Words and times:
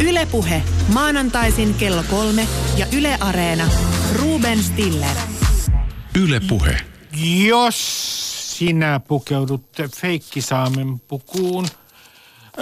Ylepuhe 0.00 0.62
maanantaisin 0.94 1.74
kello 1.74 2.04
kolme 2.10 2.48
ja 2.76 2.86
Yle 2.96 3.16
Areena. 3.20 3.64
Ruben 4.14 4.62
Stiller. 4.62 5.16
Ylepuhe. 6.20 6.80
Jos 7.46 7.76
sinä 8.58 9.00
pukeudut 9.00 9.62
feikkisaamen 9.96 11.00
pukuun, 11.00 11.66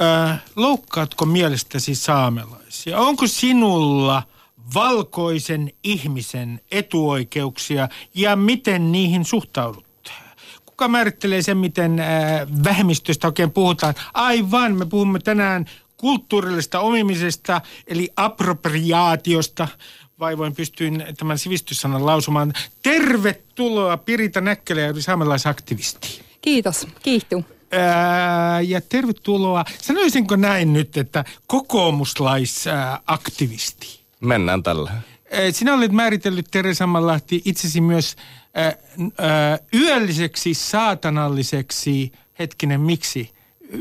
äh, 0.01 0.43
loukkaatko 0.57 1.27
mielestäsi 1.27 1.95
saamelaisia? 1.95 2.99
Onko 2.99 3.27
sinulla 3.27 4.23
valkoisen 4.75 5.73
ihmisen 5.85 6.61
etuoikeuksia 6.71 7.89
ja 8.15 8.37
miten 8.37 8.93
niihin 8.93 9.25
suhtaudut? 9.25 9.85
Kuka 10.67 10.89
määrittelee 10.89 11.43
sen, 11.43 11.57
miten 11.57 12.01
äh, 12.01 12.07
vähemmistöistä 12.65 13.27
oikein 13.27 13.51
puhutaan? 13.51 13.95
Aivan, 14.15 14.77
me 14.77 14.87
puhumme 14.87 15.19
tänään 15.19 15.67
kulttuurillisesta 16.05 16.81
omimisesta, 16.81 17.61
eli 17.87 18.09
appropriaatiosta. 18.17 19.69
Vaivoin 20.21 20.55
pystyin 20.55 21.05
tämän 21.19 21.39
sivistyssanan 21.39 22.07
lausumaan. 22.07 22.53
Tervetuloa 22.83 23.97
Pirita 23.97 24.41
Näkkelä, 24.41 24.81
saamelaisaktivisti. 24.99 26.23
Kiitos, 26.41 26.87
kiihtuu. 27.03 27.45
Ää, 27.73 28.61
ja 28.61 28.81
tervetuloa, 28.81 29.65
sanoisinko 29.79 30.37
näin 30.37 30.73
nyt, 30.73 30.97
että 30.97 31.25
kokoomuslaisaktivisti? 31.47 34.01
Mennään 34.21 34.63
tällä. 34.63 34.93
Sinä 35.51 35.75
olet 35.75 35.93
määritellyt, 35.93 36.47
Tere 36.51 36.75
Samanlahti, 36.75 37.43
itsesi 37.45 37.81
myös 37.81 38.17
ää, 38.55 38.77
ää, 39.19 39.59
yölliseksi 39.75 40.55
saatanalliseksi, 40.55 42.13
hetkinen, 42.39 42.81
miksi? 42.81 43.34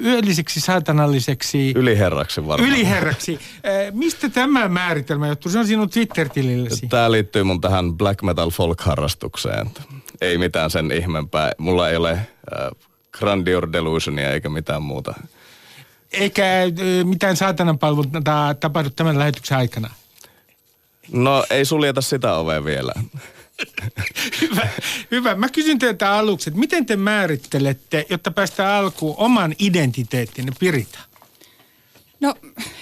Yölliseksi 0.05 0.59
saatanalliseksi... 0.59 1.71
Yliherraksi 1.75 2.47
varmaan. 2.47 2.69
Yliherraksi. 2.69 3.39
mistä 3.91 4.29
tämä 4.29 4.67
määritelmä 4.67 5.27
johtuu? 5.27 5.51
Se 5.51 5.59
on 5.59 5.67
sinun 5.67 5.89
Twitter-tilillesi. 5.89 6.87
Tämä 6.87 7.11
liittyy 7.11 7.43
mun 7.43 7.61
tähän 7.61 7.93
black 7.93 8.21
metal 8.21 8.49
folk-harrastukseen. 8.49 9.69
Ei 10.21 10.37
mitään 10.37 10.69
sen 10.69 10.91
ihmeempää. 10.91 11.51
Mulla 11.57 11.89
ei 11.89 11.95
ole 11.95 12.11
äh, 12.11 12.19
grandeur 13.11 13.71
delusionia 13.71 14.31
eikä 14.31 14.49
mitään 14.49 14.81
muuta. 14.81 15.13
Eikä 16.11 16.61
äh, 16.61 16.69
mitään 17.03 17.37
saatanan 17.37 17.79
palveluntaa 17.79 18.53
tapahdu 18.53 18.89
tämän 18.89 19.19
lähetyksen 19.19 19.57
aikana? 19.57 19.89
No 21.11 21.45
ei 21.49 21.65
suljeta 21.65 22.01
sitä 22.01 22.33
ovea 22.33 22.65
vielä. 22.65 22.93
hyvä, 24.41 24.67
hyvä. 25.11 25.35
Mä 25.35 25.49
kysyn 25.49 25.79
teiltä 25.79 26.11
aluksi, 26.11 26.49
että 26.49 26.59
miten 26.59 26.85
te 26.85 26.95
määrittelette, 26.95 28.05
jotta 28.09 28.31
päästään 28.31 28.73
alkuun 28.73 29.15
oman 29.17 29.55
identiteettinne 29.59 30.51
Pirita? 30.59 30.99
No 32.19 32.35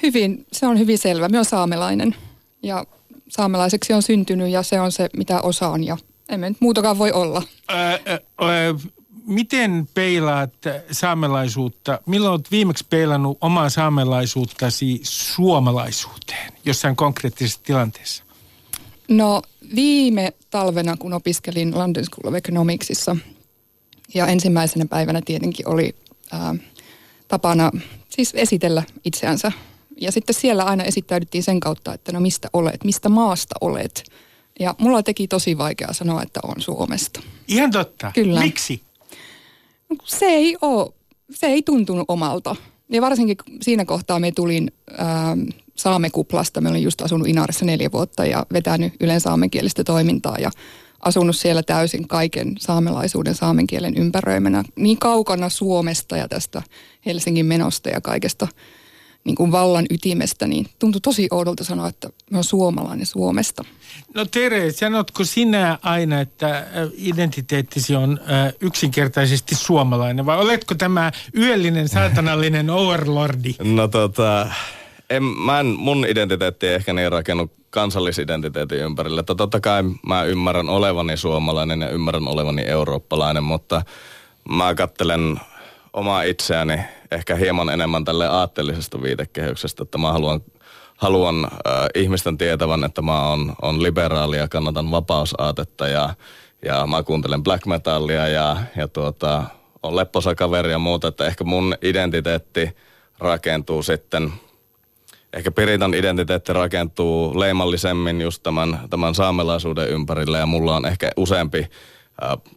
hyvin, 0.04 0.46
se 0.52 0.68
on 0.68 0.80
hyvin 0.80 0.98
selvä. 0.98 1.30
Mä 1.30 1.38
oon 1.38 1.46
saamelainen 1.46 2.16
ja 2.64 2.86
saamelaiseksi 3.30 3.94
on 3.94 4.02
syntynyt 4.02 4.50
ja 4.50 4.64
se 4.64 4.80
on 4.80 4.92
se, 4.92 5.10
mitä 5.18 5.42
osaan 5.42 5.84
ja 5.84 5.98
emme 6.30 6.50
nyt 6.50 6.62
muutakaan 6.62 6.98
voi 6.98 7.12
olla. 7.12 7.44
Ää, 7.68 7.92
ää, 7.92 8.20
miten 9.26 9.90
peilaat 9.94 10.54
saamelaisuutta? 10.92 12.00
Milloin 12.06 12.32
olet 12.32 12.52
viimeksi 12.52 12.86
peilannut 12.90 13.38
omaa 13.42 13.70
saamelaisuuttasi 13.70 15.00
suomalaisuuteen 15.04 16.54
jossain 16.66 16.96
konkreettisessa 16.96 17.60
tilanteessa? 17.64 18.24
No 19.08 19.42
viime 19.76 20.34
talvena, 20.52 20.98
kun 20.98 21.14
opiskelin 21.14 21.78
London 21.78 22.06
School 22.06 22.28
of 22.28 22.36
Economicsissa, 22.36 23.16
ja 24.14 24.28
ensimmäisenä 24.28 24.86
päivänä 24.86 25.22
tietenkin 25.26 25.68
oli 25.68 25.96
ää, 26.32 26.56
tapana 27.28 27.72
siis 28.10 28.32
esitellä 28.36 28.84
itseänsä. 29.06 29.52
Ja 30.02 30.12
sitten 30.12 30.36
siellä 30.36 30.64
aina 30.64 30.84
esittäydyttiin 30.84 31.44
sen 31.44 31.60
kautta, 31.60 31.94
että 31.94 32.12
no 32.12 32.20
mistä 32.20 32.50
olet, 32.54 32.84
mistä 32.84 33.10
maasta 33.10 33.56
olet. 33.62 34.04
Ja 34.60 34.76
mulla 34.78 35.04
teki 35.04 35.28
tosi 35.28 35.58
vaikea 35.58 35.94
sanoa, 35.94 36.24
että 36.24 36.40
on 36.44 36.62
Suomesta. 36.62 37.22
Ihan 37.48 37.72
totta. 37.72 38.12
Kyllä. 38.16 38.40
Miksi? 38.40 38.82
Se 40.06 40.26
ei 40.26 40.58
ole, 40.62 40.94
se 41.32 41.48
ei 41.48 41.64
tuntunut 41.64 42.06
omalta. 42.08 42.56
Ja 42.90 43.02
varsinkin 43.02 43.38
siinä 43.62 43.86
kohtaa 43.86 44.20
me 44.20 44.32
tulin 44.32 44.72
ää, 44.98 45.38
saamekuplasta. 45.82 46.62
Mä 46.62 46.70
olin 46.70 46.84
just 46.84 47.02
asunut 47.02 47.28
Inarissa 47.28 47.66
neljä 47.66 47.92
vuotta 47.92 48.26
ja 48.26 48.46
vetänyt 48.54 48.94
yleensä 49.00 49.24
saamenkielistä 49.24 49.84
toimintaa 49.84 50.38
ja 50.40 50.52
asunut 51.02 51.36
siellä 51.36 51.64
täysin 51.64 52.08
kaiken 52.08 52.56
saamelaisuuden 52.60 53.36
saamenkielen 53.36 53.98
ympäröimänä 53.98 54.64
niin 54.76 54.98
kaukana 54.98 55.50
Suomesta 55.50 56.18
ja 56.18 56.28
tästä 56.28 56.62
Helsingin 57.06 57.46
menosta 57.46 57.90
ja 57.90 58.02
kaikesta 58.02 58.48
niin 59.24 59.36
kuin 59.36 59.52
vallan 59.52 59.86
ytimestä, 59.90 60.48
niin 60.48 60.68
tuntui 60.80 61.02
tosi 61.02 61.28
oudolta 61.32 61.64
sanoa, 61.64 61.88
että 61.88 62.10
mä 62.32 62.38
oon 62.38 62.44
suomalainen 62.44 63.06
Suomesta. 63.06 63.64
No 64.16 64.26
Tere, 64.26 64.72
sanotko 64.72 65.24
sinä 65.24 65.80
aina, 65.82 66.22
että 66.22 66.58
äh, 66.58 66.66
identiteettisi 66.98 67.96
on 67.96 68.20
äh, 68.22 68.54
yksinkertaisesti 68.62 69.56
suomalainen 69.56 70.26
vai 70.26 70.38
oletko 70.38 70.76
tämä 70.76 71.12
yöllinen 71.38 71.90
saatanallinen 71.90 72.70
overlordi? 72.70 73.56
No 73.64 73.88
tota, 73.88 74.48
en, 75.12 75.24
mä 75.24 75.60
en, 75.60 75.66
mun 75.66 76.06
identiteetti 76.10 76.68
ei 76.68 76.74
ehkä 76.76 76.94
niin 76.94 77.12
rakennu 77.12 77.52
kansallisidentiteetin 77.70 78.80
ympärille. 78.80 79.20
Että 79.20 79.36
totta 79.36 79.60
kai 79.60 79.84
mä 80.08 80.24
ymmärrän 80.24 80.70
olevani 80.70 81.18
suomalainen 81.18 81.82
ja 81.82 81.90
ymmärrän 81.90 82.28
olevani 82.28 82.66
eurooppalainen, 82.66 83.44
mutta 83.44 83.82
mä 84.50 84.76
kattelen 84.76 85.40
omaa 85.94 86.24
itseäni 86.24 86.80
ehkä 87.12 87.36
hieman 87.36 87.70
enemmän 87.70 88.06
tälle 88.06 88.28
aatteellisesta 88.28 89.02
viitekehyksestä, 89.02 89.84
että 89.84 89.98
mä 89.98 90.12
haluan, 90.12 90.42
haluan 90.98 91.46
äh, 91.46 91.88
ihmisten 91.96 92.38
tietävän, 92.38 92.84
että 92.84 93.02
mä 93.02 93.30
oon, 93.30 93.54
on 93.62 93.84
liberaali 93.84 94.38
ja 94.38 94.48
kannatan 94.48 94.92
vapausaatetta 94.92 95.88
ja, 95.88 96.14
ja 96.66 96.88
mä 96.88 97.04
kuuntelen 97.04 97.44
black 97.44 97.66
metallia 97.66 98.28
ja, 98.28 98.58
ja 98.78 98.88
tuota, 98.88 99.44
on 99.84 99.96
lepposa 99.96 100.36
kaveri 100.36 100.72
ja 100.72 100.80
muuta, 100.80 101.08
että 101.08 101.26
ehkä 101.26 101.44
mun 101.44 101.76
identiteetti 101.82 102.70
rakentuu 103.20 103.84
sitten 103.84 104.34
ehkä 105.34 105.52
Piritan 105.52 105.94
identiteetti 105.94 106.54
rakentuu 106.54 107.40
leimallisemmin 107.40 108.22
just 108.22 108.44
tämän, 108.44 108.80
tämän 108.90 109.16
saamelaisuuden 109.16 109.90
ympärille 109.90 110.38
ja 110.38 110.46
mulla 110.46 110.76
on 110.76 110.86
ehkä 110.86 111.12
useampi 111.18 111.68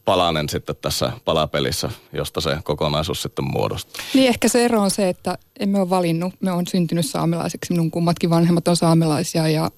palanen 0.05 0.49
sitten 0.49 0.77
tässä 0.83 1.13
palapelissä, 1.25 1.91
josta 2.13 2.41
se 2.41 2.57
kokonaisuus 2.65 3.23
sitten 3.23 3.45
muodostuu. 3.45 4.05
Niin 4.15 4.29
ehkä 4.29 4.49
se 4.49 4.65
ero 4.65 4.81
on 4.81 4.91
se, 4.91 5.09
että 5.09 5.39
emme 5.61 5.81
ole 5.81 5.91
valinnut. 5.91 6.35
Me 6.41 6.53
on 6.53 6.67
syntynyt 6.67 7.07
saamelaiseksi. 7.07 7.73
Minun 7.73 7.91
kummatkin 7.91 8.31
vanhemmat 8.31 8.69
on 8.69 8.77
saamelaisia 8.77 9.49
ja 9.49 9.71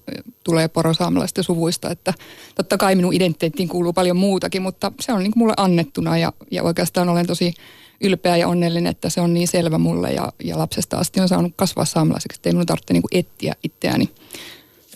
tulee 0.44 0.68
porosaamelaista 0.68 1.42
suvuista. 1.42 1.90
Että 1.90 2.14
totta 2.54 2.78
kai 2.78 2.94
minun 2.94 3.14
identiteettiin 3.14 3.68
kuuluu 3.68 3.92
paljon 3.92 4.16
muutakin, 4.16 4.62
mutta 4.62 4.92
se 5.00 5.12
on 5.12 5.18
niin 5.18 5.32
kuin 5.32 5.38
mulle 5.38 5.54
annettuna 5.56 6.18
ja, 6.18 6.32
ja 6.50 6.62
oikeastaan 6.62 7.08
olen 7.08 7.26
tosi 7.26 7.54
ylpeä 8.00 8.36
ja 8.36 8.48
onnellinen, 8.48 8.90
että 8.90 9.10
se 9.10 9.20
on 9.20 9.34
niin 9.34 9.48
selvä 9.48 9.78
mulle 9.78 10.12
ja, 10.12 10.32
ja 10.44 10.58
lapsesta 10.58 10.98
asti 10.98 11.20
on 11.20 11.28
saanut 11.28 11.52
kasvaa 11.56 11.84
saamelaiseksi, 11.84 12.38
että 12.38 12.48
ei 12.48 12.52
minun 12.52 12.66
tarvitse 12.66 12.92
niin 12.92 13.02
kuin 13.02 13.18
etsiä 13.18 13.54
itseäni. 13.62 14.10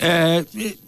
Ää, 0.01 0.11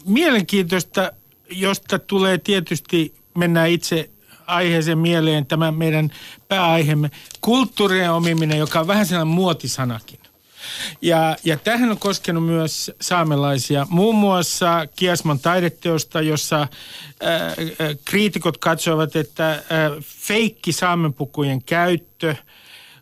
mielenkiintoista, 0.05 1.11
josta 1.49 1.99
tulee 1.99 2.37
tietysti, 2.37 3.13
mennään 3.37 3.69
itse 3.69 4.09
aiheeseen 4.47 4.97
mieleen 4.97 5.45
tämä 5.45 5.71
meidän 5.71 6.11
pääaiheemme, 6.47 7.11
kulttuurien 7.41 8.11
omiminen, 8.11 8.59
joka 8.59 8.79
on 8.79 8.87
vähän 8.87 9.05
sellainen 9.05 9.35
muotisanakin. 9.35 10.19
Ja, 11.01 11.37
ja 11.43 11.57
tähän 11.57 11.91
on 11.91 11.99
koskenut 11.99 12.45
myös 12.45 12.91
saamelaisia, 13.01 13.87
muun 13.89 14.15
muassa 14.15 14.87
Kiasmon 14.95 15.39
taideteosta, 15.39 16.21
jossa 16.21 16.61
äh, 16.61 16.69
äh, 17.41 17.97
kriitikot 18.05 18.57
katsoivat, 18.57 19.15
että 19.15 19.51
äh, 19.51 19.61
feikki 20.01 20.71
saamenpukujen 20.71 21.63
käyttö 21.63 22.35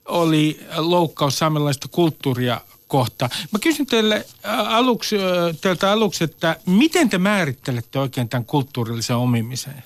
oli 0.06 0.60
loukkaus 0.78 1.40
saamelaista 1.40 1.88
kulttuuria 1.92 2.62
kohta. 2.88 3.30
Mä 3.52 3.60
kysyn 3.60 3.86
teille 3.86 4.16
äh, 4.16 4.74
aluksi, 4.74 5.18
äh, 5.18 5.24
teiltä 5.62 5.92
aluksi, 5.92 6.24
että 6.24 6.56
miten 6.66 7.10
te 7.10 7.18
määrittelette 7.18 8.00
oikein 8.00 8.30
tämän 8.30 8.46
kulttuurillisen 8.46 9.16
omimisen? 9.16 9.84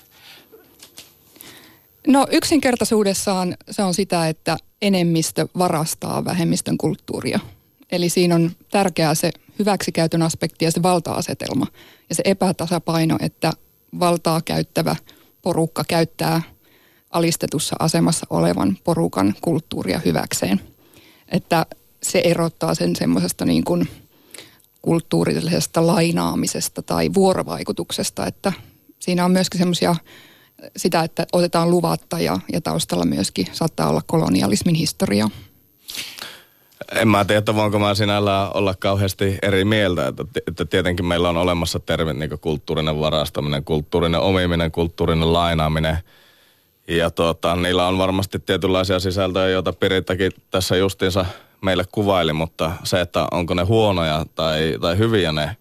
No 2.06 2.26
yksinkertaisuudessaan 2.30 3.56
se 3.70 3.82
on 3.82 3.94
sitä, 3.94 4.28
että 4.28 4.56
enemmistö 4.82 5.48
varastaa 5.58 6.24
vähemmistön 6.24 6.78
kulttuuria– 6.78 7.40
Eli 7.92 8.08
siinä 8.08 8.34
on 8.34 8.50
tärkeää 8.70 9.14
se 9.14 9.30
hyväksikäytön 9.58 10.22
aspekti 10.22 10.64
ja 10.64 10.70
se 10.70 10.82
valta-asetelma 10.82 11.66
ja 12.08 12.14
se 12.14 12.22
epätasapaino, 12.24 13.16
että 13.20 13.52
valtaa 14.00 14.40
käyttävä 14.40 14.96
porukka 15.42 15.84
käyttää 15.88 16.42
alistetussa 17.10 17.76
asemassa 17.78 18.26
olevan 18.30 18.78
porukan 18.84 19.34
kulttuuria 19.40 20.00
hyväkseen. 20.04 20.60
Että 21.28 21.66
se 22.02 22.18
erottaa 22.24 22.74
sen 22.74 22.96
semmoisesta 22.96 23.44
niin 23.44 23.64
kuin 23.64 23.88
kulttuurillisesta 24.82 25.86
lainaamisesta 25.86 26.82
tai 26.82 27.10
vuorovaikutuksesta, 27.14 28.26
että 28.26 28.52
siinä 28.98 29.24
on 29.24 29.30
myöskin 29.30 29.58
semmoisia 29.58 29.96
sitä, 30.76 31.02
että 31.02 31.26
otetaan 31.32 31.70
luvatta 31.70 32.20
ja, 32.20 32.38
ja 32.52 32.60
taustalla 32.60 33.04
myöskin 33.04 33.46
saattaa 33.52 33.88
olla 33.88 34.02
kolonialismin 34.06 34.74
historiaa. 34.74 35.30
En 36.94 37.08
mä 37.08 37.24
tiedä, 37.24 37.38
että 37.38 37.54
voinko 37.54 37.78
mä 37.78 37.94
sinällään 37.94 38.50
olla 38.54 38.74
kauheasti 38.74 39.38
eri 39.42 39.64
mieltä, 39.64 40.06
että, 40.06 40.24
että 40.48 40.64
tietenkin 40.64 41.06
meillä 41.06 41.28
on 41.28 41.36
olemassa 41.36 41.80
termit 41.80 42.16
niin 42.16 42.30
kulttuurinen 42.40 43.00
varastaminen, 43.00 43.64
kulttuurinen 43.64 44.20
omiminen, 44.20 44.72
kulttuurinen 44.72 45.32
lainaaminen. 45.32 45.98
Ja 46.88 47.10
tuota, 47.10 47.56
niillä 47.56 47.86
on 47.86 47.98
varmasti 47.98 48.38
tietynlaisia 48.38 49.00
sisältöjä, 49.00 49.48
joita 49.48 49.72
Pirittäkin 49.72 50.32
tässä 50.50 50.76
justiinsa 50.76 51.26
meille 51.60 51.84
kuvaili, 51.92 52.32
mutta 52.32 52.72
se, 52.84 53.00
että 53.00 53.26
onko 53.30 53.54
ne 53.54 53.62
huonoja 53.62 54.26
tai, 54.34 54.78
tai 54.80 54.98
hyviä 54.98 55.32
ne 55.32 55.56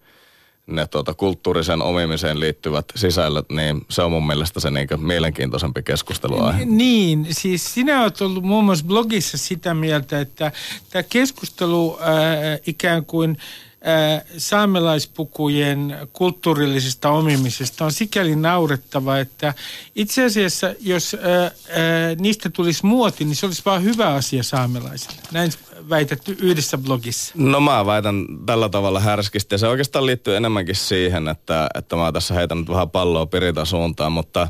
ne 0.67 0.87
tuota, 0.87 1.13
kulttuurisen 1.13 1.81
omimiseen 1.81 2.39
liittyvät 2.39 2.85
sisällöt, 2.95 3.49
niin 3.49 3.85
se 3.89 4.01
on 4.01 4.11
mun 4.11 4.27
mielestä 4.27 4.59
se 4.59 4.71
niin 4.71 4.87
mielenkiintoisempi 4.97 5.83
keskusteluaihe. 5.83 6.65
Niin, 6.65 7.27
siis 7.31 7.73
sinä 7.73 8.01
olet 8.01 8.21
ollut 8.21 8.43
muun 8.43 8.65
muassa 8.65 8.85
blogissa 8.85 9.37
sitä 9.37 9.73
mieltä, 9.73 10.19
että 10.19 10.51
tämä 10.89 11.03
keskustelu 11.03 11.97
äh, 12.01 12.07
ikään 12.67 13.05
kuin 13.05 13.37
äh, 13.87 14.23
saamelaispukujen 14.37 15.97
kulttuurillisesta 16.13 17.09
omimisesta 17.09 17.85
on 17.85 17.91
sikäli 17.91 18.35
naurettava, 18.35 19.17
että 19.17 19.53
itse 19.95 20.25
asiassa 20.25 20.73
jos 20.79 21.13
äh, 21.13 21.45
äh, 21.45 21.51
niistä 22.19 22.49
tulisi 22.49 22.85
muoti, 22.85 23.25
niin 23.25 23.35
se 23.35 23.45
olisi 23.45 23.61
vaan 23.65 23.83
hyvä 23.83 24.13
asia 24.13 24.43
saamelaisille. 24.43 25.21
Näin 25.31 25.51
väitetty 25.89 26.37
yhdessä 26.41 26.77
blogissa? 26.77 27.33
No 27.37 27.59
mä 27.59 27.85
väitän 27.85 28.25
tällä 28.45 28.69
tavalla 28.69 28.99
härskisti. 28.99 29.57
Se 29.57 29.67
oikeastaan 29.67 30.05
liittyy 30.05 30.35
enemmänkin 30.35 30.75
siihen, 30.75 31.27
että, 31.27 31.67
että 31.75 31.95
mä 31.95 32.11
tässä 32.11 32.33
heitän 32.33 32.57
nyt 32.57 32.69
vähän 32.69 32.89
palloa 32.89 33.25
Pirita 33.25 33.65
suuntaan, 33.65 34.11
mutta 34.11 34.47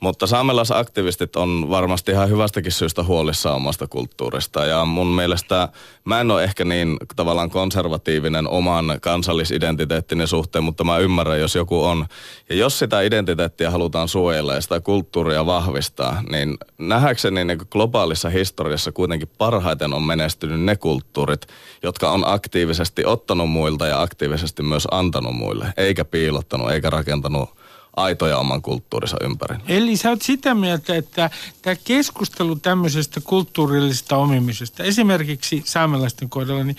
mutta 0.00 0.26
saamelaisaktivistit 0.26 1.36
on 1.36 1.70
varmasti 1.70 2.12
ihan 2.12 2.28
hyvästäkin 2.28 2.72
syystä 2.72 3.02
huolissaan 3.02 3.56
omasta 3.56 3.86
kulttuurista. 3.86 4.64
Ja 4.64 4.84
mun 4.84 5.06
mielestä 5.06 5.68
mä 6.04 6.20
en 6.20 6.30
ole 6.30 6.44
ehkä 6.44 6.64
niin 6.64 6.96
tavallaan 7.16 7.50
konservatiivinen 7.50 8.48
oman 8.48 8.98
kansallisidentiteettinen 9.00 10.28
suhteen, 10.28 10.64
mutta 10.64 10.84
mä 10.84 10.98
ymmärrän, 10.98 11.40
jos 11.40 11.54
joku 11.54 11.84
on. 11.84 12.06
Ja 12.48 12.56
jos 12.56 12.78
sitä 12.78 13.00
identiteettiä 13.00 13.70
halutaan 13.70 14.08
suojella 14.08 14.54
ja 14.54 14.60
sitä 14.60 14.80
kulttuuria 14.80 15.46
vahvistaa, 15.46 16.22
niin 16.30 16.58
nähdäkseni 16.78 17.44
niin 17.44 17.60
globaalissa 17.70 18.28
historiassa 18.28 18.92
kuitenkin 18.92 19.30
parhaiten 19.38 19.94
on 19.94 20.02
menestynyt 20.02 20.60
ne 20.60 20.76
kulttuurit, 20.76 21.46
jotka 21.82 22.10
on 22.10 22.22
aktiivisesti 22.26 23.04
ottanut 23.04 23.50
muilta 23.50 23.86
ja 23.86 24.02
aktiivisesti 24.02 24.62
myös 24.62 24.88
antanut 24.90 25.36
muille, 25.36 25.72
eikä 25.76 26.04
piilottanut, 26.04 26.70
eikä 26.70 26.90
rakentanut 26.90 27.59
aitoja 27.96 28.38
oman 28.38 28.62
kulttuurinsa 28.62 29.16
ympärillä. 29.20 29.64
Eli 29.68 29.96
sä 29.96 30.10
oot 30.10 30.22
sitä 30.22 30.54
mieltä, 30.54 30.96
että 30.96 31.30
tämä 31.62 31.76
keskustelu 31.84 32.56
tämmöisestä 32.56 33.20
kulttuurillisesta 33.24 34.16
omimisesta, 34.16 34.82
esimerkiksi 34.82 35.62
saamelaisten 35.66 36.30
kohdalla, 36.30 36.64
niin 36.64 36.76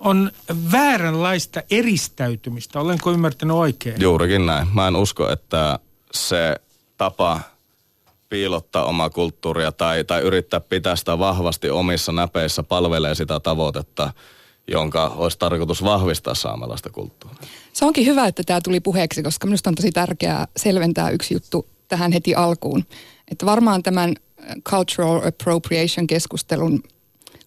on 0.00 0.30
vääränlaista 0.72 1.62
eristäytymistä. 1.70 2.80
Olenko 2.80 3.12
ymmärtänyt 3.12 3.56
oikein? 3.56 4.00
Juurikin 4.00 4.46
näin. 4.46 4.68
Mä 4.74 4.88
en 4.88 4.96
usko, 4.96 5.30
että 5.30 5.78
se 6.14 6.56
tapa 6.96 7.40
piilottaa 8.28 8.84
omaa 8.84 9.10
kulttuuria 9.10 9.72
tai, 9.72 10.04
tai 10.04 10.22
yrittää 10.22 10.60
pitää 10.60 10.96
sitä 10.96 11.18
vahvasti 11.18 11.70
omissa 11.70 12.12
näpeissä 12.12 12.62
palvelee 12.62 13.14
sitä 13.14 13.40
tavoitetta, 13.40 14.12
jonka 14.68 15.08
olisi 15.08 15.38
tarkoitus 15.38 15.84
vahvistaa 15.84 16.34
saamelaista 16.34 16.90
kulttuuria. 16.90 17.40
Se 17.72 17.84
onkin 17.84 18.06
hyvä, 18.06 18.26
että 18.26 18.42
tämä 18.46 18.60
tuli 18.60 18.80
puheeksi, 18.80 19.22
koska 19.22 19.46
minusta 19.46 19.70
on 19.70 19.74
tosi 19.74 19.92
tärkeää 19.92 20.48
selventää 20.56 21.10
yksi 21.10 21.34
juttu 21.34 21.66
tähän 21.88 22.12
heti 22.12 22.34
alkuun. 22.34 22.84
Että 23.30 23.46
varmaan 23.46 23.82
tämän 23.82 24.14
cultural 24.70 25.28
appropriation 25.28 26.06
keskustelun 26.06 26.82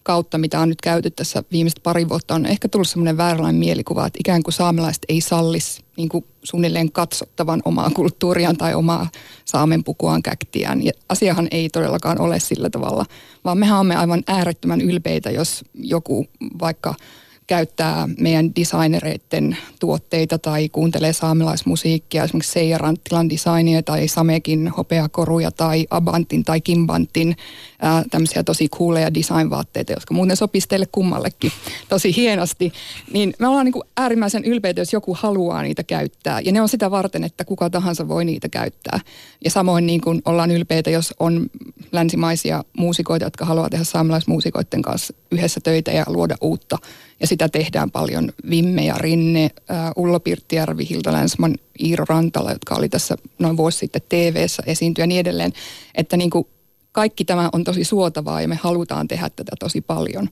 kautta, 0.08 0.38
mitä 0.38 0.60
on 0.60 0.68
nyt 0.68 0.80
käyty 0.80 1.10
tässä 1.10 1.42
viimeiset 1.52 1.82
pari 1.82 2.08
vuotta, 2.08 2.34
on 2.34 2.46
ehkä 2.46 2.68
tullut 2.68 2.88
semmoinen 2.88 3.16
vääränlainen 3.16 3.58
mielikuva, 3.58 4.06
että 4.06 4.18
ikään 4.20 4.42
kuin 4.42 4.54
saamelaiset 4.54 5.02
ei 5.08 5.20
sallis 5.20 5.82
niin 5.96 6.08
kuin 6.08 6.24
suunnilleen 6.42 6.92
katsottavan 6.92 7.62
omaa 7.64 7.90
kulttuuriaan 7.90 8.56
tai 8.56 8.74
omaa 8.74 9.08
saamenpukuaan 9.44 10.22
käktiään. 10.22 10.84
Ja 10.84 10.92
asiahan 11.08 11.48
ei 11.50 11.68
todellakaan 11.68 12.20
ole 12.20 12.40
sillä 12.40 12.70
tavalla, 12.70 13.04
vaan 13.44 13.58
mehän 13.58 13.78
olemme 13.78 13.96
aivan 13.96 14.22
äärettömän 14.26 14.80
ylpeitä, 14.80 15.30
jos 15.30 15.64
joku 15.74 16.26
vaikka– 16.60 16.94
käyttää 17.48 18.08
meidän 18.18 18.50
designereiden 18.56 19.56
tuotteita 19.80 20.38
tai 20.38 20.68
kuuntelee 20.68 21.12
saamelaismusiikkia, 21.12 22.24
esimerkiksi 22.24 22.52
Seija 22.52 22.78
Ranttilan 22.78 23.30
designia 23.30 23.82
tai 23.82 24.08
Samekin 24.08 24.68
hopeakoruja 24.68 25.50
tai 25.50 25.86
Abantin 25.90 26.44
tai 26.44 26.60
Kimbantin 26.60 27.36
ää, 27.82 28.04
tämmöisiä 28.10 28.44
tosi 28.44 28.68
cooleja 28.68 29.14
designvaatteita, 29.14 29.92
jotka 29.92 30.14
muuten 30.14 30.36
sopisi 30.36 30.68
teille 30.68 30.86
kummallekin 30.92 31.52
tosi 31.88 32.16
hienosti. 32.16 32.72
Niin 33.12 33.34
me 33.38 33.48
ollaan 33.48 33.64
niin 33.64 33.82
äärimmäisen 33.96 34.44
ylpeitä, 34.44 34.80
jos 34.80 34.92
joku 34.92 35.16
haluaa 35.20 35.62
niitä 35.62 35.84
käyttää. 35.84 36.40
Ja 36.40 36.52
ne 36.52 36.60
on 36.60 36.68
sitä 36.68 36.90
varten, 36.90 37.24
että 37.24 37.44
kuka 37.44 37.70
tahansa 37.70 38.08
voi 38.08 38.24
niitä 38.24 38.48
käyttää. 38.48 39.00
Ja 39.44 39.50
samoin 39.50 39.86
niin 39.86 40.00
kuin 40.00 40.22
ollaan 40.24 40.50
ylpeitä, 40.50 40.90
jos 40.90 41.14
on 41.20 41.46
länsimaisia 41.92 42.64
muusikoita, 42.78 43.26
jotka 43.26 43.44
haluaa 43.44 43.70
tehdä 43.70 43.84
saamelaismuusikoiden 43.84 44.82
kanssa 44.82 45.14
yhdessä 45.30 45.60
töitä 45.60 45.90
ja 45.90 46.04
luoda 46.06 46.36
uutta 46.40 46.78
ja 47.20 47.26
sitä 47.26 47.48
tehdään 47.48 47.90
paljon. 47.90 48.32
Vimme 48.50 48.84
ja 48.84 48.94
Rinne, 48.98 49.50
Ulla 49.96 50.20
Pirttijärvi, 50.20 50.88
Hilda 50.90 51.12
Länsman, 51.12 51.54
Iiro 51.84 52.04
Rantala, 52.08 52.52
jotka 52.52 52.74
oli 52.74 52.88
tässä 52.88 53.16
noin 53.38 53.56
vuosi 53.56 53.78
sitten 53.78 54.02
TV-ssä 54.08 54.62
esiintyä 54.66 55.02
ja 55.02 55.06
niin 55.06 55.20
edelleen. 55.20 55.52
Että 55.94 56.16
niin 56.16 56.30
kuin 56.30 56.46
kaikki 56.92 57.24
tämä 57.24 57.48
on 57.52 57.64
tosi 57.64 57.84
suotavaa 57.84 58.40
ja 58.40 58.48
me 58.48 58.58
halutaan 58.62 59.08
tehdä 59.08 59.30
tätä 59.30 59.52
tosi 59.60 59.80
paljon. 59.80 60.28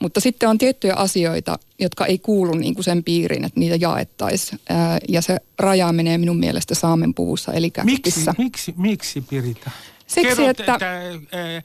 Mutta 0.00 0.20
sitten 0.20 0.48
on 0.48 0.58
tiettyjä 0.58 0.94
asioita, 0.94 1.58
jotka 1.78 2.06
ei 2.06 2.18
kuulu 2.18 2.54
niin 2.54 2.74
kuin 2.74 2.84
sen 2.84 3.04
piiriin, 3.04 3.44
että 3.44 3.60
niitä 3.60 3.76
jaettaisiin. 3.80 4.60
Ja 5.08 5.22
se 5.22 5.36
raja 5.58 5.92
menee 5.92 6.18
minun 6.18 6.38
mielestä 6.38 6.74
saamen 6.74 7.14
puvussa, 7.14 7.52
eli 7.52 7.72
Miksi, 7.84 8.20
miksi, 8.38 8.74
miksi 8.76 9.20
Pirita? 9.20 9.70
Siksi, 10.06 10.28
Kerrot, 10.28 10.48
että... 10.48 10.78
Tämä, 10.78 10.92
ää, 10.92 11.02
ää, 11.32 11.62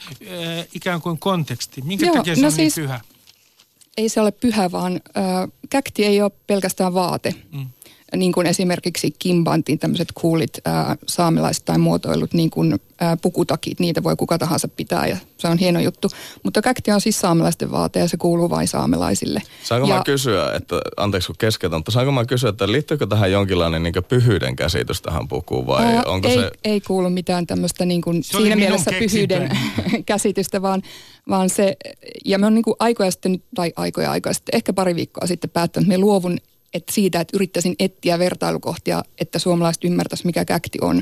ikään 0.74 1.02
kuin 1.02 1.20
konteksti. 1.20 1.82
Minkä 1.82 2.06
Joo, 2.06 2.16
takia 2.16 2.36
se 2.36 2.42
no 2.42 2.48
on 2.48 2.54
niin 2.54 2.72
siis, 2.72 2.78
niin 2.78 2.88
pyhä? 2.88 3.02
Ei 3.98 4.10
se 4.10 4.22
ole 4.22 4.32
pyhä, 4.32 4.72
vaan 4.72 5.02
äh, 5.18 5.24
käkti 5.70 6.06
ei 6.06 6.22
ole 6.22 6.32
pelkästään 6.48 6.94
vaate. 6.94 7.36
Mm 7.52 7.68
niin 8.16 8.32
kuin 8.32 8.48
esimerkiksi 8.48 9.12
kimbantin 9.20 9.80
tämmöiset 9.80 10.12
kuulit 10.14 10.58
ää, 10.66 10.96
saamelaiset 11.08 11.66
tai 11.66 11.78
muotoilut 11.78 12.34
niin 12.34 12.50
kuin 12.50 12.80
ää, 13.00 13.18
pukutakit, 13.18 13.80
niitä 13.80 14.04
voi 14.04 14.16
kuka 14.16 14.38
tahansa 14.38 14.68
pitää 14.68 15.08
ja 15.08 15.18
se 15.38 15.48
on 15.48 15.58
hieno 15.58 15.80
juttu. 15.80 16.10
Mutta 16.44 16.62
käkti 16.62 16.92
on 16.92 17.02
siis 17.02 17.20
saamelaisten 17.20 17.72
vaate 17.72 18.00
ja 18.00 18.08
se 18.08 18.18
kuuluu 18.18 18.50
vain 18.50 18.68
saamelaisille. 18.68 19.42
Saanko 19.64 19.88
ja, 19.88 19.96
mä 19.96 20.02
kysyä, 20.06 20.54
että 20.56 20.76
anteeksi 20.98 21.28
kun 21.28 21.36
keskeytän, 21.40 21.80
mutta 21.80 21.92
saanko 21.92 22.12
mä 22.12 22.26
kysyä, 22.26 22.50
että 22.50 22.72
liittyykö 22.72 23.08
tähän 23.08 23.32
jonkinlainen 23.32 23.84
niin 23.84 23.94
pyhyyden 24.08 24.56
käsitys 24.56 25.02
tähän 25.02 25.28
pukuun 25.28 25.68
vai 25.68 25.86
ää, 25.86 26.04
onko 26.06 26.28
ei, 26.28 26.36
se... 26.36 26.52
Ei 26.64 26.82
kuulu 26.82 27.10
mitään 27.10 27.48
tämmöistä 27.48 27.86
niin 27.86 28.02
kuin 28.02 28.24
siinä 28.24 28.56
mielessä 28.56 28.92
pyhyyden 29.00 29.50
käsitystä, 30.06 30.62
vaan, 30.62 30.82
vaan 31.30 31.50
se, 31.50 31.78
ja 32.26 32.40
me 32.40 32.46
on 32.46 32.54
niin 32.54 32.64
kuin 32.64 32.76
aikoja 32.80 33.12
sitten, 33.12 33.44
tai 33.56 33.74
aikoja 33.76 34.12
aikoja 34.12 34.34
sitten, 34.34 34.56
ehkä 34.56 34.74
pari 34.74 34.96
viikkoa 34.96 35.28
sitten 35.28 35.50
päättänyt, 35.50 35.88
että 35.88 35.98
me 35.98 36.02
luovun 36.02 36.38
että 36.74 36.94
siitä, 36.94 37.20
että 37.20 37.38
yrittäisin 37.38 37.76
etsiä 37.80 38.20
vertailukohtia, 38.20 39.04
että 39.22 39.40
suomalaiset 39.40 39.84
ymmärtäisivät, 39.84 40.26
mikä 40.26 40.46
käkti 40.46 40.78
on. 40.82 41.02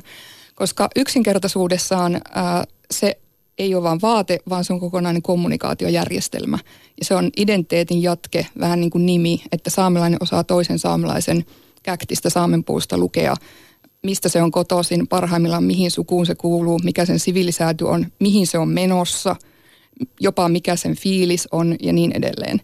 Koska 0.56 0.90
yksinkertaisuudessaan 0.96 2.22
ää, 2.36 2.64
se 2.92 3.18
ei 3.58 3.76
ole 3.76 3.84
vain 3.84 4.02
vaate, 4.02 4.40
vaan 4.50 4.64
se 4.64 4.74
on 4.74 4.80
kokonainen 4.80 5.22
kommunikaatiojärjestelmä. 5.22 6.58
Ja 7.00 7.06
se 7.06 7.16
on 7.16 7.30
identiteetin 7.38 8.02
jatke, 8.02 8.48
vähän 8.60 8.82
niin 8.82 8.90
kuin 8.92 9.06
nimi, 9.06 9.42
että 9.52 9.70
saamelainen 9.70 10.18
osaa 10.22 10.44
toisen 10.44 10.80
saamelaisen 10.80 11.46
käktistä 11.84 12.30
saamenpuusta 12.30 12.98
lukea, 12.98 13.36
mistä 14.04 14.30
se 14.30 14.42
on 14.42 14.52
kotoisin, 14.52 15.08
parhaimmillaan 15.08 15.64
mihin 15.64 15.92
sukuun 15.92 16.26
se 16.26 16.36
kuuluu, 16.36 16.80
mikä 16.84 17.06
sen 17.06 17.20
sivilisääty 17.20 17.86
on, 17.86 18.06
mihin 18.20 18.48
se 18.48 18.58
on 18.58 18.70
menossa, 18.70 19.36
jopa 20.20 20.50
mikä 20.50 20.76
sen 20.76 20.96
fiilis 20.96 21.48
on 21.52 21.76
ja 21.82 21.94
niin 21.94 22.12
edelleen. 22.12 22.62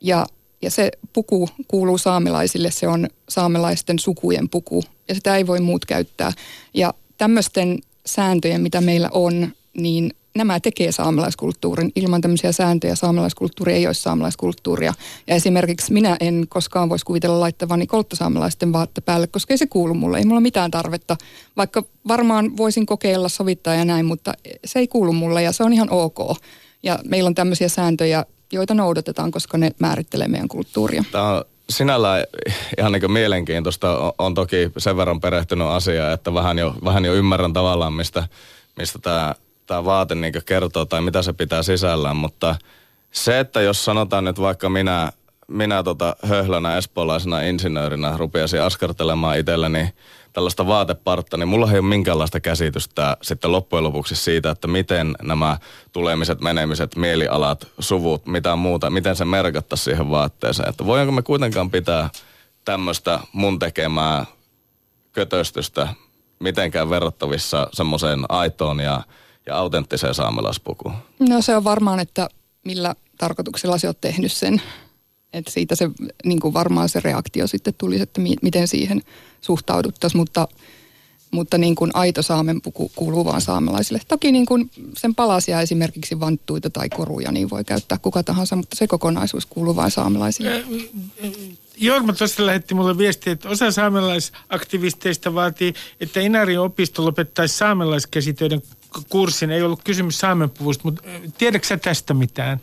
Ja 0.00 0.26
ja 0.66 0.70
se 0.70 0.90
puku 1.12 1.48
kuuluu 1.68 1.98
saamelaisille, 1.98 2.70
se 2.70 2.88
on 2.88 3.08
saamelaisten 3.28 3.98
sukujen 3.98 4.48
puku 4.48 4.82
ja 5.08 5.14
sitä 5.14 5.36
ei 5.36 5.46
voi 5.46 5.60
muut 5.60 5.84
käyttää. 5.84 6.32
Ja 6.74 6.94
tämmöisten 7.18 7.78
sääntöjen, 8.06 8.60
mitä 8.60 8.80
meillä 8.80 9.08
on, 9.12 9.48
niin 9.76 10.10
nämä 10.36 10.60
tekee 10.60 10.92
saamelaiskulttuurin. 10.92 11.92
Ilman 11.96 12.20
tämmöisiä 12.20 12.52
sääntöjä 12.52 12.94
saamelaiskulttuuri 12.94 13.72
ei 13.72 13.86
olisi 13.86 14.02
saamelaiskulttuuria. 14.02 14.94
Ja 15.26 15.34
esimerkiksi 15.34 15.92
minä 15.92 16.16
en 16.20 16.46
koskaan 16.48 16.88
voisi 16.88 17.04
kuvitella 17.04 17.40
laittavani 17.40 17.86
kolttasaamelaisten 17.86 18.72
vaatte 18.72 19.00
päälle, 19.00 19.26
koska 19.26 19.54
ei 19.54 19.58
se 19.58 19.66
kuulu 19.66 19.94
mulle. 19.94 20.18
Ei 20.18 20.24
mulla 20.24 20.40
mitään 20.40 20.70
tarvetta, 20.70 21.16
vaikka 21.56 21.84
varmaan 22.08 22.56
voisin 22.56 22.86
kokeilla 22.86 23.28
sovittaa 23.28 23.74
ja 23.74 23.84
näin, 23.84 24.06
mutta 24.06 24.32
se 24.64 24.78
ei 24.78 24.88
kuulu 24.88 25.12
mulle 25.12 25.42
ja 25.42 25.52
se 25.52 25.64
on 25.64 25.72
ihan 25.72 25.90
ok. 25.90 26.18
Ja 26.82 26.98
meillä 27.04 27.28
on 27.28 27.34
tämmöisiä 27.34 27.68
sääntöjä 27.68 28.24
joita 28.52 28.74
noudatetaan, 28.74 29.30
koska 29.30 29.58
ne 29.58 29.70
määrittelee 29.78 30.28
meidän 30.28 30.48
kulttuuria. 30.48 31.04
Tämä 31.12 31.32
on 31.32 31.44
sinällään 31.70 32.24
ihan 32.78 32.92
niin 32.92 33.12
mielenkiintoista. 33.12 34.14
On 34.18 34.34
toki 34.34 34.70
sen 34.78 34.96
verran 34.96 35.20
perehtynyt 35.20 35.68
asiaa, 35.68 36.12
että 36.12 36.34
vähän 36.34 36.58
jo, 36.58 36.74
vähän 36.84 37.04
jo 37.04 37.14
ymmärrän 37.14 37.52
tavallaan, 37.52 37.92
mistä, 37.92 38.28
mistä 38.76 38.98
tämä, 38.98 39.34
tämä 39.66 39.84
vaate 39.84 40.14
niin 40.14 40.32
kertoo 40.46 40.84
tai 40.84 41.00
mitä 41.00 41.22
se 41.22 41.32
pitää 41.32 41.62
sisällään, 41.62 42.16
mutta 42.16 42.56
Se, 43.10 43.40
että 43.40 43.60
jos 43.60 43.84
sanotaan 43.84 44.24
nyt 44.24 44.40
vaikka 44.40 44.68
minä, 44.68 45.12
minä 45.48 45.82
tota 45.82 46.16
höhlänä 46.22 46.76
espoolaisena 46.76 47.40
insinöörinä 47.40 48.16
rupeaisin 48.16 48.62
askartelemaan 48.62 49.38
itselleni 49.38 49.88
tällaista 50.36 50.66
vaatepartta, 50.66 51.36
niin 51.36 51.48
mulla 51.48 51.72
ei 51.72 51.78
ole 51.78 51.88
minkäänlaista 51.88 52.40
käsitystä 52.40 53.16
sitten 53.22 53.52
loppujen 53.52 53.84
lopuksi 53.84 54.16
siitä, 54.16 54.50
että 54.50 54.68
miten 54.68 55.14
nämä 55.22 55.58
tulemiset, 55.92 56.40
menemiset, 56.40 56.96
mielialat, 56.96 57.66
suvut, 57.78 58.26
mitä 58.26 58.56
muuta, 58.56 58.90
miten 58.90 59.16
se 59.16 59.24
merkattaisi 59.24 59.84
siihen 59.84 60.10
vaatteeseen. 60.10 60.68
Että 60.68 60.86
voinko 60.86 61.12
me 61.12 61.22
kuitenkaan 61.22 61.70
pitää 61.70 62.10
tämmöistä 62.64 63.20
mun 63.32 63.58
tekemää 63.58 64.26
kötöstystä 65.12 65.88
mitenkään 66.38 66.90
verrattavissa 66.90 67.68
semmoiseen 67.72 68.24
aitoon 68.28 68.80
ja, 68.80 69.00
ja 69.46 69.56
autenttiseen 69.56 70.14
saamelaispukuun? 70.14 70.94
No 71.28 71.42
se 71.42 71.56
on 71.56 71.64
varmaan, 71.64 72.00
että 72.00 72.28
millä 72.64 72.94
tarkoituksella 73.18 73.78
se 73.78 73.88
on 73.88 73.94
tehnyt 74.00 74.32
sen. 74.32 74.62
Että 75.32 75.52
siitä 75.52 75.74
se 75.74 75.90
niin 76.24 76.40
kuin 76.40 76.54
varmaan 76.54 76.88
se 76.88 77.00
reaktio 77.00 77.46
sitten 77.46 77.74
tulisi, 77.78 78.02
että 78.02 78.20
mi- 78.20 78.36
miten 78.42 78.68
siihen 78.68 79.02
suhtauduttaisiin, 79.40 80.20
mutta, 80.20 80.48
mutta 81.30 81.58
niin 81.58 81.74
kuin 81.74 81.90
aito 81.94 82.22
saamen 82.22 82.62
puku 82.62 82.90
kuuluu 82.96 83.24
vaan 83.24 83.40
saamelaisille. 83.40 84.00
Toki 84.08 84.32
niin 84.32 84.46
kuin 84.46 84.70
sen 84.98 85.14
palasia 85.14 85.60
esimerkiksi 85.60 86.20
vanttuita 86.20 86.70
tai 86.70 86.88
koruja 86.88 87.32
niin 87.32 87.50
voi 87.50 87.64
käyttää 87.64 87.98
kuka 87.98 88.22
tahansa, 88.22 88.56
mutta 88.56 88.76
se 88.76 88.86
kokonaisuus 88.86 89.46
kuuluu 89.46 89.76
vain 89.76 89.90
saamelaisille. 89.90 90.64
Jorma 91.76 92.12
tuossa 92.12 92.46
lähetti 92.46 92.74
mulle 92.74 92.98
viestiä, 92.98 93.32
että 93.32 93.48
osa 93.48 93.70
saamelaisaktivisteista 93.70 95.34
vaatii, 95.34 95.74
että 96.00 96.20
Inarin 96.20 96.60
opisto 96.60 97.04
lopettaisi 97.04 97.56
saamelaiskäsitöiden 97.56 98.62
kurssin. 99.08 99.50
Ei 99.50 99.62
ollut 99.62 99.84
kysymys 99.84 100.18
saamenpuvusta, 100.18 100.84
mutta 100.84 101.02
tiedätkö 101.38 101.78
tästä 101.78 102.14
mitään? 102.14 102.60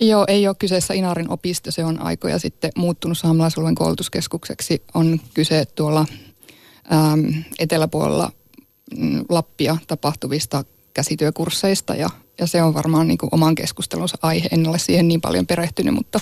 Joo, 0.00 0.24
ei 0.28 0.48
ole 0.48 0.56
kyseessä 0.58 0.94
Inarin 0.94 1.30
opisto. 1.30 1.70
Se 1.70 1.84
on 1.84 2.02
aikoja 2.02 2.38
sitten 2.38 2.70
muuttunut 2.76 3.18
saamelaisalueen 3.18 3.74
koulutuskeskukseksi. 3.74 4.82
On 4.94 5.20
kyse 5.34 5.64
tuolla 5.64 6.06
äm, 6.92 7.44
eteläpuolella 7.58 8.32
mm, 8.96 9.24
Lappia 9.28 9.76
tapahtuvista 9.86 10.64
käsityökursseista 10.94 11.94
ja, 11.94 12.10
ja 12.38 12.46
se 12.46 12.62
on 12.62 12.74
varmaan 12.74 13.08
niin 13.08 13.18
kuin 13.18 13.30
oman 13.32 13.54
keskustelunsa 13.54 14.18
aihe. 14.22 14.48
En 14.52 14.68
ole 14.68 14.78
siihen 14.78 15.08
niin 15.08 15.20
paljon 15.20 15.46
perehtynyt, 15.46 15.94
mutta 15.94 16.20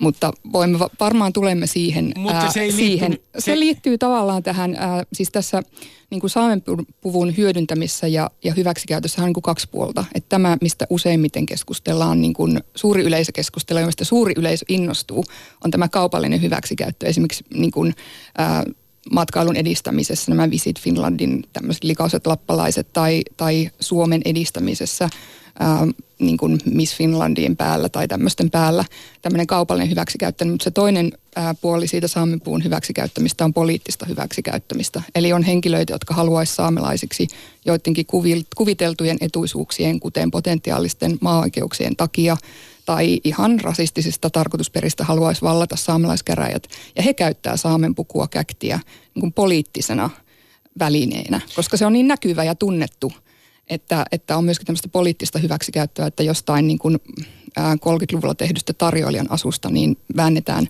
mutta 0.00 0.32
voimme 0.52 0.78
varmaan 1.00 1.32
tulemme 1.32 1.66
siihen. 1.66 2.12
Mutta 2.16 2.50
se, 2.50 2.60
ei 2.60 2.72
siihen. 2.72 3.10
Liitty, 3.10 3.28
se, 3.38 3.44
se 3.44 3.60
liittyy 3.60 3.98
tavallaan 3.98 4.42
tähän, 4.42 4.74
ää, 4.78 5.04
siis 5.12 5.30
tässä 5.30 5.62
niin 6.10 6.20
kuin 6.20 6.30
saamenpuvun 6.30 7.36
hyödyntämissä 7.36 8.06
ja, 8.06 8.30
ja 8.44 8.54
hyväksikäytössä 8.54 9.22
on 9.22 9.26
niin 9.26 9.34
kuin 9.34 9.42
kaksi 9.42 9.68
puolta. 9.70 10.04
Että 10.14 10.28
tämä, 10.28 10.56
mistä 10.60 10.86
useimmiten 10.90 11.46
keskustellaan, 11.46 12.20
niin 12.20 12.32
kuin 12.32 12.60
suuri 12.74 13.02
yleisö 13.02 13.32
keskustelee, 13.34 13.86
mistä 13.86 14.04
suuri 14.04 14.34
yleisö 14.36 14.64
innostuu, 14.68 15.24
on 15.64 15.70
tämä 15.70 15.88
kaupallinen 15.88 16.42
hyväksikäyttö. 16.42 17.06
Esimerkiksi 17.06 17.44
niin 17.54 17.70
kuin, 17.70 17.94
ää, 18.38 18.64
matkailun 19.12 19.56
edistämisessä, 19.56 20.30
nämä 20.30 20.50
Visit 20.50 20.80
Finlandin 20.80 21.44
tämmöiset 21.52 21.84
likauset 21.84 22.26
lappalaiset 22.26 22.92
tai, 22.92 23.22
tai 23.36 23.70
Suomen 23.80 24.22
edistämisessä– 24.24 25.08
ää, 25.60 25.86
niin 26.18 26.36
kuin 26.36 26.58
Miss 26.64 26.96
Finlandien 26.96 27.56
päällä 27.56 27.88
tai 27.88 28.08
tämmöisten 28.08 28.50
päällä 28.50 28.84
tämmöinen 29.22 29.46
kaupallinen 29.46 29.90
hyväksikäyttö. 29.90 30.44
Mutta 30.44 30.64
se 30.64 30.70
toinen 30.70 31.12
ää, 31.36 31.54
puoli 31.54 31.86
siitä 31.86 32.08
saamenpuun 32.08 32.64
hyväksikäyttämistä 32.64 33.44
on 33.44 33.54
poliittista 33.54 34.06
hyväksikäyttämistä. 34.06 35.02
Eli 35.14 35.32
on 35.32 35.42
henkilöitä, 35.42 35.92
jotka 35.92 36.14
haluaisi 36.14 36.54
saamelaisiksi 36.54 37.28
joidenkin 37.64 38.06
kuviteltujen 38.56 39.16
etuisuuksien, 39.20 40.00
kuten 40.00 40.30
potentiaalisten 40.30 41.18
maa-oikeuksien 41.20 41.96
takia 41.96 42.36
tai 42.86 43.20
ihan 43.24 43.60
rasistisista 43.60 44.30
tarkoitusperistä 44.30 45.04
haluaisi 45.04 45.42
vallata 45.42 45.76
saamelaiskäräjät. 45.76 46.66
Ja 46.96 47.02
he 47.02 47.14
käyttää 47.14 47.56
saamenpukua 47.56 48.28
käktiä 48.28 48.80
niin 49.14 49.20
kuin 49.20 49.32
poliittisena 49.32 50.10
välineenä, 50.78 51.40
koska 51.56 51.76
se 51.76 51.86
on 51.86 51.92
niin 51.92 52.08
näkyvä 52.08 52.44
ja 52.44 52.54
tunnettu– 52.54 53.12
että, 53.70 54.04
että 54.12 54.36
on 54.36 54.44
myöskin 54.44 54.66
tämmöistä 54.66 54.88
poliittista 54.88 55.38
hyväksikäyttöä, 55.38 56.06
että 56.06 56.22
jostain 56.22 56.66
niin 56.66 56.78
kuin, 56.78 56.98
ää, 57.56 57.74
30-luvulla 57.74 58.34
tehdystä 58.34 58.72
tarjoilijan 58.72 59.30
asusta 59.30 59.70
niin 59.70 59.96
väännetään 60.16 60.68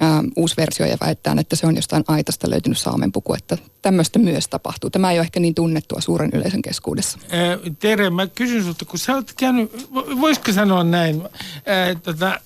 ää, 0.00 0.24
uusi 0.36 0.56
versio 0.56 0.86
ja 0.86 0.96
väitetään, 1.00 1.38
että 1.38 1.56
se 1.56 1.66
on 1.66 1.76
jostain 1.76 2.04
aitasta 2.08 2.50
löytynyt 2.50 2.78
saamenpuku, 2.78 3.34
että 3.34 3.58
tämmöistä 3.82 4.18
myös 4.18 4.48
tapahtuu. 4.48 4.90
Tämä 4.90 5.12
ei 5.12 5.18
ole 5.18 5.24
ehkä 5.24 5.40
niin 5.40 5.54
tunnettua 5.54 6.00
suuren 6.00 6.30
yleisön 6.32 6.62
keskuudessa. 6.62 7.18
Ää, 7.30 7.58
Tere, 7.78 8.10
mä 8.10 8.26
kysyn 8.26 8.64
sulta, 8.64 8.84
kun 8.84 8.98
sä 8.98 9.14
oot 9.14 9.32
käynyt, 9.36 9.88
voisiko 10.20 10.52
sanoa 10.52 10.84
näin, 10.84 11.22
ää, 11.66 11.94
tota, 11.94 12.40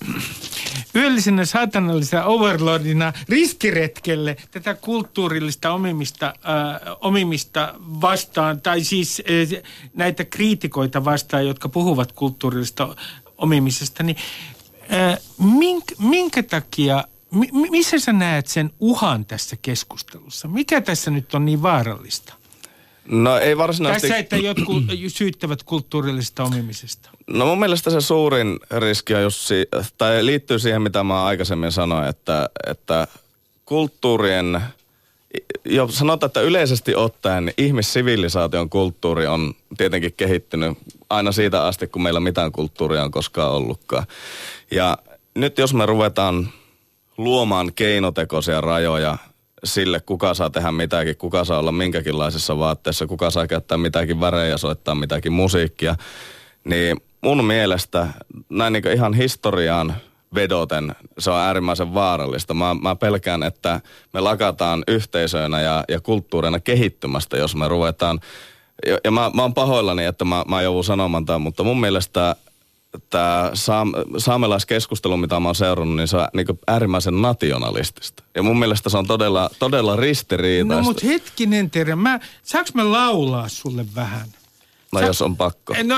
yöllisenä 0.96 1.44
saatanallisena 1.44 2.24
overlordina 2.24 3.12
riskiretkelle 3.28 4.36
tätä 4.50 4.74
kulttuurillista 4.74 5.72
omimista, 5.72 6.26
äh, 6.26 6.96
omimista 7.00 7.74
vastaan, 7.80 8.60
tai 8.60 8.84
siis 8.84 9.22
äh, 9.56 9.62
näitä 9.94 10.24
kriitikoita 10.24 11.04
vastaan, 11.04 11.46
jotka 11.46 11.68
puhuvat 11.68 12.12
kulttuurillista 12.12 12.96
omimisesta, 13.38 14.02
niin 14.02 14.16
äh, 14.92 15.18
mink, 15.38 15.84
minkä 15.98 16.42
takia, 16.42 17.04
mi, 17.30 17.48
missä 17.70 17.98
sä 17.98 18.12
näet 18.12 18.46
sen 18.46 18.70
uhan 18.80 19.24
tässä 19.24 19.56
keskustelussa? 19.62 20.48
Mikä 20.48 20.80
tässä 20.80 21.10
nyt 21.10 21.34
on 21.34 21.44
niin 21.44 21.62
vaarallista? 21.62 22.43
No 23.08 23.38
ei 23.38 23.56
varsinaisesti... 23.56 24.08
Tässä, 24.08 24.18
että 24.18 24.36
jotkut 24.36 24.84
syyttävät 25.08 25.62
kulttuurillisesta 25.62 26.44
omimisesta. 26.44 27.10
No 27.26 27.46
mun 27.46 27.58
mielestä 27.58 27.90
se 27.90 28.00
suurin 28.00 28.60
riski 28.70 29.14
on 29.14 29.22
just 29.22 29.40
si- 29.40 29.68
tai 29.98 30.26
liittyy 30.26 30.58
siihen, 30.58 30.82
mitä 30.82 31.04
mä 31.04 31.24
aikaisemmin 31.24 31.72
sanoin, 31.72 32.08
että, 32.08 32.48
että 32.70 33.06
kulttuurien, 33.64 34.60
jo 35.64 35.88
sanotaan, 35.88 36.28
että 36.28 36.40
yleisesti 36.40 36.94
ottaen 36.94 37.52
ihmissivilisaation 37.58 38.70
kulttuuri 38.70 39.26
on 39.26 39.54
tietenkin 39.76 40.14
kehittynyt 40.16 40.78
aina 41.10 41.32
siitä 41.32 41.64
asti, 41.66 41.86
kun 41.86 42.02
meillä 42.02 42.20
mitään 42.20 42.52
kulttuuria 42.52 43.04
on 43.04 43.10
koskaan 43.10 43.52
ollutkaan. 43.52 44.06
Ja 44.70 44.98
nyt 45.34 45.58
jos 45.58 45.74
me 45.74 45.86
ruvetaan 45.86 46.48
luomaan 47.16 47.72
keinotekoisia 47.74 48.60
rajoja 48.60 49.18
sille, 49.64 50.00
kuka 50.00 50.34
saa 50.34 50.50
tehdä 50.50 50.72
mitäkin, 50.72 51.16
kuka 51.16 51.44
saa 51.44 51.58
olla 51.58 51.72
minkäkinlaisessa 51.72 52.58
vaatteessa, 52.58 53.06
kuka 53.06 53.30
saa 53.30 53.46
käyttää 53.46 53.78
mitäkin 53.78 54.20
värejä, 54.20 54.56
soittaa 54.56 54.94
mitäkin 54.94 55.32
musiikkia, 55.32 55.96
niin 56.64 56.96
mun 57.20 57.44
mielestä 57.44 58.06
näin 58.48 58.72
niin 58.72 58.92
ihan 58.92 59.14
historiaan 59.14 59.94
vedoten 60.34 60.94
se 61.18 61.30
on 61.30 61.38
äärimmäisen 61.38 61.94
vaarallista. 61.94 62.54
Mä, 62.54 62.74
mä 62.74 62.96
pelkään, 62.96 63.42
että 63.42 63.80
me 64.12 64.20
lakataan 64.20 64.84
yhteisöinä 64.88 65.60
ja, 65.60 65.84
ja 65.88 66.00
kulttuurina 66.00 66.60
kehittymästä, 66.60 67.36
jos 67.36 67.56
me 67.56 67.68
ruvetaan. 67.68 68.20
Ja, 68.86 68.98
ja 69.04 69.10
mä, 69.10 69.30
mä 69.34 69.42
oon 69.42 69.54
pahoillani, 69.54 70.04
että 70.04 70.24
mä, 70.24 70.44
mä 70.48 70.62
joudun 70.62 70.84
sanomaan 70.84 71.26
tämän, 71.26 71.40
mutta 71.40 71.64
mun 71.64 71.80
mielestä 71.80 72.36
tämä 73.10 73.50
saam, 73.54 73.92
saamelaiskeskustelu, 74.18 75.16
mitä 75.16 75.40
mä 75.40 75.48
oon 75.48 75.54
seurannut, 75.54 75.96
niin 75.96 76.08
se 76.08 76.16
on 76.16 76.28
niin 76.34 76.46
äärimmäisen 76.66 77.22
nationalistista. 77.22 78.22
Ja 78.34 78.42
mun 78.42 78.58
mielestä 78.58 78.90
se 78.90 78.98
on 78.98 79.06
todella, 79.06 79.50
todella 79.58 79.96
ristiriitaista. 79.96 80.82
No 80.82 80.82
mut 80.82 81.04
hetkinen 81.04 81.70
Tere, 81.70 81.96
mä, 81.96 82.20
saaks 82.42 82.74
mä 82.74 82.92
laulaa 82.92 83.48
sulle 83.48 83.86
vähän? 83.94 84.28
No 84.92 85.00
Sa- 85.00 85.06
jos 85.06 85.22
on 85.22 85.36
pakko. 85.36 85.74
No, 85.84 85.96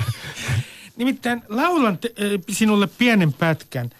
nimittäin 0.96 1.42
laulan 1.48 1.98
te, 1.98 2.12
sinulle 2.50 2.86
pienen 2.86 3.32
pätkän 3.32 3.90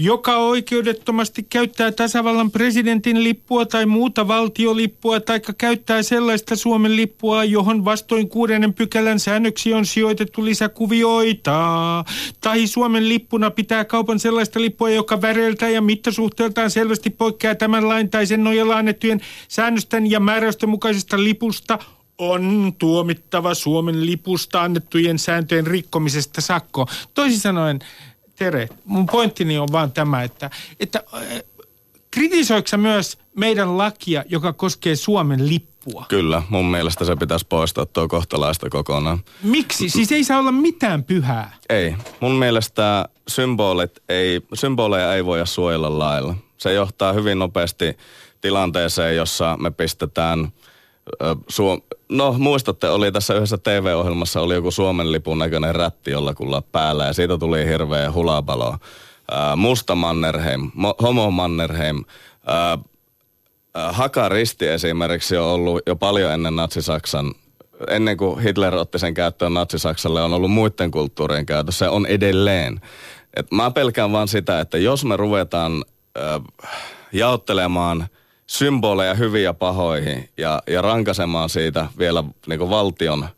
joka 0.00 0.36
oikeudettomasti 0.36 1.42
käyttää 1.42 1.92
tasavallan 1.92 2.50
presidentin 2.50 3.24
lippua 3.24 3.66
tai 3.66 3.86
muuta 3.86 4.28
valtiolippua 4.28 5.20
tai 5.20 5.40
käyttää 5.58 6.02
sellaista 6.02 6.56
Suomen 6.56 6.96
lippua, 6.96 7.44
johon 7.44 7.84
vastoin 7.84 8.28
kuudennen 8.28 8.74
pykälän 8.74 9.20
säännöksiä 9.20 9.76
on 9.76 9.86
sijoitettu 9.86 10.44
lisäkuvioita. 10.44 12.04
Tai 12.40 12.66
Suomen 12.66 13.08
lippuna 13.08 13.50
pitää 13.50 13.84
kaupan 13.84 14.18
sellaista 14.18 14.60
lippua, 14.60 14.90
joka 14.90 15.22
väreiltä 15.22 15.68
ja 15.68 15.80
mittasuhteeltaan 15.80 16.70
selvästi 16.70 17.10
poikkeaa 17.10 17.54
tämän 17.54 17.88
lain 17.88 18.10
tai 18.10 18.26
sen 18.26 18.44
nojalla 18.44 18.76
annettujen 18.76 19.20
säännösten 19.48 20.10
ja 20.10 20.20
määräysten 20.20 20.68
mukaisesta 20.68 21.24
lipusta 21.24 21.78
on 22.18 22.72
tuomittava 22.78 23.54
Suomen 23.54 24.06
lipusta 24.06 24.62
annettujen 24.62 25.18
sääntöjen 25.18 25.66
rikkomisesta 25.66 26.40
sakko. 26.40 26.86
Toisin 27.14 27.40
sanoen, 27.40 27.78
Tere, 28.38 28.68
mun 28.84 29.06
pointtini 29.06 29.58
on 29.58 29.68
vaan 29.72 29.92
tämä, 29.92 30.22
että, 30.22 30.50
että 30.80 31.02
äh, 31.14 31.22
kritisoiko 32.10 32.76
myös 32.76 33.18
meidän 33.36 33.78
lakia, 33.78 34.24
joka 34.28 34.52
koskee 34.52 34.96
Suomen 34.96 35.48
lippua? 35.48 36.06
Kyllä, 36.08 36.42
mun 36.48 36.64
mielestä 36.70 37.04
se 37.04 37.16
pitäisi 37.16 37.46
poistaa 37.48 37.86
tuo 37.86 38.08
kohtalaista 38.08 38.70
kokonaan. 38.70 39.18
Miksi? 39.42 39.88
Siis 39.88 40.12
ei 40.12 40.24
saa 40.24 40.38
olla 40.38 40.52
mitään 40.52 41.04
pyhää. 41.04 41.56
Ei. 41.68 41.94
Mun 42.20 42.32
mielestä 42.32 43.08
symbolit 43.28 44.02
ei, 44.08 44.40
symboleja 44.54 45.14
ei 45.14 45.24
voida 45.24 45.46
suojella 45.46 45.98
lailla. 45.98 46.34
Se 46.58 46.72
johtaa 46.72 47.12
hyvin 47.12 47.38
nopeasti 47.38 47.96
tilanteeseen, 48.40 49.16
jossa 49.16 49.56
me 49.60 49.70
pistetään 49.70 50.52
Suom- 51.48 51.82
no 52.08 52.32
muistatte, 52.32 52.88
oli 52.88 53.12
tässä 53.12 53.34
yhdessä 53.34 53.58
TV-ohjelmassa 53.58 54.40
oli 54.40 54.54
joku 54.54 54.70
Suomen 54.70 55.12
lipun 55.12 55.38
näköinen 55.38 55.74
rätti 55.74 56.10
jollakulla 56.10 56.62
päällä 56.62 57.06
ja 57.06 57.12
siitä 57.12 57.38
tuli 57.38 57.66
hirveä 57.66 58.12
hulapalo. 58.12 58.76
Musta 59.56 59.94
Mannerheim, 59.94 60.70
Homo 61.02 61.30
Mannerheim, 61.30 62.04
Hakaristi 63.74 64.66
esimerkiksi 64.66 65.36
on 65.36 65.46
ollut 65.46 65.82
jo 65.86 65.96
paljon 65.96 66.32
ennen 66.32 66.56
Natsi-Saksan 66.56 67.34
ennen 67.88 68.16
kuin 68.16 68.40
Hitler 68.40 68.74
otti 68.74 68.98
sen 68.98 69.14
käyttöön 69.14 69.54
Natsi-Saksalle, 69.54 70.22
on 70.22 70.32
ollut 70.32 70.50
muiden 70.50 70.90
kulttuurien 70.90 71.46
käytössä. 71.46 71.84
Se 71.84 71.88
on 71.88 72.06
edelleen. 72.06 72.80
Et 73.36 73.52
mä 73.52 73.70
pelkään 73.70 74.12
vaan 74.12 74.28
sitä, 74.28 74.60
että 74.60 74.78
jos 74.78 75.04
me 75.04 75.16
ruvetaan 75.16 75.84
äh, 76.18 76.40
jaottelemaan 77.12 78.08
symboleja 78.50 79.14
hyviä 79.14 79.54
pahoihin 79.54 80.28
ja, 80.36 80.62
ja 80.66 80.82
rankasemaan 80.82 81.48
siitä 81.48 81.86
vielä 81.98 82.24
niin 82.46 82.70
valtion 82.70 83.28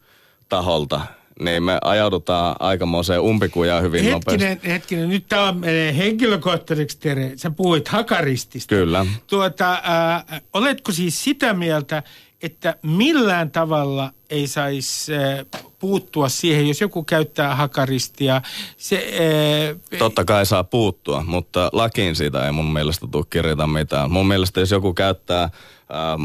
taholta, 0.49 1.01
niin 1.41 1.63
me 1.63 1.79
ajaudutaan 1.85 2.57
aikamoiseen 2.59 3.21
umpikujaan 3.21 3.83
hyvin 3.83 4.05
hetkinen, 4.05 4.51
nopeasti. 4.51 4.69
Hetkinen, 4.69 5.09
nyt 5.09 5.25
tämä 5.29 5.53
menee 5.53 5.97
henkilökohtaiseksi, 5.97 6.99
Tere. 6.99 7.33
Sä 7.37 7.51
puhuit 7.51 7.89
hakaristista. 7.89 8.75
Kyllä. 8.75 9.07
Tuota, 9.27 9.73
äh, 9.73 10.43
oletko 10.53 10.93
siis 10.93 11.25
sitä 11.25 11.55
mieltä, 11.55 12.03
että 12.43 12.77
millään 12.83 13.51
tavalla 13.51 14.13
ei 14.31 14.47
saisi 14.47 15.13
äh, 15.15 15.63
puuttua 15.79 16.29
siihen, 16.29 16.69
jos 16.69 16.81
joku 16.81 17.05
käyttää 17.05 17.55
hakaristia. 17.55 18.43
Se, 18.77 18.97
äh, 18.97 19.99
Totta 19.99 20.25
kai 20.25 20.47
saa 20.47 20.65
puuttua, 20.65 21.25
mutta 21.27 21.71
lakiin 21.73 22.17
siitä 22.17 22.47
ei 22.47 22.53
mun 22.53 22.73
mielestä 22.73 23.07
tule 23.11 23.25
kirjata 23.31 23.67
mitään. 23.67 24.11
Mun 24.11 24.29
mielestä 24.29 24.61
jos 24.61 24.71
joku 24.71 24.95
käyttää 24.95 25.43
äh, 25.43 25.51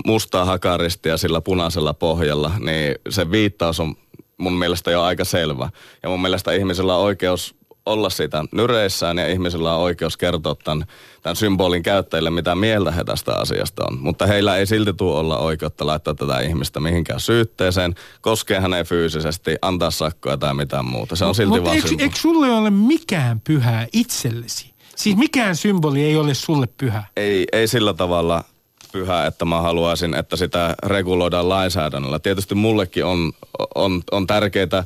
mustaa 0.06 0.46
hakaristia 0.46 1.18
sillä 1.18 1.42
punaisella 1.42 1.94
pohjalla, 1.94 2.52
niin 2.60 2.96
se 3.10 3.32
viittaus 3.32 3.80
on 3.80 3.96
mun 4.38 4.54
mielestä 4.54 4.92
jo 4.92 5.02
aika 5.02 5.26
selvä. 5.26 5.70
Ja 6.04 6.10
mun 6.10 6.22
mielestä 6.22 6.52
ihmisellä 6.52 6.96
on 6.96 7.04
oikeus 7.04 7.56
olla 7.86 8.10
siitä 8.10 8.44
nyreissään 8.52 9.18
ja 9.18 9.28
ihmisillä 9.28 9.76
on 9.76 9.82
oikeus 9.82 10.18
kertoa 10.18 10.56
tämän, 10.56 10.86
tämän 11.22 11.36
symbolin 11.36 11.84
käyttäjille, 11.84 12.30
mitä 12.30 12.56
mieltä 12.56 12.92
he 12.92 13.04
tästä 13.04 13.36
asiasta 13.36 13.84
on. 13.88 14.00
Mutta 14.00 14.26
heillä 14.26 14.58
ei 14.58 14.66
silti 14.66 14.94
tule 14.94 15.20
olla 15.20 15.38
oikeutta 15.38 15.86
laittaa 15.86 16.14
tätä 16.14 16.40
ihmistä 16.40 16.80
mihinkään 16.80 17.20
syytteeseen, 17.20 17.96
koskee 18.22 18.60
häneen 18.60 18.86
fyysisesti, 18.86 19.56
antaa 19.62 19.92
sakkoja 19.92 20.38
tai 20.38 20.54
mitään 20.54 20.86
muuta. 20.86 21.16
Se 21.16 21.26
on 21.26 21.36
silti 21.36 21.50
Mutta 21.50 21.64
vaan 21.64 21.76
eikö, 21.76 21.90
eikö 22.00 22.16
sulle 22.16 22.52
ole 22.52 22.70
mikään 22.70 23.42
pyhää 23.42 23.88
itsellesi? 23.94 24.74
Siis 24.96 25.18
mikään 25.18 25.56
symboli 25.56 26.04
ei 26.04 26.16
ole 26.16 26.34
sulle 26.34 26.68
pyhä? 26.78 27.04
Ei, 27.18 27.48
ei 27.52 27.68
sillä 27.68 27.94
tavalla 27.94 28.44
pyhä, 28.92 29.26
että 29.26 29.46
mä 29.46 29.62
haluaisin, 29.62 30.14
että 30.16 30.36
sitä 30.36 30.76
reguloidaan 30.86 31.50
lainsäädännöllä. 31.50 32.20
Tietysti 32.20 32.56
mullekin 32.56 33.06
on, 33.06 33.32
on, 33.76 34.02
on 34.12 34.28
tärkeitä 34.28 34.84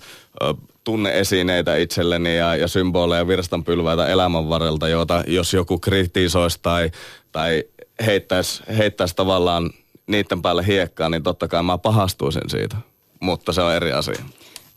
tunneesineitä 0.89 1.75
itselleni 1.75 2.38
ja, 2.38 2.55
ja 2.55 2.67
symboleja 2.67 3.27
virstanpylväitä 3.27 4.08
elämän 4.08 4.50
varrelta, 4.50 4.88
joita 4.88 5.24
jos 5.27 5.53
joku 5.53 5.79
kritisoisi 5.79 6.60
tai, 6.62 6.91
tai 7.31 7.63
heittäisi, 8.05 8.63
heittäisi 8.77 9.15
tavallaan 9.15 9.69
niiden 10.08 10.41
päälle 10.41 10.67
hiekkaa, 10.67 11.10
niin 11.10 11.24
totta 11.24 11.48
kai 11.48 11.63
mä 11.63 11.77
pahastuisin 11.77 12.50
siitä. 12.50 12.75
Mutta 13.19 13.53
se 13.53 13.62
on 13.62 13.74
eri 13.74 13.91
asia. 13.91 14.24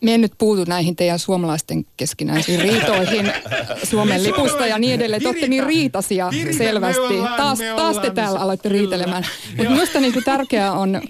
Me 0.00 0.14
en 0.14 0.20
nyt 0.20 0.32
puutu 0.38 0.64
näihin 0.64 0.96
teidän 0.96 1.18
suomalaisten 1.18 1.84
keskinäisiin 1.96 2.60
riitoihin 2.60 3.32
Suomen 3.90 4.22
lipusta 4.22 4.66
ja 4.66 4.78
niin 4.78 4.94
edelleen. 4.94 5.22
Te 5.22 5.28
olette 5.28 5.48
niin 5.48 5.66
riitasia 5.66 6.30
virita, 6.30 6.58
selvästi. 6.58 7.00
ollaan, 7.00 7.36
taas, 7.36 7.58
taas 7.76 7.98
te 7.98 8.10
täällä 8.10 8.40
aloitte 8.40 8.68
riitelemään. 8.68 9.24
Mutta 9.56 9.70
minusta 9.70 10.00
niinku 10.00 10.20
tärkeää 10.24 10.72
on 10.72 10.96
äh, 10.96 11.02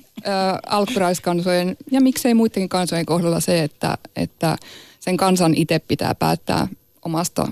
alkuperäiskansojen 0.66 1.76
ja 1.90 2.00
miksei 2.00 2.34
muidenkin 2.34 2.68
kansojen 2.68 3.06
kohdalla 3.06 3.40
se, 3.40 3.62
että, 3.62 3.98
että 4.16 4.56
sen 5.04 5.16
kansan 5.16 5.54
itse 5.56 5.78
pitää 5.78 6.14
päättää 6.14 6.68
omasta 7.04 7.48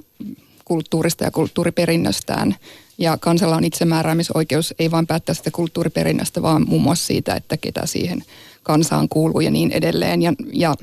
kulttuurista 0.64 1.24
ja 1.24 1.30
kulttuuriperinnöstään. 1.30 2.56
Ja 2.98 3.18
kansalla 3.18 3.56
on 3.56 3.64
itsemääräämisoikeus 3.64 4.74
ei 4.78 4.90
vain 4.90 5.06
päättää 5.06 5.34
sitä 5.34 5.50
kulttuuriperinnöstä, 5.50 6.42
vaan 6.42 6.68
muun 6.68 6.82
muassa 6.82 7.06
siitä, 7.06 7.34
että 7.34 7.56
ketä 7.56 7.86
siihen 7.86 8.24
kansaan 8.62 9.08
kuuluu 9.08 9.40
ja 9.40 9.50
niin 9.50 9.72
edelleen. 9.72 10.22
Ja, 10.22 10.32
ja 10.52 10.74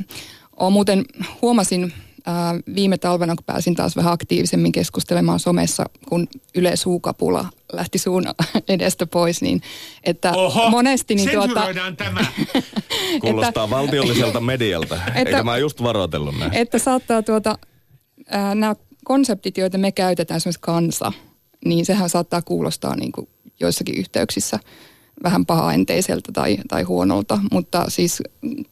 muuten 0.72 1.06
huomasin 1.42 1.94
ää, 2.28 2.56
viime 2.76 2.98
talvena, 2.98 3.36
kun 3.36 3.44
pääsin 3.46 3.76
taas 3.76 3.96
vähän 3.96 4.14
aktiivisemmin 4.14 4.72
keskustelemaan 4.72 5.40
somessa, 5.40 5.86
kun 6.10 6.28
Yle 6.56 6.76
Suukapula 6.76 7.46
lähti 7.74 7.98
suun 7.98 8.24
edestä 8.70 9.08
pois, 9.08 9.42
niin 9.42 9.62
että 10.04 10.32
Oho, 10.32 10.70
monesti... 10.70 11.16
Niin 11.16 11.30
tuota, 11.32 11.68
tämä. 11.98 12.26
Kuulostaa 13.22 13.70
valtiolliselta 13.70 14.40
medialta, 14.40 14.96
että, 15.08 15.20
eikä 15.20 15.44
mä 15.44 15.58
just 15.58 15.84
varoitellut 15.84 16.40
näin. 16.40 16.54
Että 16.54 16.80
saattaa 16.80 17.24
tuota, 17.24 17.58
ää, 18.28 18.56
nämä 18.56 18.76
konseptit, 19.06 19.58
joita 19.58 19.78
me 19.78 19.92
käytetään, 19.92 20.38
esimerkiksi 20.38 20.62
kansa, 20.62 21.12
niin 21.66 21.86
sehän 21.86 22.10
saattaa 22.10 22.42
kuulostaa 22.42 22.96
niin 22.96 23.12
kuin 23.12 23.28
joissakin 23.60 23.98
yhteyksissä 23.98 24.60
vähän 25.24 25.46
pahaenteiseltä 25.46 26.32
tai, 26.32 26.58
tai 26.68 26.84
huonolta, 26.84 27.40
mutta 27.52 27.86
siis 27.88 28.24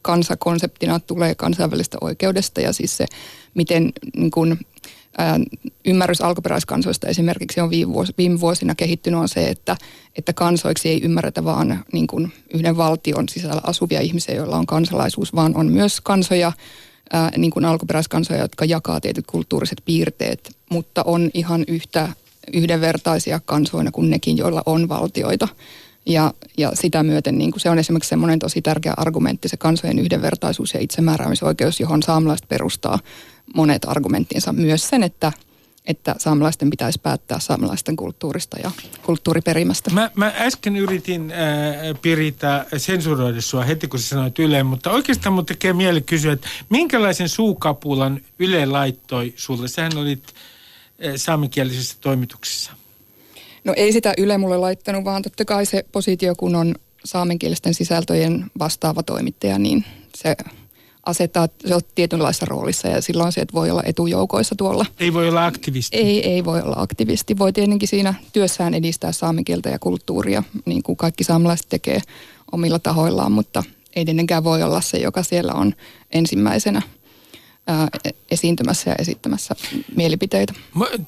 kansakonseptina 0.02 1.00
tulee 1.00 1.34
kansainvälistä 1.34 1.98
oikeudesta 2.00 2.60
ja 2.60 2.72
siis 2.72 2.96
se, 2.96 3.06
miten 3.54 3.92
niin 4.16 4.30
kuin, 4.30 4.58
ää, 5.18 5.40
ymmärrys 5.84 6.20
alkuperäiskansoista 6.20 7.08
esimerkiksi 7.08 7.60
on 7.60 7.70
viime, 7.70 7.92
vuos, 7.92 8.12
viime 8.18 8.40
vuosina 8.40 8.74
kehittynyt 8.74 9.20
on 9.20 9.28
se, 9.28 9.48
että, 9.48 9.76
että 10.18 10.32
kansoiksi 10.32 10.88
ei 10.88 11.02
ymmärretä 11.02 11.44
vaan 11.44 11.84
niin 11.92 12.06
kuin 12.06 12.32
yhden 12.54 12.76
valtion 12.76 13.28
sisällä 13.28 13.60
asuvia 13.64 14.00
ihmisiä, 14.00 14.34
joilla 14.34 14.56
on 14.56 14.66
kansalaisuus, 14.66 15.34
vaan 15.34 15.56
on 15.56 15.72
myös 15.72 16.00
kansoja, 16.00 16.52
ää, 17.12 17.30
niin 17.36 17.50
kuin 17.50 17.64
alkuperäiskansoja, 17.64 18.40
jotka 18.40 18.64
jakaa 18.64 19.00
tietyt 19.00 19.26
kulttuuriset 19.26 19.82
piirteet, 19.84 20.56
mutta 20.70 21.02
on 21.02 21.30
ihan 21.34 21.64
yhtä 21.68 22.08
yhdenvertaisia 22.52 23.40
kansoina 23.44 23.90
kuin 23.90 24.10
nekin, 24.10 24.36
joilla 24.36 24.62
on 24.66 24.88
valtioita. 24.88 25.48
Ja, 26.06 26.34
ja 26.58 26.70
sitä 26.74 27.02
myöten 27.02 27.38
niin 27.38 27.50
kuin 27.50 27.60
se 27.60 27.70
on 27.70 27.78
esimerkiksi 27.78 28.08
semmoinen 28.08 28.38
tosi 28.38 28.62
tärkeä 28.62 28.94
argumentti, 28.96 29.48
se 29.48 29.56
kansojen 29.56 29.98
yhdenvertaisuus 29.98 30.74
ja 30.74 30.80
itsemääräämisoikeus, 30.80 31.80
johon 31.80 32.02
saamelaiset 32.02 32.48
perustaa 32.48 32.98
monet 33.54 33.84
argumenttinsa. 33.84 34.52
Myös 34.52 34.88
sen, 34.88 35.02
että, 35.02 35.32
että 35.86 36.14
saamelaisten 36.18 36.70
pitäisi 36.70 37.00
päättää 37.02 37.40
saamelaisten 37.40 37.96
kulttuurista 37.96 38.56
ja 38.62 38.70
kulttuuriperimästä. 39.02 39.90
Mä, 39.90 40.10
mä 40.14 40.32
äsken 40.36 40.76
yritin 40.76 41.32
äh, 41.32 42.00
Pirita 42.02 42.64
sensuroida 42.76 43.40
sua 43.40 43.64
heti, 43.64 43.88
kun 43.88 44.00
sä 44.00 44.08
sanoit 44.08 44.38
Yle, 44.38 44.62
mutta 44.62 44.90
oikeastaan 44.90 45.32
mun 45.32 45.46
tekee 45.46 45.72
mieli 45.72 46.00
kysyä, 46.00 46.32
että 46.32 46.48
minkälaisen 46.68 47.28
suukapulan 47.28 48.20
Yle 48.38 48.66
laittoi 48.66 49.34
sulle? 49.36 49.68
Sähän 49.68 49.96
olit 49.96 50.34
äh, 51.06 51.12
saamenkielisessä 51.16 51.96
toimituksessa. 52.00 52.72
No 53.66 53.72
ei 53.76 53.92
sitä 53.92 54.14
Yle 54.18 54.38
mulle 54.38 54.56
laittanut, 54.56 55.04
vaan 55.04 55.22
totta 55.22 55.44
kai 55.44 55.66
se 55.66 55.84
positio, 55.92 56.34
kun 56.34 56.56
on 56.56 56.74
saamenkielisten 57.04 57.74
sisältöjen 57.74 58.44
vastaava 58.58 59.02
toimittaja, 59.02 59.58
niin 59.58 59.84
se 60.16 60.36
asettaa, 61.06 61.48
se 61.66 61.74
on 61.74 61.80
tietynlaisessa 61.94 62.46
roolissa 62.46 62.88
ja 62.88 63.00
silloin 63.00 63.32
se, 63.32 63.40
että 63.40 63.54
voi 63.54 63.70
olla 63.70 63.82
etujoukoissa 63.86 64.54
tuolla. 64.58 64.86
Ei 65.00 65.14
voi 65.14 65.28
olla 65.28 65.46
aktivisti. 65.46 65.96
Ei, 65.96 66.30
ei 66.30 66.44
voi 66.44 66.62
olla 66.62 66.76
aktivisti. 66.78 67.38
Voi 67.38 67.52
tietenkin 67.52 67.88
siinä 67.88 68.14
työssään 68.32 68.74
edistää 68.74 69.12
saamenkieltä 69.12 69.68
ja 69.68 69.78
kulttuuria, 69.78 70.42
niin 70.64 70.82
kuin 70.82 70.96
kaikki 70.96 71.24
saamelaiset 71.24 71.66
tekee 71.68 72.00
omilla 72.52 72.78
tahoillaan, 72.78 73.32
mutta 73.32 73.62
ei 73.96 74.04
tietenkään 74.04 74.44
voi 74.44 74.62
olla 74.62 74.80
se, 74.80 74.98
joka 74.98 75.22
siellä 75.22 75.52
on 75.52 75.74
ensimmäisenä 76.10 76.82
ää, 77.66 77.88
esiintymässä 78.30 78.90
ja 78.90 78.96
esittämässä 78.98 79.54
mielipiteitä. 79.96 80.54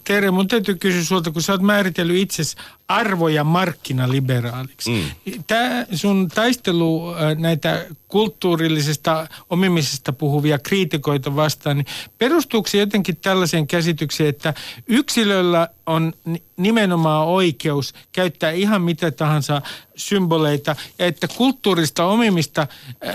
Tere, 0.05 0.31
mun 0.31 0.49
täytyy 0.49 0.75
kysyä 0.75 1.05
sulta, 1.05 1.31
kun 1.31 1.42
sä 1.42 1.53
oot 1.53 1.62
määritellyt 1.62 2.16
itsesi 2.16 2.57
arvoja 2.88 3.44
markkinaliberaaliksi. 3.44 4.90
Mm. 4.90 5.44
Tämä 5.46 5.87
sun 5.92 6.29
taistelu 6.35 7.14
näitä 7.38 7.87
kulttuurillisesta 8.09 9.27
omimisesta 9.51 10.12
puhuvia 10.12 10.59
kriitikoita 10.59 11.37
vastaan, 11.37 11.77
niin 11.77 11.87
perustuuko 12.18 12.68
se 12.68 12.79
jotenkin 12.79 13.16
tällaiseen 13.16 13.66
käsitykseen, 13.66 14.29
että 14.29 14.55
yksilöllä 14.87 15.68
on 15.87 16.12
nimenomaan 16.57 17.27
oikeus 17.27 17.94
käyttää 18.12 18.51
ihan 18.51 18.83
mitä 18.83 19.11
tahansa 19.11 19.62
symboleita 19.96 20.77
ja 20.98 21.07
että 21.07 21.29
kulttuurista 21.29 22.05
omimista 22.05 22.66
ää, 23.01 23.14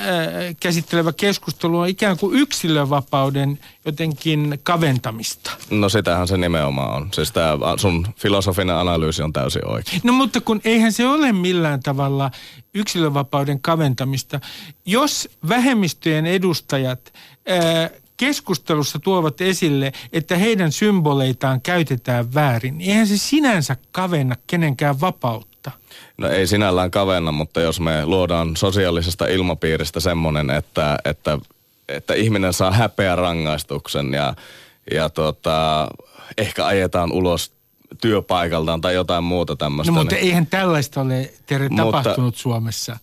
käsittelevä 0.59 1.13
keskustelu 1.13 1.79
on 1.79 1.87
ikään 1.87 2.17
kuin 2.17 2.39
yksilövapauden 2.39 3.59
jotenkin 3.85 4.59
kaventamista? 4.63 5.51
No 5.69 5.89
sitähän 5.89 6.27
se 6.27 6.37
nimenomaan 6.37 6.93
on. 7.01 7.09
Siis 7.13 7.31
tämä 7.31 7.57
sun 7.77 8.07
filosofinen 8.17 8.75
analyysi 8.75 9.23
on 9.23 9.33
täysin 9.33 9.67
oikein. 9.67 10.01
No 10.03 10.13
mutta 10.13 10.41
kun 10.41 10.61
eihän 10.65 10.91
se 10.91 11.07
ole 11.07 11.31
millään 11.31 11.79
tavalla 11.79 12.31
yksilövapauden 12.73 13.61
kaventamista. 13.61 14.39
Jos 14.85 15.29
vähemmistöjen 15.49 16.25
edustajat 16.25 17.13
ää, 17.47 17.89
keskustelussa 18.17 18.99
tuovat 18.99 19.41
esille, 19.41 19.91
että 20.13 20.37
heidän 20.37 20.71
symboleitaan 20.71 21.61
käytetään 21.61 22.33
väärin, 22.33 22.77
niin 22.77 22.91
eihän 22.91 23.07
se 23.07 23.17
sinänsä 23.17 23.75
kavenna 23.91 24.35
kenenkään 24.47 25.01
vapautta. 25.01 25.71
No 26.17 26.27
ei 26.27 26.47
sinällään 26.47 26.91
kavenna, 26.91 27.31
mutta 27.31 27.61
jos 27.61 27.79
me 27.79 28.05
luodaan 28.05 28.57
sosiaalisesta 28.57 29.27
ilmapiiristä 29.27 29.99
semmoinen, 29.99 30.49
että, 30.49 30.97
että, 31.05 31.39
että 31.89 32.13
ihminen 32.13 32.53
saa 32.53 32.71
häpeä 32.71 33.15
rangaistuksen 33.15 34.13
ja, 34.13 34.35
ja 34.91 35.09
tota, 35.09 35.87
ehkä 36.37 36.65
ajetaan 36.65 37.11
ulos 37.11 37.53
työpaikaltaan 38.01 38.81
tai 38.81 38.93
jotain 38.93 39.23
muuta 39.23 39.55
tämmöistä. 39.55 39.91
No 39.91 39.99
mutta 39.99 40.15
niin, 40.15 40.25
eihän 40.25 40.47
tällaista 40.47 41.01
ole 41.01 41.29
Mutta- 41.69 41.97
tapahtunut 41.97 42.35
Suomessa. 42.35 42.97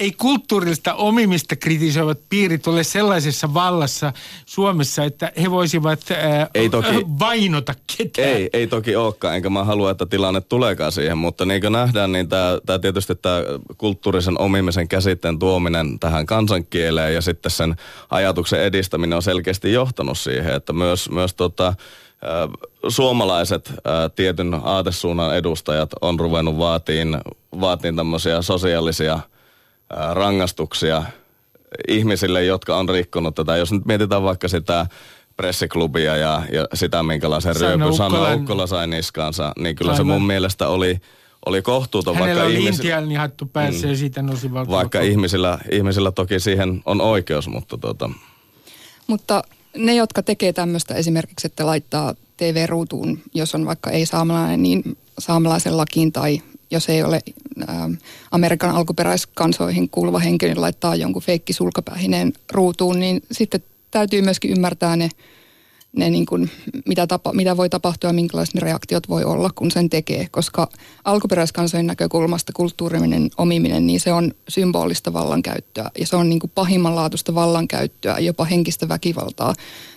Ei 0.00 0.12
kulttuurista 0.12 0.94
omimista 0.94 1.56
kritisoivat 1.56 2.18
piirit 2.28 2.66
ole 2.66 2.84
sellaisessa 2.84 3.54
vallassa 3.54 4.12
Suomessa, 4.46 5.04
että 5.04 5.32
he 5.42 5.50
voisivat 5.50 6.00
ää, 6.10 6.50
Ei 6.54 6.68
toki- 6.68 6.88
ää, 6.88 7.18
vainota 7.18 7.74
ketään. 7.96 8.28
Ei, 8.28 8.50
ei 8.52 8.66
toki 8.66 8.96
olekaan, 8.96 9.36
enkä 9.36 9.50
mä 9.50 9.64
halua, 9.64 9.90
että 9.90 10.06
tilanne 10.06 10.40
tuleekaan 10.40 10.92
siihen, 10.92 11.18
mutta 11.18 11.44
niin 11.44 11.60
kuin 11.60 11.72
nähdään, 11.72 12.12
niin 12.12 12.28
tämä, 12.28 12.78
tietysti 12.78 13.14
tämä 13.14 13.36
kulttuurisen 13.78 14.40
omimisen 14.40 14.88
käsitteen 14.88 15.38
tuominen 15.38 15.98
tähän 15.98 16.26
kansankieleen 16.26 17.14
ja 17.14 17.20
sitten 17.20 17.50
sen 17.50 17.76
ajatuksen 18.10 18.62
edistäminen 18.62 19.16
on 19.16 19.22
selkeästi 19.22 19.72
johtanut 19.72 20.18
siihen, 20.18 20.54
että 20.54 20.72
myös, 20.72 21.10
myös 21.10 21.34
tota, 21.34 21.66
äh, 21.68 21.74
suomalaiset 22.88 23.68
äh, 23.68 23.74
tietyn 24.16 24.60
aatesuunnan 24.64 25.36
edustajat 25.36 25.90
on 26.00 26.20
ruvennut 26.20 26.58
vaatiin, 26.58 27.18
vaatiin 27.60 27.96
tämmöisiä 27.96 28.42
sosiaalisia 28.42 29.12
äh, 29.12 29.33
rangaistuksia 30.12 31.02
ihmisille, 31.88 32.44
jotka 32.44 32.76
on 32.76 32.88
rikkonut 32.88 33.34
tätä. 33.34 33.56
Jos 33.56 33.72
nyt 33.72 33.84
mietitään 33.84 34.22
vaikka 34.22 34.48
sitä 34.48 34.86
pressiklubia 35.36 36.16
ja, 36.16 36.42
ja 36.52 36.68
sitä, 36.74 37.02
minkälaisen 37.02 37.54
Sanna 37.54 37.76
ryöpyn 37.76 37.96
Sanna 37.96 38.34
Ukkola 38.34 38.66
sai 38.66 38.86
niskaansa, 38.86 39.52
niin 39.58 39.76
kyllä 39.76 39.96
se 39.96 40.02
mun 40.02 40.26
mielestä 40.26 40.68
oli, 40.68 41.00
oli 41.46 41.62
kohtuuton, 41.62 42.14
Hänellä 42.14 42.34
vaikka, 42.34 42.46
oli 42.46 42.58
ihmis, 42.58 42.76
intialni 42.76 43.14
hattu 43.14 43.46
päässä 43.46 43.86
mm. 43.86 43.92
ja 43.92 43.96
siitä 43.96 44.22
nousi 44.22 44.52
vaikka 44.52 45.00
ihmisillä, 45.00 45.58
ihmisillä 45.72 46.12
toki 46.12 46.40
siihen 46.40 46.82
on 46.84 47.00
oikeus, 47.00 47.48
mutta 47.48 47.78
tota, 47.78 48.10
Mutta 49.06 49.42
ne, 49.76 49.94
jotka 49.94 50.22
tekee 50.22 50.52
tämmöistä 50.52 50.94
esimerkiksi, 50.94 51.46
että 51.46 51.66
laittaa 51.66 52.14
TV-ruutuun, 52.36 53.18
jos 53.34 53.54
on 53.54 53.66
vaikka 53.66 53.90
ei 53.90 54.06
saamelainen, 54.06 54.62
niin 54.62 54.96
saamelaisen 55.18 55.76
lakiin 55.76 56.12
tai 56.12 56.40
jos 56.70 56.88
ei 56.88 57.02
ole 57.02 57.20
ää, 57.66 57.90
Amerikan 58.30 58.70
alkuperäiskansoihin 58.70 59.88
kuuluva 59.88 60.18
henkilö, 60.18 60.52
niin 60.52 60.60
laittaa 60.60 60.96
jonkun 60.96 61.22
feikki 61.22 61.52
sulkapähineen 61.52 62.32
ruutuun, 62.52 63.00
niin 63.00 63.22
sitten 63.32 63.62
täytyy 63.90 64.22
myöskin 64.22 64.50
ymmärtää 64.50 64.96
ne, 64.96 65.08
ne 65.96 66.10
niin 66.10 66.26
kuin, 66.26 66.50
mitä, 66.86 67.06
tapa, 67.06 67.32
mitä 67.32 67.56
voi 67.56 67.68
tapahtua 67.68 68.10
ja 68.10 68.14
minkälaiset 68.14 68.54
ne 68.54 68.60
reaktiot 68.60 69.08
voi 69.08 69.24
olla, 69.24 69.50
kun 69.54 69.70
sen 69.70 69.90
tekee. 69.90 70.26
Koska 70.30 70.68
alkuperäiskansojen 71.04 71.86
näkökulmasta 71.86 72.52
kulttuuriminen 72.52 73.30
omiminen, 73.38 73.86
niin 73.86 74.00
se 74.00 74.12
on 74.12 74.32
symbolista 74.48 75.12
vallankäyttöä 75.12 75.90
ja 75.98 76.06
se 76.06 76.16
on 76.16 76.28
niin 76.28 76.40
kuin 76.40 76.52
pahimmanlaatuista 76.54 77.34
vallankäyttöä, 77.34 78.18
jopa 78.18 78.44
henkistä 78.44 78.88
väkivaltaa, 78.88 79.54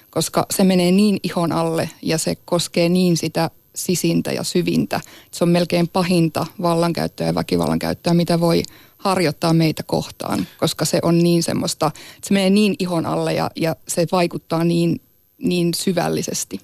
koska 0.10 0.45
se 0.53 0.63
menee 0.63 0.91
niin 0.91 1.19
ihon 1.23 1.51
alle 1.51 1.89
ja 2.01 2.17
se 2.17 2.36
koskee 2.45 2.89
niin 2.89 3.17
sitä 3.17 3.49
sisintä 3.77 4.31
ja 4.31 4.43
syvintä. 4.43 5.01
Se 5.31 5.43
on 5.43 5.49
melkein 5.49 5.87
pahinta 5.87 6.45
vallankäyttöä 6.61 7.27
ja 7.27 7.35
väkivallan 7.35 7.79
käyttöä, 7.79 8.13
mitä 8.13 8.39
voi 8.39 8.63
harjoittaa 8.97 9.53
meitä 9.53 9.83
kohtaan, 9.83 10.47
koska 10.57 10.85
se 10.85 10.99
on 11.01 11.17
niin 11.17 11.43
semmoista, 11.43 11.91
se 12.23 12.33
menee 12.33 12.49
niin 12.49 12.75
ihon 12.79 13.05
alle 13.05 13.33
ja, 13.33 13.51
ja 13.55 13.75
se 13.87 14.07
vaikuttaa 14.11 14.63
niin, 14.63 15.01
niin 15.37 15.73
syvällisesti. 15.73 16.59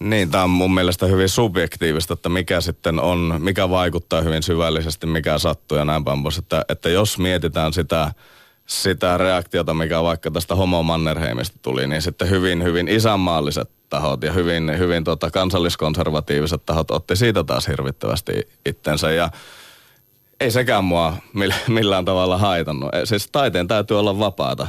niin 0.00 0.30
tämä 0.30 0.44
on 0.44 0.50
mun 0.50 0.74
mielestä 0.74 1.06
hyvin 1.06 1.28
subjektiivista, 1.28 2.14
että 2.14 2.28
mikä 2.28 2.60
sitten 2.60 3.00
on, 3.00 3.34
mikä 3.38 3.70
vaikuttaa 3.70 4.20
hyvin 4.20 4.42
syvällisesti, 4.42 5.06
mikä 5.06 5.38
sattuu 5.38 5.78
ja 5.78 5.84
näin 5.84 6.04
päin 6.04 6.22
pois. 6.22 6.38
Että, 6.38 6.64
että 6.68 6.88
jos 6.88 7.18
mietitään 7.18 7.72
sitä, 7.72 8.12
sitä 8.66 9.18
reaktiota, 9.18 9.74
mikä 9.74 10.02
vaikka 10.02 10.30
tästä 10.30 10.54
Homo 10.54 10.82
Mannerheimista 10.82 11.58
tuli, 11.62 11.86
niin 11.86 12.02
sitten 12.02 12.30
hyvin, 12.30 12.62
hyvin 12.62 12.88
isänmaalliset 12.88 13.70
tahot 13.94 14.22
ja 14.22 14.32
hyvin, 14.32 14.78
hyvin 14.78 15.04
tota 15.04 15.30
kansalliskonservatiiviset 15.30 16.66
tahot 16.66 16.90
otti 16.90 17.16
siitä 17.16 17.44
taas 17.44 17.68
hirvittävästi 17.68 18.32
itsensä 18.66 19.10
ja 19.12 19.30
ei 20.40 20.50
sekään 20.50 20.84
mua 20.84 21.16
mill- 21.36 21.68
millään 21.72 22.04
tavalla 22.04 22.38
haitannut. 22.38 22.94
E, 22.94 23.06
Siis 23.06 23.28
taiteen 23.32 23.68
täytyy 23.68 23.98
olla 23.98 24.18
vapaata. 24.18 24.66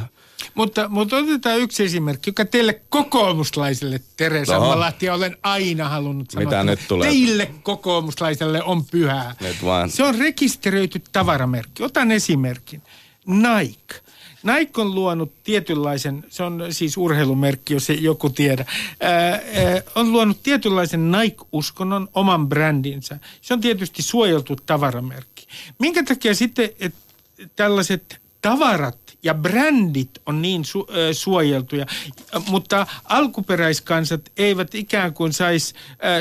Mutta, 0.55 0.89
mutta 0.89 1.17
otetaan 1.17 1.59
yksi 1.59 1.83
esimerkki, 1.83 2.29
joka 2.29 2.45
teille 2.45 2.81
kokoomuslaisille, 2.89 4.01
Tere 4.17 4.37
Oho. 4.37 4.45
Sammalahti, 4.45 5.09
olen 5.09 5.37
aina 5.43 5.89
halunnut 5.89 6.31
sanoa. 6.31 6.45
Mitä 6.45 6.59
että 6.59 6.71
nyt 6.71 6.79
tulee? 6.87 7.09
Teille 7.09 7.51
kokoomuslaiselle 7.63 8.63
on 8.63 8.85
pyhää. 8.85 9.35
Nyt 9.41 9.65
vaan. 9.65 9.89
Se 9.89 10.03
on 10.03 10.15
rekisteröity 10.19 11.01
tavaramerkki. 11.11 11.83
Otan 11.83 12.11
esimerkin. 12.11 12.81
Nike. 13.27 14.04
Nike 14.45 14.81
on 14.81 14.95
luonut 14.95 15.31
tietynlaisen, 15.43 16.25
se 16.29 16.43
on 16.43 16.63
siis 16.69 16.97
urheilumerkki, 16.97 17.73
jos 17.73 17.89
ei 17.89 18.03
joku 18.03 18.29
tiedä, 18.29 18.65
ää, 18.99 19.31
ää, 19.31 19.41
on 19.95 20.11
luonut 20.11 20.43
tietynlaisen 20.43 21.11
Nike-uskonnon 21.11 22.07
oman 22.13 22.49
brändinsä. 22.49 23.19
Se 23.41 23.53
on 23.53 23.61
tietysti 23.61 24.01
suojeltu 24.01 24.55
tavaramerkki. 24.65 25.47
Minkä 25.79 26.03
takia 26.03 26.35
sitten 26.35 26.69
et, 26.79 26.95
tällaiset 27.55 28.21
tavarat 28.41 29.17
ja 29.23 29.33
brändit 29.33 30.09
on 30.25 30.41
niin 30.41 30.63
su- 30.63 30.95
ö, 30.95 31.13
suojeltuja, 31.13 31.85
mutta 32.47 32.87
alkuperäiskansat 33.03 34.31
eivät 34.37 34.75
ikään 34.75 35.13
kuin 35.13 35.33
saisi 35.33 35.73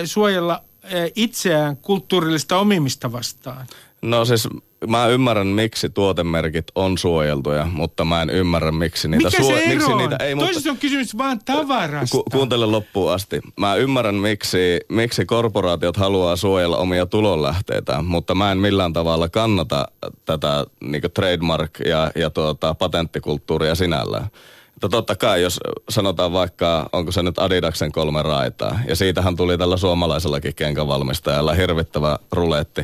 suojella 0.04 0.62
ö, 0.84 1.10
itseään 1.14 1.76
kulttuurillista 1.76 2.58
omimista 2.58 3.12
vastaan. 3.12 3.66
No 4.02 4.24
siis 4.24 4.48
mä 4.86 5.06
ymmärrän, 5.06 5.46
miksi 5.46 5.90
tuotemerkit 5.90 6.66
on 6.74 6.98
suojeltuja, 6.98 7.66
mutta 7.72 8.04
mä 8.04 8.22
en 8.22 8.30
ymmärrä, 8.30 8.72
miksi 8.72 9.08
niitä 9.08 9.30
Mikä 9.30 9.42
se 9.42 9.52
ero 9.52 9.74
miksi 9.74 9.94
niitä 9.94 10.16
ei, 10.16 10.34
mutta 10.34 10.46
Toisessa 10.46 10.70
on 10.70 10.76
kysymys 10.76 11.18
vaan 11.18 11.38
tavarasta. 11.44 12.16
ku, 12.16 12.24
kuuntele 12.32 12.66
loppuun 12.66 13.12
asti. 13.12 13.40
Mä 13.60 13.74
ymmärrän, 13.74 14.14
miksi, 14.14 14.80
miksi 14.88 15.26
korporaatiot 15.26 15.96
haluaa 15.96 16.36
suojella 16.36 16.76
omia 16.76 17.06
tulonlähteitään, 17.06 18.04
mutta 18.04 18.34
mä 18.34 18.52
en 18.52 18.58
millään 18.58 18.92
tavalla 18.92 19.28
kannata 19.28 19.88
tätä 20.24 20.64
niin 20.80 21.02
trademark- 21.02 21.88
ja, 21.88 22.10
ja 22.16 22.30
tuota, 22.30 22.74
patenttikulttuuria 22.74 23.74
sinällään. 23.74 24.26
Että 24.74 24.88
totta 24.88 25.16
kai, 25.16 25.42
jos 25.42 25.60
sanotaan 25.88 26.32
vaikka, 26.32 26.88
onko 26.92 27.12
se 27.12 27.22
nyt 27.22 27.38
Adidaksen 27.38 27.92
kolme 27.92 28.22
raitaa, 28.22 28.78
ja 28.88 28.96
siitähän 28.96 29.36
tuli 29.36 29.58
tällä 29.58 29.76
suomalaisellakin 29.76 30.54
kenkävalmistajalla 30.54 31.54
hirvittävä 31.54 32.18
ruletti. 32.32 32.82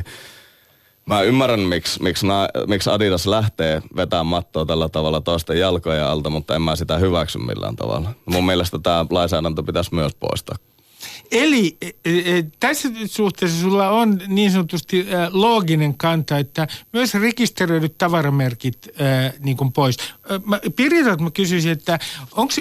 Mä 1.05 1.21
ymmärrän, 1.21 1.59
miksi, 1.59 2.03
miksi, 2.03 2.27
na, 2.27 2.47
miksi 2.67 2.89
Adidas 2.89 3.27
lähtee 3.27 3.81
vetämään 3.95 4.25
mattoa 4.25 4.65
tällä 4.65 4.89
tavalla 4.89 5.21
toisten 5.21 5.59
jalkojen 5.59 6.05
alta, 6.05 6.29
mutta 6.29 6.55
en 6.55 6.61
mä 6.61 6.75
sitä 6.75 6.97
hyväksy 6.97 7.39
millään 7.39 7.75
tavalla. 7.75 8.09
Mun 8.25 8.45
mielestä 8.45 8.79
tämä 8.79 9.05
lainsäädäntö 9.09 9.63
pitäisi 9.63 9.95
myös 9.95 10.15
poistaa. 10.15 10.55
Eli 11.31 11.77
e, 11.81 11.89
e, 12.05 12.43
tässä 12.59 12.89
suhteessa 13.05 13.61
sulla 13.61 13.89
on 13.89 14.21
niin 14.27 14.51
sanotusti 14.51 14.99
e, 14.99 15.05
looginen 15.31 15.97
kanta, 15.97 16.37
että 16.37 16.67
myös 16.93 17.13
rekisteröidyt 17.13 17.97
tavaramerkit 17.97 18.87
e, 18.87 18.93
niin 19.39 19.57
kuin 19.57 19.73
pois. 19.73 19.97
E, 19.97 20.03
Mä, 20.45 20.59
Piritalta 20.75 21.23
mä 21.23 21.31
kysyisin, 21.31 21.71
että 21.71 21.99
onko, 22.31 22.53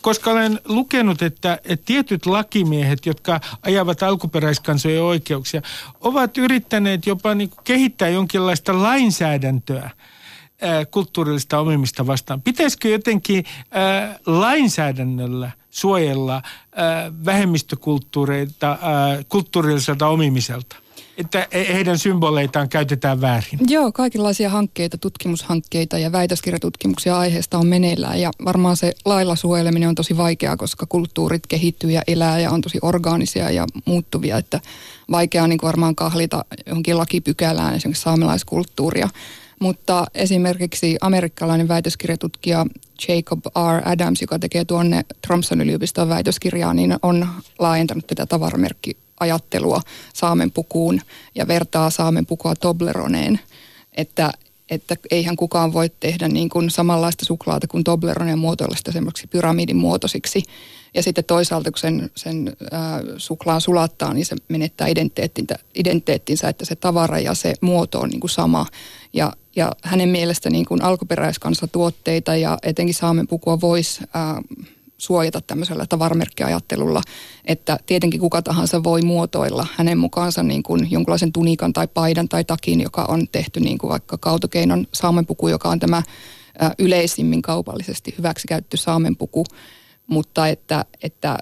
koska 0.00 0.30
olen 0.30 0.60
lukenut, 0.64 1.22
että, 1.22 1.58
tietyt 1.84 2.26
lakimiehet, 2.26 3.06
jotka 3.06 3.40
ajavat 3.62 4.02
alkuperäiskansojen 4.02 5.02
oikeuksia, 5.02 5.62
ovat 6.00 6.38
yrittäneet 6.38 7.06
jopa 7.06 7.34
niin 7.34 7.50
kuin 7.50 7.64
kehittää 7.64 8.08
jonkinlaista 8.08 8.82
lainsäädäntöä 8.82 9.90
ää, 10.60 10.84
kulttuurillista 10.84 11.58
omimista 11.58 12.06
vastaan. 12.06 12.42
Pitäisikö 12.42 12.88
jotenkin 12.88 13.44
ää, 13.70 14.18
lainsäädännöllä 14.26 15.50
suojella 15.76 16.42
ää, 16.76 17.12
vähemmistökulttuureita 17.24 18.68
ää, 18.68 18.78
kulttuurilliselta 19.28 20.06
omimiselta? 20.08 20.76
Että 21.18 21.48
he- 21.52 21.74
heidän 21.74 21.98
symboleitaan 21.98 22.68
käytetään 22.68 23.20
väärin. 23.20 23.58
Joo, 23.68 23.92
kaikenlaisia 23.92 24.50
hankkeita, 24.50 24.98
tutkimushankkeita 24.98 25.98
ja 25.98 26.12
väitöskirjatutkimuksia 26.12 27.18
aiheesta 27.18 27.58
on 27.58 27.66
meneillään 27.66 28.20
ja 28.20 28.30
varmaan 28.44 28.76
se 28.76 28.92
lailla 29.04 29.36
suojeleminen 29.36 29.88
on 29.88 29.94
tosi 29.94 30.16
vaikeaa, 30.16 30.56
koska 30.56 30.86
kulttuurit 30.88 31.46
kehittyy 31.46 31.90
ja 31.90 32.02
elää 32.06 32.40
ja 32.40 32.50
on 32.50 32.60
tosi 32.60 32.78
orgaanisia 32.82 33.50
ja 33.50 33.66
muuttuvia, 33.84 34.38
että 34.38 34.60
vaikeaa 35.10 35.46
niin 35.48 35.58
varmaan 35.62 35.96
kahlita 35.96 36.44
johonkin 36.66 36.98
lakipykälään 36.98 37.74
esimerkiksi 37.74 38.02
saamelaiskulttuuria. 38.02 39.08
Mutta 39.60 40.06
esimerkiksi 40.14 40.96
amerikkalainen 41.00 41.68
väitöskirjatutkija 41.68 42.66
Jacob 43.08 43.46
R. 43.46 43.88
Adams, 43.88 44.20
joka 44.20 44.38
tekee 44.38 44.64
tuonne 44.64 45.04
Tromson 45.26 45.60
yliopiston 45.60 46.08
väitöskirjaa, 46.08 46.74
niin 46.74 46.96
on 47.02 47.28
laajentanut 47.58 48.06
tätä 48.06 48.26
tavaramerkkiajattelua 48.26 49.80
saamen 50.14 50.50
pukuun 50.50 51.00
ja 51.34 51.48
vertaa 51.48 51.90
saamen 51.90 52.26
pukua 52.26 52.54
Tobleroneen. 52.54 53.40
Että 53.96 54.32
että 54.70 54.96
eihän 55.10 55.36
kukaan 55.36 55.72
voi 55.72 55.90
tehdä 56.00 56.28
niin 56.28 56.48
kuin 56.48 56.70
samanlaista 56.70 57.24
suklaata 57.24 57.66
kuin 57.66 57.84
Toblerone 57.84 58.30
ja 58.30 58.36
muotoilla 58.36 58.76
sitä 58.76 58.92
semmoiksi 58.92 59.26
pyramidin 59.26 59.76
muotoisiksi. 59.76 60.42
Ja 60.94 61.02
sitten 61.02 61.24
toisaalta, 61.24 61.70
kun 61.70 61.78
sen, 61.78 62.10
sen 62.14 62.56
ää, 62.70 63.02
suklaan 63.16 63.60
sulattaa, 63.60 64.14
niin 64.14 64.26
se 64.26 64.36
menettää 64.48 64.88
identiteettinsä, 65.74 66.48
että 66.48 66.64
se 66.64 66.76
tavara 66.76 67.18
ja 67.18 67.34
se 67.34 67.54
muoto 67.60 68.00
on 68.00 68.08
niin 68.08 68.20
kuin 68.20 68.30
sama. 68.30 68.66
Ja, 69.12 69.32
ja 69.56 69.72
hänen 69.82 70.08
mielestä 70.08 70.50
niin 70.50 70.64
kuin 70.64 70.82
alkuperäiskansatuotteita 70.82 72.36
ja 72.36 72.58
etenkin 72.62 72.94
saamenpukua 72.94 73.60
voisi 73.60 74.00
ää, 74.14 74.42
suojata 74.98 75.40
tämmöisellä 75.40 75.86
tavaramerkkiajattelulla, 75.88 77.02
että 77.44 77.78
tietenkin 77.86 78.20
kuka 78.20 78.42
tahansa 78.42 78.84
voi 78.84 79.02
muotoilla 79.02 79.66
hänen 79.76 79.98
mukaansa 79.98 80.42
niin 80.42 80.62
kuin 80.62 80.90
jonkunlaisen 80.90 81.32
tunikan 81.32 81.72
tai 81.72 81.88
paidan 81.88 82.28
tai 82.28 82.44
takin, 82.44 82.80
joka 82.80 83.04
on 83.08 83.28
tehty 83.32 83.60
niin 83.60 83.78
kuin 83.78 83.90
vaikka 83.90 84.18
kautokeinon 84.18 84.86
saamenpuku, 84.94 85.48
joka 85.48 85.68
on 85.68 85.80
tämä 85.80 86.02
yleisimmin 86.78 87.42
kaupallisesti 87.42 88.14
hyväksikäytty 88.18 88.76
saamenpuku, 88.76 89.44
mutta 90.06 90.48
että, 90.48 90.84
että 91.02 91.38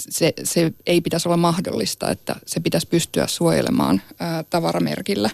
se, 0.00 0.32
se 0.44 0.72
ei 0.86 1.00
pitäisi 1.00 1.28
olla 1.28 1.36
mahdollista, 1.36 2.10
että 2.10 2.36
se 2.46 2.60
pitäisi 2.60 2.88
pystyä 2.88 3.26
suojelemaan 3.26 4.02
ää, 4.18 4.42
tavaramerkillä. 4.42 5.30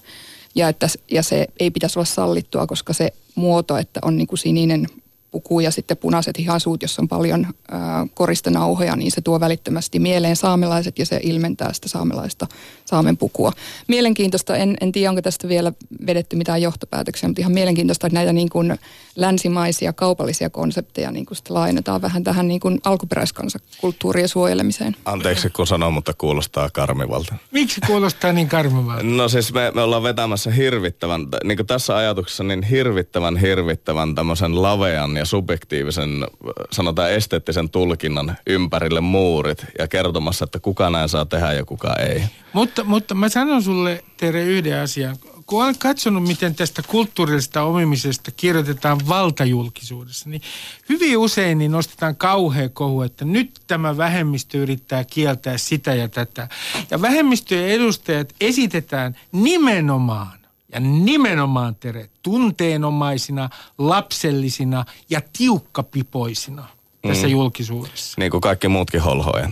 Ja, 0.59 0.68
että, 0.68 0.87
ja 1.11 1.23
se 1.23 1.47
ei 1.61 1.71
pitäisi 1.71 1.99
olla 1.99 2.07
sallittua, 2.07 2.66
koska 2.66 2.92
se 2.92 3.12
muoto, 3.35 3.77
että 3.77 4.01
on 4.03 4.16
niin 4.16 4.27
kuin 4.27 4.38
sininen 4.38 4.87
puku 5.31 5.61
ja 5.61 5.71
sitten 5.71 5.97
punaiset 5.97 6.38
hihasuut, 6.38 6.83
jossa 6.83 7.03
on 7.03 7.09
paljon 7.09 7.47
ää, 7.71 8.07
koristenauhoja, 8.14 8.97
niin 8.97 9.11
se 9.11 9.21
tuo 9.21 9.41
välittömästi 9.41 9.99
mieleen 9.99 10.37
saamelaiset 10.37 10.99
ja 10.99 11.07
se 11.07 11.21
ilmentää 11.23 11.73
sitä 11.73 11.88
saamelaista 11.88 12.47
saamen 12.85 13.17
pukua. 13.17 13.53
Mielenkiintoista, 13.88 14.57
en, 14.57 14.77
en 14.81 14.93
tiedä 14.93 15.11
onko 15.11 15.23
tästä 15.23 15.49
vielä 15.49 15.73
vedetty 16.07 16.37
mitään 16.37 16.62
johtopäätöksiä, 16.62 17.29
mutta 17.29 17.41
ihan 17.41 17.53
mielenkiintoista, 17.53 18.07
että 18.07 18.14
näitä 18.14 18.33
niin 18.33 18.49
kuin 18.49 18.79
länsimaisia 19.17 19.93
kaupallisia 19.93 20.51
konsepteja 20.51 21.11
niin 21.11 21.27
kuin 21.27 21.38
laajennetaan 21.49 22.03
vähän 22.03 22.25
tähän 22.25 22.49
niin 22.49 22.61
kuin 22.61 22.81
alkuperäiskansakulttuurien 22.85 24.29
suojelemiseen. 24.29 24.97
Anteeksi 25.05 25.51
kun 25.51 25.67
sanon, 25.67 25.93
mutta 25.93 26.12
kuulostaa 26.19 26.71
karmivalta. 26.73 27.35
Miksi 27.51 27.81
kuulostaa 27.87 28.33
niin 28.33 28.49
karmivalta? 28.49 29.03
No 29.03 29.29
siis 29.29 29.53
me, 29.53 29.73
me 29.75 29.83
ollaan 29.83 30.03
vetämässä 30.03 30.51
hirvittävän, 30.51 31.27
niin 31.45 31.57
kuin 31.57 31.67
tässä 31.67 31.97
ajatuksessa 31.97 32.45
niin 32.45 32.62
hirvittävän, 32.62 33.37
hirvittävän 33.37 34.14
tämmöisen 34.14 34.62
lavean 34.62 35.17
ja 35.18 35.24
subjektiivisen, 35.24 36.26
sanotaan 36.70 37.12
esteettisen 37.12 37.70
tulkinnan 37.70 38.37
ympärille 38.46 39.00
muurit 39.00 39.66
ja 39.78 39.88
kertomassa, 39.88 40.44
että 40.44 40.61
kuka 40.61 40.90
näin 40.90 41.09
saa 41.09 41.26
tehdä 41.26 41.52
ja 41.52 41.64
kuka 41.64 41.94
ei. 41.94 42.22
Mutta, 42.52 42.85
mutta 42.85 43.14
mä 43.14 43.28
sanon 43.28 43.62
sulle, 43.62 44.04
Tere, 44.16 44.44
yhden 44.44 44.81
asian. 44.81 45.16
Kun 45.46 45.64
olen 45.64 45.78
katsonut, 45.78 46.22
miten 46.22 46.54
tästä 46.54 46.83
kulttuurillisesta 46.87 47.62
omimisesta 47.62 48.31
kirjoitetaan 48.31 49.00
valtajulkisuudessa, 49.09 50.28
niin 50.28 50.42
hyvin 50.88 51.18
usein 51.18 51.59
niin 51.59 51.72
nostetaan 51.72 52.16
kauhea 52.16 52.68
kohu, 52.68 53.02
että 53.02 53.24
nyt 53.24 53.50
tämä 53.66 53.96
vähemmistö 53.96 54.59
yrittää 54.59 55.04
kieltää 55.04 55.59
sitä 55.59 55.94
ja 55.94 56.09
tätä. 56.09 56.48
Ja 56.90 57.02
vähemmistöjen 57.02 57.68
edustajat 57.68 58.35
esitetään 58.40 59.16
nimenomaan 59.33 60.38
ja 60.72 60.81
nimenomaan 60.81 61.74
Tere, 61.74 62.09
tunteenomaisina, 62.22 63.50
lapsellisina 63.78 64.85
ja 65.11 65.20
tiukkapipoisina 65.38 66.68
tässä 67.02 67.26
mm. 67.26 67.33
julkisuudessa. 67.33 68.14
Niin 68.18 68.31
kuin 68.31 68.40
kaikki 68.40 68.68
muutkin 68.68 69.00
holhoja. 69.00 69.50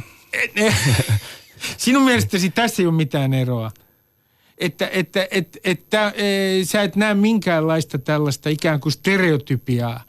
Sinun 1.76 2.02
mielestäsi 2.02 2.50
tässä 2.50 2.83
ei 2.83 2.87
ole 2.87 2.94
mitään 2.94 3.35
eroa. 3.35 3.70
Että, 4.59 4.88
että, 4.92 5.29
että, 5.31 5.59
että 5.64 6.12
e, 6.16 6.64
sä 6.64 6.83
et 6.83 6.96
näe 6.96 7.14
minkäänlaista 7.14 7.98
tällaista 7.98 8.48
ikään 8.48 8.81
kuin 8.81 8.92
stereotypiaa. 8.92 10.00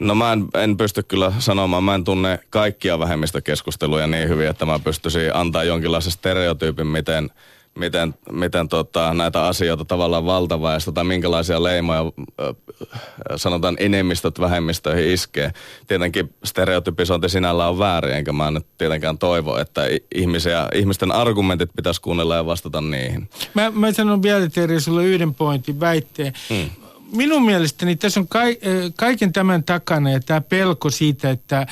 No 0.00 0.14
mä 0.14 0.32
en, 0.32 0.48
en 0.54 0.76
pysty 0.76 1.02
kyllä 1.02 1.32
sanomaan, 1.38 1.84
mä 1.84 1.94
en 1.94 2.04
tunne 2.04 2.38
kaikkia 2.50 2.98
vähemmistökeskusteluja 2.98 4.06
niin 4.06 4.28
hyvin, 4.28 4.48
että 4.48 4.66
mä 4.66 4.78
pystyisin 4.78 5.36
antaa 5.36 5.64
jonkinlaisen 5.64 6.12
stereotypin, 6.12 6.86
miten– 6.86 7.30
miten, 7.78 8.14
miten 8.32 8.68
tota, 8.68 9.14
näitä 9.14 9.46
asioita 9.46 9.84
tavallaan 9.84 10.26
valtaväestö 10.26 10.92
tai 10.92 11.04
minkälaisia 11.04 11.62
leimoja 11.62 12.04
sanotaan 13.36 13.76
enemmistöt 13.78 14.40
vähemmistöihin 14.40 15.12
iskee. 15.12 15.52
Tietenkin 15.86 16.34
stereotypisointi 16.44 17.28
sinällään 17.28 17.70
on 17.70 17.78
väärin, 17.78 18.14
enkä 18.14 18.32
mä 18.32 18.50
nyt 18.50 18.66
tietenkään 18.78 19.18
toivo, 19.18 19.56
että 19.56 19.82
ihmisiä, 20.14 20.68
ihmisten 20.74 21.12
argumentit 21.12 21.70
pitäisi 21.76 22.00
kuunnella 22.00 22.36
ja 22.36 22.46
vastata 22.46 22.80
niihin. 22.80 23.28
Mä, 23.54 23.70
mä 23.70 23.92
sanon 23.92 24.22
vielä 24.22 24.48
Terje 24.48 24.80
sulle 24.80 25.04
yhden 25.04 25.34
pointin 25.34 25.80
väitteen. 25.80 26.32
Hmm 26.48 26.79
minun 27.12 27.44
mielestäni 27.44 27.96
tässä 27.96 28.20
on 28.20 28.28
kaiken 28.96 29.32
tämän 29.32 29.64
takana 29.64 30.10
ja 30.10 30.20
tämä 30.20 30.40
pelko 30.40 30.90
siitä, 30.90 31.30
että 31.30 31.66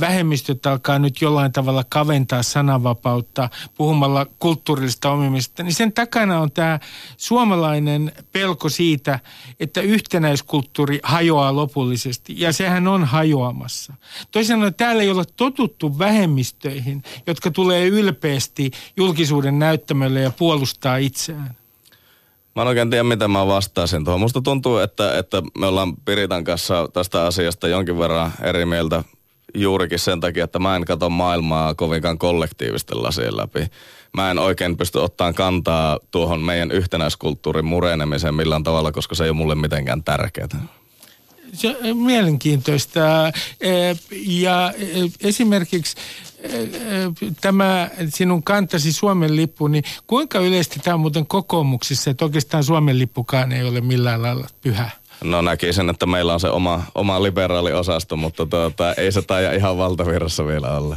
vähemmistöt 0.00 0.66
alkaa 0.66 0.98
nyt 0.98 1.20
jollain 1.20 1.52
tavalla 1.52 1.84
kaventaa 1.88 2.42
sananvapautta 2.42 3.48
puhumalla 3.74 4.26
kulttuurillista 4.38 5.10
omimista, 5.10 5.62
niin 5.62 5.74
sen 5.74 5.92
takana 5.92 6.40
on 6.40 6.50
tämä 6.50 6.80
suomalainen 7.16 8.12
pelko 8.32 8.68
siitä, 8.68 9.18
että 9.60 9.80
yhtenäiskulttuuri 9.80 11.00
hajoaa 11.02 11.56
lopullisesti. 11.56 12.34
Ja 12.36 12.52
sehän 12.52 12.88
on 12.88 13.04
hajoamassa. 13.04 13.92
Sanoen 14.42 14.74
täällä 14.74 15.02
ei 15.02 15.10
ole 15.10 15.24
totuttu 15.36 15.98
vähemmistöihin, 15.98 17.02
jotka 17.26 17.50
tulee 17.50 17.86
ylpeästi 17.86 18.70
julkisuuden 18.96 19.58
näyttämölle 19.58 20.20
ja 20.20 20.30
puolustaa 20.30 20.96
itseään. 20.96 21.59
Mä 22.56 22.62
en 22.62 22.68
oikein 22.68 22.90
tiedä, 22.90 23.04
mitä 23.04 23.28
mä 23.28 23.46
vastaisin 23.46 24.04
tuohon. 24.04 24.20
Musta 24.20 24.40
tuntuu, 24.40 24.78
että, 24.78 25.18
että 25.18 25.42
me 25.58 25.66
ollaan 25.66 25.96
Piritan 26.04 26.44
kanssa 26.44 26.88
tästä 26.92 27.26
asiasta 27.26 27.68
jonkin 27.68 27.98
verran 27.98 28.32
eri 28.42 28.64
mieltä 28.64 29.04
juurikin 29.54 29.98
sen 29.98 30.20
takia, 30.20 30.44
että 30.44 30.58
mä 30.58 30.76
en 30.76 30.84
katso 30.84 31.10
maailmaa 31.10 31.74
kovinkaan 31.74 32.18
kollektiivisten 32.18 33.02
lasien 33.02 33.36
läpi. 33.36 33.66
Mä 34.16 34.30
en 34.30 34.38
oikein 34.38 34.76
pysty 34.76 34.98
ottamaan 34.98 35.34
kantaa 35.34 35.98
tuohon 36.10 36.40
meidän 36.40 36.70
yhtenäiskulttuurin 36.70 37.64
murenemiseen 37.64 38.34
millään 38.34 38.62
tavalla, 38.62 38.92
koska 38.92 39.14
se 39.14 39.24
ei 39.24 39.30
ole 39.30 39.36
mulle 39.36 39.54
mitenkään 39.54 40.04
tärkeää. 40.04 40.48
Se 41.52 41.76
mielenkiintoista. 41.94 43.00
Ja 44.26 44.72
esimerkiksi 45.20 45.96
tämä 47.40 47.90
sinun 48.08 48.42
kantasi 48.42 48.92
Suomen 48.92 49.36
lippu, 49.36 49.68
niin 49.68 49.84
kuinka 50.06 50.38
yleisesti 50.38 50.80
tämä 50.80 50.94
on 50.94 51.00
muuten 51.00 51.26
kokoomuksissa, 51.26 52.10
että 52.10 52.24
oikeastaan 52.24 52.64
Suomen 52.64 52.98
lippukaan 52.98 53.52
ei 53.52 53.68
ole 53.68 53.80
millään 53.80 54.22
lailla 54.22 54.46
pyhä? 54.60 54.90
No 55.24 55.42
näkisin, 55.42 55.90
että 55.90 56.06
meillä 56.06 56.34
on 56.34 56.40
se 56.40 56.48
oma, 56.48 56.82
oma 56.94 57.22
liberaali 57.22 57.72
osasto, 57.72 58.16
mutta 58.16 58.46
tuota, 58.46 58.94
ei 58.94 59.12
se 59.12 59.22
taida 59.22 59.52
ihan 59.52 59.78
valtavirrassa 59.78 60.46
vielä 60.46 60.70
olla. 60.78 60.96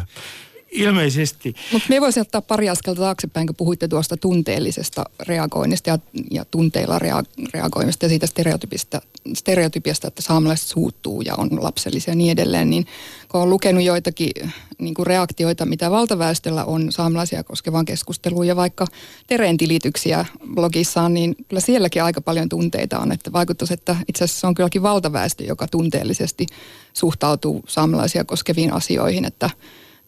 Ilmeisesti. 0.74 1.56
Mutta 1.72 1.90
me 1.90 2.02
voisi 2.02 2.20
ottaa 2.20 2.42
pari 2.42 2.70
askelta 2.70 3.02
taaksepäin, 3.02 3.48
kun 3.48 3.56
puhuitte 3.56 3.88
tuosta 3.88 4.18
tunteellisesta 4.18 5.04
reagoinnista 5.28 5.90
ja, 5.90 6.00
ja 6.32 6.46
tunteilla 6.46 7.00
rea- 7.00 7.48
reagoimista 7.54 8.06
ja 8.06 8.10
siitä 8.10 8.28
stereotypista, 8.28 9.02
stereotypiasta, 9.34 10.08
että 10.08 10.22
saamelaiset 10.22 10.68
suuttuu 10.68 11.22
ja 11.22 11.36
on 11.36 11.64
lapsellisia 11.64 12.12
ja 12.12 12.16
niin 12.16 12.32
edelleen, 12.32 12.70
niin 12.70 12.86
kun 13.30 13.42
on 13.42 13.50
lukenut 13.50 13.84
joitakin 13.84 14.32
niin 14.80 14.94
kuin 14.94 15.08
reaktioita, 15.08 15.66
mitä 15.66 15.92
valtaväestöllä 15.92 16.66
on 16.66 16.92
saamelaisia 16.92 17.44
koskevaan 17.44 17.86
keskusteluun 17.86 18.48
ja 18.48 18.56
vaikka 18.56 18.88
Tereen 19.28 19.58
tilityksiä 19.58 20.26
blogissaan, 20.54 21.14
niin 21.14 21.36
kyllä 21.48 21.60
sielläkin 21.60 22.04
aika 22.04 22.22
paljon 22.22 22.50
tunteita 22.50 23.00
on, 23.00 23.12
että 23.12 23.32
vaikuttaisi, 23.32 23.74
että 23.74 23.96
itse 24.08 24.24
asiassa 24.24 24.48
on 24.48 24.54
kylläkin 24.54 24.84
valtaväestö, 24.84 25.44
joka 25.44 25.68
tunteellisesti 25.68 26.46
suhtautuu 26.94 27.64
saamelaisia 27.68 28.24
koskeviin 28.24 28.74
asioihin, 28.74 29.26
että 29.26 29.50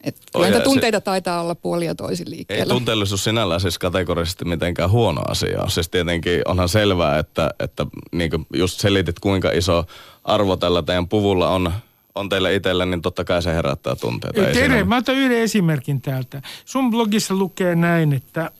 että 0.06 0.22
oh, 0.34 0.62
tunteita 0.64 0.98
se, 0.98 1.04
taitaa 1.04 1.40
olla 1.40 1.54
puolia 1.54 1.94
toisin 1.94 2.30
liikkeellä. 2.30 2.62
Ei 2.62 2.68
tunteellisuus 2.68 3.24
sinällään 3.24 3.60
siis 3.60 3.78
kategorisesti 3.78 4.44
mitenkään 4.44 4.90
huono 4.90 5.22
asia. 5.28 5.68
Siis 5.68 5.88
tietenkin 5.88 6.42
onhan 6.44 6.68
selvää, 6.68 7.18
että, 7.18 7.50
että 7.60 7.86
niin 8.12 8.30
kuin 8.30 8.46
just 8.54 8.80
selitit 8.80 9.20
kuinka 9.20 9.50
iso 9.50 9.84
arvo 10.24 10.56
tällä 10.56 10.82
teidän 10.82 11.08
puvulla 11.08 11.48
on 11.48 11.72
on 12.16 12.28
teille 12.28 12.54
itselle, 12.54 12.86
niin 12.86 13.02
totta 13.02 13.24
kai 13.24 13.42
se 13.42 13.52
herättää 13.52 13.96
tunteita. 13.96 14.42
Tere, 14.42 14.84
mä 14.84 14.96
otan 14.96 15.14
yhden 15.14 15.38
esimerkin 15.38 16.00
täältä. 16.00 16.42
Sun 16.64 16.90
blogissa 16.90 17.34
lukee 17.34 17.74
näin, 17.74 18.12
että, 18.12 18.50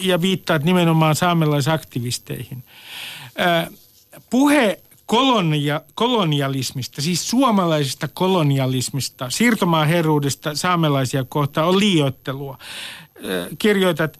ja 0.00 0.20
viittaat 0.20 0.64
nimenomaan 0.64 1.14
saamelaisaktivisteihin. 1.14 2.64
Puhe 4.30 4.80
kolonia, 5.06 5.80
kolonialismista, 5.94 7.02
siis 7.02 7.30
suomalaisesta 7.30 8.08
kolonialismista, 8.08 9.30
siirtomaaherruudesta 9.30 10.54
saamelaisia 10.54 11.24
kohtaan 11.24 11.68
on 11.68 11.78
liioittelua. 11.78 12.58
Kirjoitat, 13.58 14.18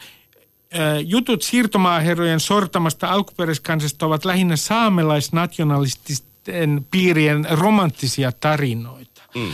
jutut 1.05 1.43
siirtomaaherrojen 1.43 2.41
sortamasta 2.41 3.09
alkuperäiskansasta 3.09 4.07
ovat 4.07 4.25
lähinnä 4.25 4.57
saamelaisnationalististen 4.57 6.87
piirien 6.91 7.47
romanttisia 7.51 8.33
tarinoita. 8.33 9.23
Mm. 9.35 9.53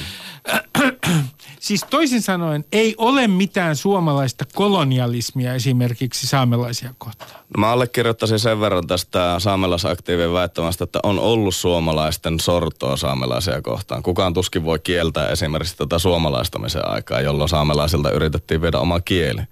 Siis 1.63 1.85
toisin 1.91 2.23
sanoen, 2.23 2.65
ei 2.73 2.95
ole 2.99 3.29
mitään 3.29 3.77
suomalaista 3.77 4.45
kolonialismia 4.55 5.55
esimerkiksi 5.55 6.27
saamelaisia 6.27 6.95
kohtaan. 6.99 7.31
No 7.31 7.61
mä 7.61 7.71
allekirjoittaisin 7.71 8.39
sen 8.39 8.61
verran 8.61 8.87
tästä 8.87 9.35
saamelaisaktiivien 9.39 10.33
väittämästä, 10.33 10.85
että 10.85 10.99
on 11.03 11.19
ollut 11.19 11.55
suomalaisten 11.55 12.41
sortoa 12.41 12.97
saamelaisia 12.97 13.63
kohtaan. 13.63 14.03
Kukaan 14.03 14.35
tuskin 14.35 14.65
voi 14.65 14.79
kieltää 14.79 15.29
esimerkiksi 15.29 15.77
tätä 15.77 15.99
suomalaistamisen 15.99 16.89
aikaa, 16.89 17.21
jolloin 17.21 17.49
saamelaisilta 17.49 18.11
yritettiin 18.11 18.63
viedä 18.63 18.79
oma 18.79 19.01
kieli. 19.01 19.43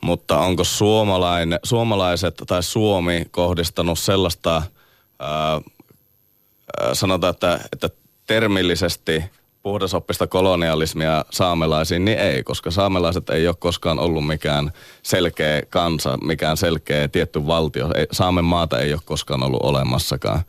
Mutta 0.00 0.38
onko 0.38 0.64
suomalainen, 0.64 1.58
suomalaiset 1.62 2.34
tai 2.46 2.62
Suomi 2.62 3.24
kohdistanut 3.30 3.98
sellaista, 3.98 4.62
ää, 5.18 5.60
sanotaan, 6.92 7.34
että, 7.34 7.60
että 7.72 7.90
termillisesti 8.26 9.24
puhdasoppista 9.64 10.26
kolonialismia 10.26 11.24
saamelaisiin, 11.30 12.04
niin 12.04 12.18
ei, 12.18 12.42
koska 12.42 12.70
saamelaiset 12.70 13.30
ei 13.30 13.46
ole 13.46 13.56
koskaan 13.58 13.98
ollut 13.98 14.26
mikään 14.26 14.72
selkeä 15.02 15.62
kansa, 15.68 16.18
mikään 16.24 16.56
selkeä 16.56 17.08
tietty 17.08 17.46
valtio. 17.46 17.88
Saamen 18.12 18.44
maata 18.44 18.78
ei 18.78 18.92
ole 18.92 19.00
koskaan 19.04 19.42
ollut 19.42 19.62
olemassakaan. 19.62 20.40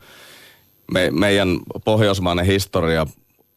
Me, 0.92 1.10
meidän 1.10 1.58
pohjoismainen 1.84 2.46
historia 2.46 3.06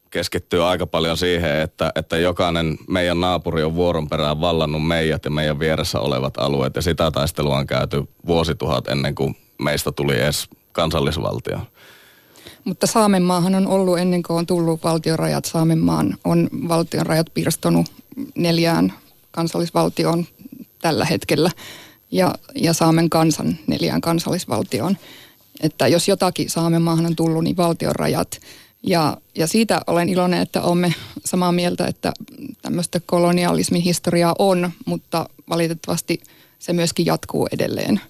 keskittyy 0.09 0.69
aika 0.69 0.87
paljon 0.87 1.17
siihen, 1.17 1.61
että, 1.61 1.91
että 1.95 2.17
jokainen 2.17 2.77
meidän 2.87 3.21
naapuri 3.21 3.63
on 3.63 3.75
vuoron 3.75 4.09
perään 4.09 4.41
vallannut 4.41 4.87
meidät 4.87 5.25
ja 5.25 5.31
meidän 5.31 5.59
vieressä 5.59 5.99
olevat 5.99 6.37
alueet. 6.37 6.75
Ja 6.75 6.81
sitä 6.81 7.11
taistelua 7.11 7.57
on 7.57 7.67
käyty 7.67 8.03
vuosituhat 8.27 8.87
ennen 8.87 9.15
kuin 9.15 9.37
meistä 9.61 9.91
tuli 9.91 10.19
edes 10.19 10.49
kansallisvaltio. 10.71 11.59
Mutta 12.69 12.87
Saamenmaahan 12.87 13.55
on 13.55 13.67
ollut 13.67 13.99
ennen 13.99 14.23
kuin 14.23 14.37
on 14.37 14.45
tullut 14.45 14.83
valtionrajat. 14.83 15.45
Saamenmaan 15.45 16.17
on 16.23 16.49
valtionrajat 16.67 17.27
pirstonut 17.33 17.85
neljään 18.35 18.93
kansallisvaltioon 19.31 20.25
tällä 20.81 21.05
hetkellä 21.05 21.51
ja, 22.11 22.35
ja 22.55 22.73
Saamen 22.73 23.09
kansan 23.09 23.57
neljään 23.67 24.01
kansallisvaltioon. 24.01 24.97
Että 25.61 25.87
jos 25.87 26.07
jotakin 26.07 26.49
Saamenmaahan 26.49 27.05
on 27.05 27.15
tullut, 27.15 27.43
niin 27.43 27.57
valtionrajat. 27.57 28.39
Ja, 28.83 29.17
ja 29.35 29.47
siitä 29.47 29.81
olen 29.87 30.09
iloinen, 30.09 30.41
että 30.41 30.61
olemme 30.61 30.93
samaa 31.25 31.51
mieltä, 31.51 31.87
että 31.87 32.13
tämmöistä 32.61 32.99
kolonialismin 33.05 33.81
historiaa 33.81 34.35
on, 34.39 34.71
mutta 34.85 35.29
valitettavasti 35.49 36.21
se 36.59 36.73
myöskin 36.73 37.05
jatkuu 37.05 37.47
edelleen. 37.51 38.01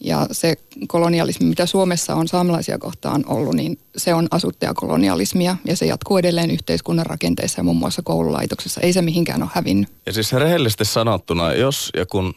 Ja 0.00 0.26
se 0.32 0.56
kolonialismi, 0.88 1.46
mitä 1.46 1.66
Suomessa 1.66 2.14
on 2.14 2.28
saamelaisia 2.28 2.78
kohtaan 2.78 3.24
ollut, 3.26 3.54
niin 3.54 3.78
se 3.96 4.14
on 4.14 4.28
asuttajakolonialismia 4.30 5.56
ja 5.64 5.76
se 5.76 5.86
jatkuu 5.86 6.18
edelleen 6.18 6.50
yhteiskunnan 6.50 7.06
rakenteissa 7.06 7.60
ja 7.60 7.64
muun 7.64 7.76
muassa 7.76 8.02
koululaitoksessa. 8.02 8.80
Ei 8.80 8.92
se 8.92 9.02
mihinkään 9.02 9.42
ole 9.42 9.50
hävinnyt. 9.54 9.88
Ja 10.06 10.12
siis 10.12 10.32
rehellisesti 10.32 10.84
sanottuna, 10.84 11.52
jos 11.52 11.90
ja 11.96 12.06
kun 12.06 12.34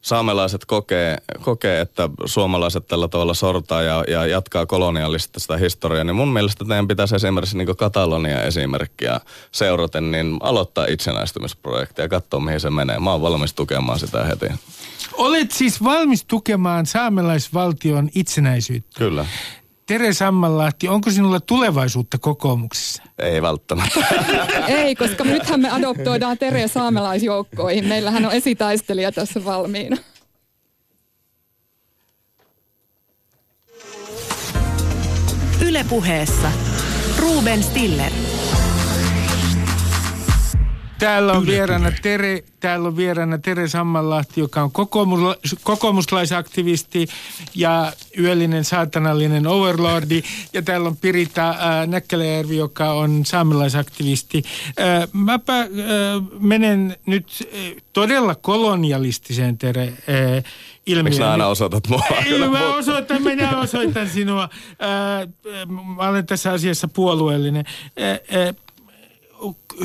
saamelaiset 0.00 0.64
kokee, 0.64 1.16
kokee 1.40 1.80
että 1.80 2.08
suomalaiset 2.24 2.86
tällä 2.86 3.08
tavalla 3.08 3.34
sortaa 3.34 3.82
ja, 3.82 4.04
ja 4.08 4.26
jatkaa 4.26 4.66
kolonialista 4.66 5.40
sitä 5.40 5.56
historiaa, 5.56 6.04
niin 6.04 6.16
mun 6.16 6.32
mielestä 6.32 6.64
teidän 6.64 6.88
pitäisi 6.88 7.16
esimerkiksi 7.16 7.58
niin 7.58 7.76
Katalonia 7.76 8.42
esimerkkiä 8.42 9.20
seuraten, 9.52 10.10
niin 10.10 10.36
aloittaa 10.40 10.86
itsenäistymisprojekti 10.86 12.02
ja 12.02 12.08
katsoa 12.08 12.40
mihin 12.40 12.60
se 12.60 12.70
menee. 12.70 12.98
Mä 12.98 13.10
oon 13.10 13.22
valmis 13.22 13.54
tukemaan 13.54 13.98
sitä 13.98 14.24
heti. 14.24 14.46
Olet 15.12 15.50
siis 15.50 15.84
valmis 15.84 16.24
tukemaan 16.24 16.86
saamelaisvaltion 16.86 18.08
itsenäisyyttä? 18.14 18.98
Kyllä. 18.98 19.26
Tere 19.88 20.12
Sammanlahti, 20.12 20.88
onko 20.88 21.10
sinulla 21.10 21.40
tulevaisuutta 21.40 22.18
kokoomuksessa? 22.18 23.02
Ei 23.18 23.42
välttämättä. 23.42 24.00
Ei, 24.66 24.94
koska 24.94 25.24
nythän 25.24 25.60
me 25.60 25.70
adoptoidaan 25.70 26.38
Tere 26.38 26.68
saamelaisjoukkoihin. 26.68 27.84
Meillähän 27.84 28.26
on 28.26 28.32
esitaistelija 28.32 29.12
tässä 29.12 29.44
valmiina. 29.44 29.96
Ylepuheessa 35.60 36.52
Ruben 37.18 37.62
Stiller. 37.62 38.12
Täällä 40.98 41.32
on 41.32 41.46
vieraana 41.46 41.92
Tere, 42.02 42.44
täällä 42.60 42.88
on 42.88 42.96
vieraana 42.96 43.38
Tere 43.38 43.68
Sammanlahti, 43.68 44.40
joka 44.40 44.62
on 44.62 44.72
kokoomusla, 44.72 45.36
kokoomuslaisaktivisti 45.62 47.06
ja 47.54 47.92
yöllinen 48.18 48.64
saatanallinen 48.64 49.46
overlordi. 49.46 50.22
Ja 50.52 50.62
täällä 50.62 50.88
on 50.88 50.96
Pirita 50.96 51.48
äh, 51.50 51.86
Näkkäläjärvi, 51.86 52.56
joka 52.56 52.92
on 52.92 53.24
saamelaisaktivisti. 53.24 54.42
Äh, 54.80 55.08
mäpä 55.12 55.60
äh, 55.60 55.68
menen 56.38 56.96
nyt 57.06 57.26
äh, 57.42 57.82
todella 57.92 58.34
kolonialistiseen 58.34 59.58
Tere 59.58 59.82
äh, 59.82 60.44
ilmiöön. 60.86 61.04
Miksi 61.04 61.22
aina 61.22 61.46
osoitat 61.46 61.88
mua? 61.88 62.02
Ei, 62.26 62.48
mä 62.48 62.74
osoitan, 62.74 63.22
minä 63.22 63.60
osoitan 63.60 64.08
sinua. 64.08 64.48
Äh, 64.82 65.68
mä 65.96 66.08
olen 66.08 66.26
tässä 66.26 66.52
asiassa 66.52 66.88
puolueellinen. 66.88 67.64
Äh, 68.00 68.40
äh, 68.48 68.54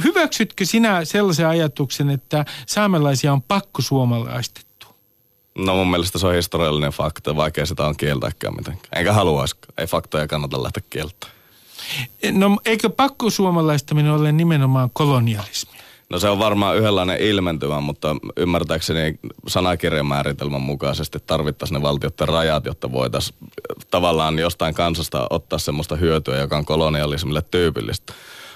hyväksytkö 0.03 0.65
sinä 0.65 1.05
sellaisen 1.05 1.47
ajatuksen, 1.47 2.09
että 2.09 2.45
saamelaisia 2.67 3.33
on 3.33 3.41
pakko 3.41 3.81
suomalaistettu? 3.81 4.87
No 5.57 5.75
mun 5.75 5.91
mielestä 5.91 6.19
se 6.19 6.27
on 6.27 6.33
historiallinen 6.33 6.91
fakta, 6.91 7.35
vaikea 7.35 7.65
sitä 7.65 7.85
on 7.85 7.97
kieltääkään 7.97 8.55
mitenkään. 8.55 8.99
Enkä 8.99 9.13
haluaisi, 9.13 9.55
ei 9.77 9.87
faktoja 9.87 10.27
kannata 10.27 10.63
lähteä 10.63 10.83
kieltämään. 10.89 11.37
No 12.31 12.57
eikö 12.65 12.89
pakko 12.89 13.29
suomalaistaminen 13.29 14.11
ole 14.11 14.31
nimenomaan 14.31 14.89
kolonialismi? 14.93 15.77
No 16.09 16.19
se 16.19 16.29
on 16.29 16.39
varmaan 16.39 16.77
yhdenlainen 16.77 17.21
ilmentymä, 17.21 17.81
mutta 17.81 18.15
ymmärtääkseni 18.37 19.19
sanakirjamääritelmän 19.47 20.61
mukaisesti 20.61 21.19
tarvittaisiin 21.27 21.75
ne 21.75 21.81
valtioiden 21.81 22.27
rajat, 22.27 22.65
jotta 22.65 22.91
voitaisiin 22.91 23.37
tavallaan 23.91 24.39
jostain 24.39 24.73
kansasta 24.73 25.27
ottaa 25.29 25.59
semmoista 25.59 25.95
hyötyä, 25.95 26.37
joka 26.37 26.57
on 26.57 26.65
kolonialismille 26.65 27.41
tyypillistä. 27.51 28.13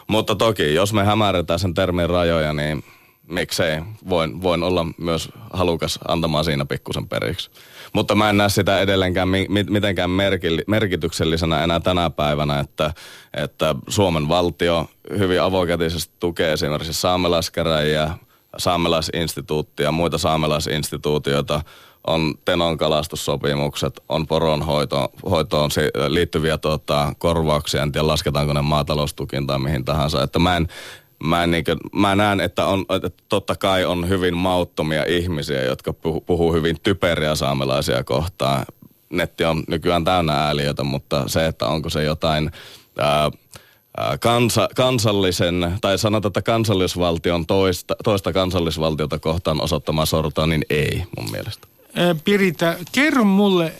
Mutta 0.07 0.35
toki, 0.35 0.73
jos 0.73 0.93
me 0.93 1.03
hämärretään 1.03 1.59
sen 1.59 1.73
termin 1.73 2.09
rajoja, 2.09 2.53
niin 2.53 2.83
miksei. 3.29 3.81
Voin, 4.09 4.41
voin 4.41 4.63
olla 4.63 4.85
myös 4.97 5.29
halukas 5.53 5.99
antamaan 6.07 6.45
siinä 6.45 6.65
pikkusen 6.65 7.09
periksi. 7.09 7.51
Mutta 7.93 8.15
mä 8.15 8.29
en 8.29 8.37
näe 8.37 8.49
sitä 8.49 8.79
edelleenkään 8.79 9.29
mi- 9.29 9.47
mitenkään 9.69 10.09
merkil- 10.09 10.63
merkityksellisenä 10.67 11.63
enää 11.63 11.79
tänä 11.79 12.09
päivänä, 12.09 12.59
että, 12.59 12.93
että 13.33 13.75
Suomen 13.89 14.29
valtio 14.29 14.89
hyvin 15.17 15.41
avokätisesti 15.41 16.13
tukee 16.19 16.53
esimerkiksi 16.53 16.93
saamelaiskäräjiä, 16.93 18.09
saamelaisinstituuttia 18.57 19.91
muita 19.91 20.17
saamelaisinstituutioita 20.17 21.61
on 22.07 22.33
tenon 22.45 22.77
kalastussopimukset, 22.77 23.99
on 24.09 24.27
poronhoitoon 24.27 25.69
liittyviä 26.07 26.57
tuota, 26.57 27.13
korvauksia, 27.17 27.83
en 27.83 27.91
tiedä 27.91 28.07
lasketaanko 28.07 28.53
ne 28.53 28.61
maataloustukin 28.61 29.47
tai 29.47 29.59
mihin 29.59 29.85
tahansa. 29.85 30.23
Että 30.23 30.39
mä 30.39 30.57
en, 30.57 30.67
mä, 31.23 31.43
en 31.43 31.51
niinkö, 31.51 31.75
mä 31.91 32.15
näen, 32.15 32.39
että, 32.41 32.65
on, 32.65 32.85
että 32.89 33.23
totta 33.29 33.55
kai 33.55 33.85
on 33.85 34.09
hyvin 34.09 34.37
mauttomia 34.37 35.03
ihmisiä, 35.07 35.63
jotka 35.63 35.93
puhuu, 35.93 36.21
puhuu 36.21 36.53
hyvin 36.53 36.77
typeriä 36.83 37.35
saamelaisia 37.35 38.03
kohtaan. 38.03 38.65
Netti 39.09 39.45
on 39.45 39.63
nykyään 39.67 40.03
täynnä 40.03 40.33
ääliötä, 40.33 40.83
mutta 40.83 41.23
se, 41.27 41.45
että 41.45 41.67
onko 41.67 41.89
se 41.89 42.03
jotain... 42.03 42.51
Ää, 42.97 43.31
kansa, 44.19 44.69
kansallisen, 44.75 45.77
tai 45.81 45.97
sanotaan, 45.97 46.29
että 46.29 46.41
kansallisvaltion 46.41 47.45
toista, 47.45 47.95
toista 48.03 48.33
kansallisvaltiota 48.33 49.19
kohtaan 49.19 49.61
osoittamaa 49.61 50.05
sortoa, 50.05 50.47
niin 50.47 50.65
ei 50.69 51.03
mun 51.17 51.31
mielestä. 51.31 51.67
Pirita, 52.23 52.75
kerro 52.91 53.23
mulle 53.23 53.73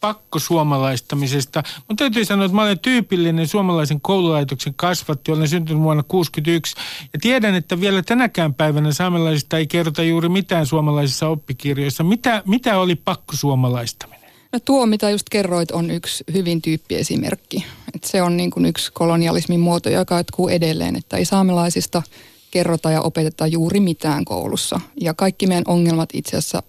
pakkosuomalaistamisesta. 0.00 1.62
Mutta 1.88 2.04
täytyy 2.04 2.24
sanoa, 2.24 2.44
että 2.44 2.54
mä 2.54 2.62
olen 2.62 2.78
tyypillinen 2.78 3.48
suomalaisen 3.48 4.00
koululaitoksen 4.00 4.74
kasvatti. 4.76 5.32
Olen 5.32 5.48
syntynyt 5.48 5.82
vuonna 5.82 6.02
1961 6.02 6.76
ja 7.12 7.18
tiedän, 7.22 7.54
että 7.54 7.80
vielä 7.80 8.02
tänäkään 8.02 8.54
päivänä 8.54 8.92
saamelaisista 8.92 9.58
ei 9.58 9.66
kerrota 9.66 10.02
juuri 10.02 10.28
mitään 10.28 10.66
suomalaisissa 10.66 11.28
oppikirjoissa. 11.28 12.04
Mitä, 12.04 12.42
mitä 12.46 12.78
oli 12.78 12.94
pakkosuomalaistaminen? 12.94 14.30
No 14.52 14.58
tuo, 14.64 14.86
mitä 14.86 15.10
just 15.10 15.28
kerroit, 15.30 15.70
on 15.70 15.90
yksi 15.90 16.24
hyvin 16.32 16.62
tyyppiesimerkki. 16.62 17.64
Et 17.94 18.04
se 18.04 18.22
on 18.22 18.36
niin 18.36 18.50
kuin 18.50 18.66
yksi 18.66 18.92
kolonialismin 18.92 19.60
muoto, 19.60 19.90
joka 19.90 20.16
jatkuu 20.16 20.48
edelleen, 20.48 20.96
että 20.96 21.16
ei 21.16 21.24
saamelaisista 21.24 22.02
kerrota 22.50 22.90
ja 22.90 23.00
opeteta 23.00 23.46
juuri 23.46 23.80
mitään 23.80 24.24
koulussa. 24.24 24.80
Ja 25.00 25.14
kaikki 25.14 25.46
meidän 25.46 25.64
ongelmat 25.66 26.08
itse 26.12 26.36
asiassa 26.36 26.62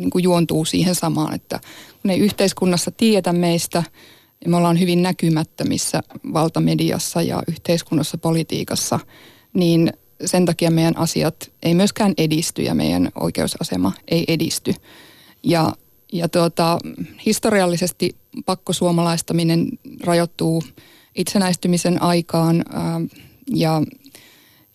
niin 0.00 0.10
kuin 0.10 0.22
juontuu 0.22 0.64
siihen 0.64 0.94
samaan, 0.94 1.34
että 1.34 1.60
kun 2.02 2.10
ei 2.10 2.18
yhteiskunnassa 2.18 2.90
tiedä 2.90 3.32
meistä, 3.32 3.82
ja 4.44 4.50
me 4.50 4.56
ollaan 4.56 4.80
hyvin 4.80 5.02
näkymättömissä 5.02 6.02
valtamediassa 6.32 7.22
ja 7.22 7.42
yhteiskunnassa, 7.48 8.18
politiikassa, 8.18 9.00
niin 9.54 9.92
sen 10.24 10.46
takia 10.46 10.70
meidän 10.70 10.96
asiat 10.96 11.52
ei 11.62 11.74
myöskään 11.74 12.14
edisty 12.18 12.62
ja 12.62 12.74
meidän 12.74 13.08
oikeusasema 13.20 13.92
ei 14.08 14.24
edisty. 14.28 14.74
Ja, 15.42 15.72
ja 16.12 16.28
tuota, 16.28 16.78
historiallisesti 17.26 18.16
pakkosuomalaistaminen 18.46 19.68
rajoittuu 20.04 20.62
itsenäistymisen 21.14 22.02
aikaan 22.02 22.64
ää, 22.72 23.00
ja 23.54 23.82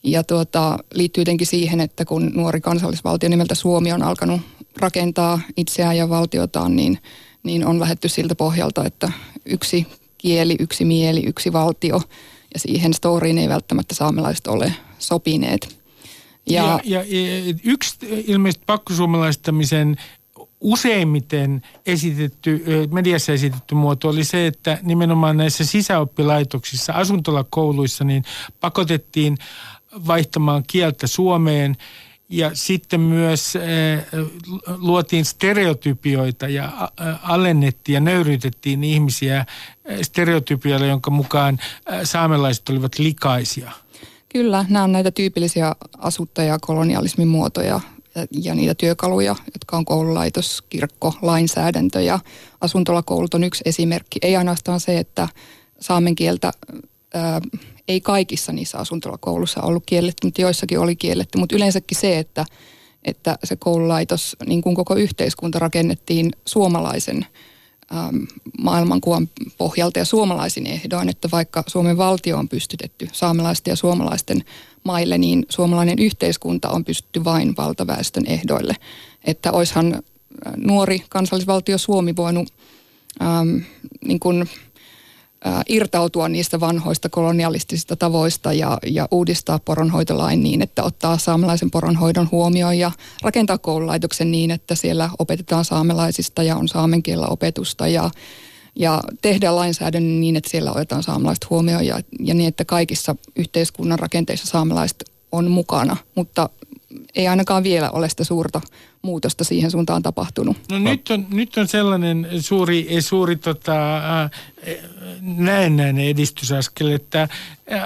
ja 0.05 0.23
tuota, 0.23 0.77
liittyy 0.93 1.21
jotenkin 1.21 1.47
siihen, 1.47 1.81
että 1.81 2.05
kun 2.05 2.31
nuori 2.35 2.61
kansallisvaltio 2.61 3.29
nimeltä 3.29 3.55
Suomi 3.55 3.91
on 3.91 4.03
alkanut 4.03 4.41
rakentaa 4.77 5.39
itseään 5.57 5.97
ja 5.97 6.09
valtiotaan, 6.09 6.75
niin, 6.75 6.99
niin 7.43 7.65
on 7.65 7.79
lähetty 7.79 8.09
siltä 8.09 8.35
pohjalta, 8.35 8.85
että 8.85 9.11
yksi 9.45 9.87
kieli, 10.17 10.55
yksi 10.59 10.85
mieli, 10.85 11.23
yksi 11.25 11.53
valtio 11.53 12.01
ja 12.53 12.59
siihen 12.59 12.93
storiin 12.93 13.37
ei 13.37 13.49
välttämättä 13.49 13.95
saamelaiset 13.95 14.47
ole 14.47 14.73
sopineet. 14.99 15.77
Ja, 16.49 16.79
ja, 16.83 17.03
ja 17.07 17.55
yksi 17.63 17.97
ilmeisesti 18.27 18.63
pakkosuomalaistamisen 18.65 19.95
useimmiten 20.61 21.61
esitetty, 21.85 22.63
mediassa 22.91 23.31
esitetty 23.31 23.75
muoto 23.75 24.09
oli 24.09 24.23
se, 24.23 24.47
että 24.47 24.79
nimenomaan 24.81 25.37
näissä 25.37 25.65
sisäoppilaitoksissa, 25.65 26.93
asuntolakouluissa, 26.93 28.03
niin 28.03 28.23
pakotettiin 28.59 29.37
vaihtamaan 30.07 30.63
kieltä 30.67 31.07
Suomeen 31.07 31.75
ja 32.29 32.51
sitten 32.53 33.01
myös 33.01 33.53
luotiin 34.77 35.25
stereotypioita 35.25 36.47
ja 36.47 36.91
alennettiin 37.21 37.93
ja 37.93 37.99
nöyryytettiin 37.99 38.83
ihmisiä 38.83 39.45
stereotypioilla, 40.01 40.85
jonka 40.85 41.11
mukaan 41.11 41.59
saamelaiset 42.03 42.69
olivat 42.69 42.99
likaisia. 42.99 43.71
Kyllä, 44.29 44.65
nämä 44.69 44.83
on 44.83 44.91
näitä 44.91 45.11
tyypillisiä 45.11 45.75
asuttajakolonialismin 45.97 47.27
muotoja 47.27 47.79
ja 48.31 48.55
niitä 48.55 48.75
työkaluja, 48.75 49.35
jotka 49.53 49.77
on 49.77 49.85
koululaitos, 49.85 50.61
kirkko, 50.69 51.13
lainsäädäntö 51.21 52.01
ja 52.01 52.19
asuntolakoulut 52.61 53.33
on 53.33 53.43
yksi 53.43 53.63
esimerkki. 53.65 54.19
Ei 54.21 54.35
ainoastaan 54.35 54.79
se, 54.79 54.99
että 54.99 55.29
saamen 55.79 56.15
kieltä 56.15 56.51
ei 57.87 58.01
kaikissa 58.01 58.51
niissä 58.51 58.77
asuntolakoulussa 58.77 59.61
ollut 59.61 59.83
kielletty, 59.85 60.27
mutta 60.27 60.41
joissakin 60.41 60.79
oli 60.79 60.95
kielletty. 60.95 61.37
Mutta 61.37 61.55
yleensäkin 61.55 61.97
se, 61.97 62.19
että, 62.19 62.45
että 63.03 63.37
se 63.43 63.55
koululaitos, 63.55 64.35
niin 64.45 64.61
kuin 64.61 64.75
koko 64.75 64.95
yhteiskunta 64.95 65.59
rakennettiin 65.59 66.31
suomalaisen 66.45 67.25
ähm, 67.95 68.15
maailmankuvan 68.59 69.29
pohjalta 69.57 69.99
ja 69.99 70.05
suomalaisin 70.05 70.67
ehdoin, 70.67 71.09
että 71.09 71.27
vaikka 71.31 71.63
Suomen 71.67 71.97
valtio 71.97 72.37
on 72.37 72.49
pystytetty 72.49 73.07
saamelaisten 73.11 73.71
ja 73.71 73.75
suomalaisten 73.75 74.43
maille, 74.83 75.17
niin 75.17 75.45
suomalainen 75.49 75.99
yhteiskunta 75.99 76.69
on 76.69 76.85
pystytty 76.85 77.23
vain 77.23 77.53
valtaväestön 77.57 78.23
ehdoille. 78.27 78.75
Että 79.25 79.51
oishan 79.51 80.03
nuori 80.57 81.03
kansallisvaltio 81.09 81.77
Suomi 81.77 82.15
voinut 82.15 82.47
ähm, 83.21 83.57
niin 84.05 84.19
kuin 84.19 84.49
irtautua 85.69 86.29
niistä 86.29 86.59
vanhoista 86.59 87.09
kolonialistisista 87.09 87.95
tavoista 87.95 88.53
ja, 88.53 88.77
ja 88.85 89.07
uudistaa 89.11 89.59
poronhoitolain 89.59 90.43
niin, 90.43 90.61
että 90.61 90.83
ottaa 90.83 91.17
saamelaisen 91.17 91.71
poronhoidon 91.71 92.29
huomioon 92.31 92.77
ja 92.77 92.91
rakentaa 93.21 93.57
koululaitoksen 93.57 94.31
niin, 94.31 94.51
että 94.51 94.75
siellä 94.75 95.09
opetetaan 95.19 95.65
saamelaisista 95.65 96.43
ja 96.43 96.55
on 96.55 96.67
saamen 96.67 97.03
opetusta 97.27 97.87
ja, 97.87 98.09
ja 98.75 99.01
tehdä 99.21 99.55
lainsäädännön 99.55 100.21
niin, 100.21 100.35
että 100.35 100.49
siellä 100.49 100.71
otetaan 100.71 101.03
saamelaiset 101.03 101.49
huomioon 101.49 101.85
ja, 101.85 101.99
ja 102.19 102.33
niin, 102.33 102.47
että 102.47 102.65
kaikissa 102.65 103.15
yhteiskunnan 103.35 103.99
rakenteissa 103.99 104.47
saamelaiset 104.47 105.11
on 105.31 105.51
mukana, 105.51 105.97
mutta 106.15 106.49
ei 107.15 107.27
ainakaan 107.27 107.63
vielä 107.63 107.91
ole 107.91 108.09
sitä 108.09 108.23
suurta 108.23 108.61
muutosta 109.01 109.43
siihen 109.43 109.71
suuntaan 109.71 110.03
tapahtunut. 110.03 110.57
No 110.71 110.79
nyt 110.79 111.09
on, 111.09 111.25
nyt 111.29 111.57
on 111.57 111.67
sellainen 111.67 112.27
suuri, 112.39 112.87
suuri 112.99 113.35
tota, 113.35 113.97
äh, 113.97 114.31
näennäinen 115.21 116.05
edistysaskel, 116.05 116.91
että 116.91 117.21
äh, 117.21 117.29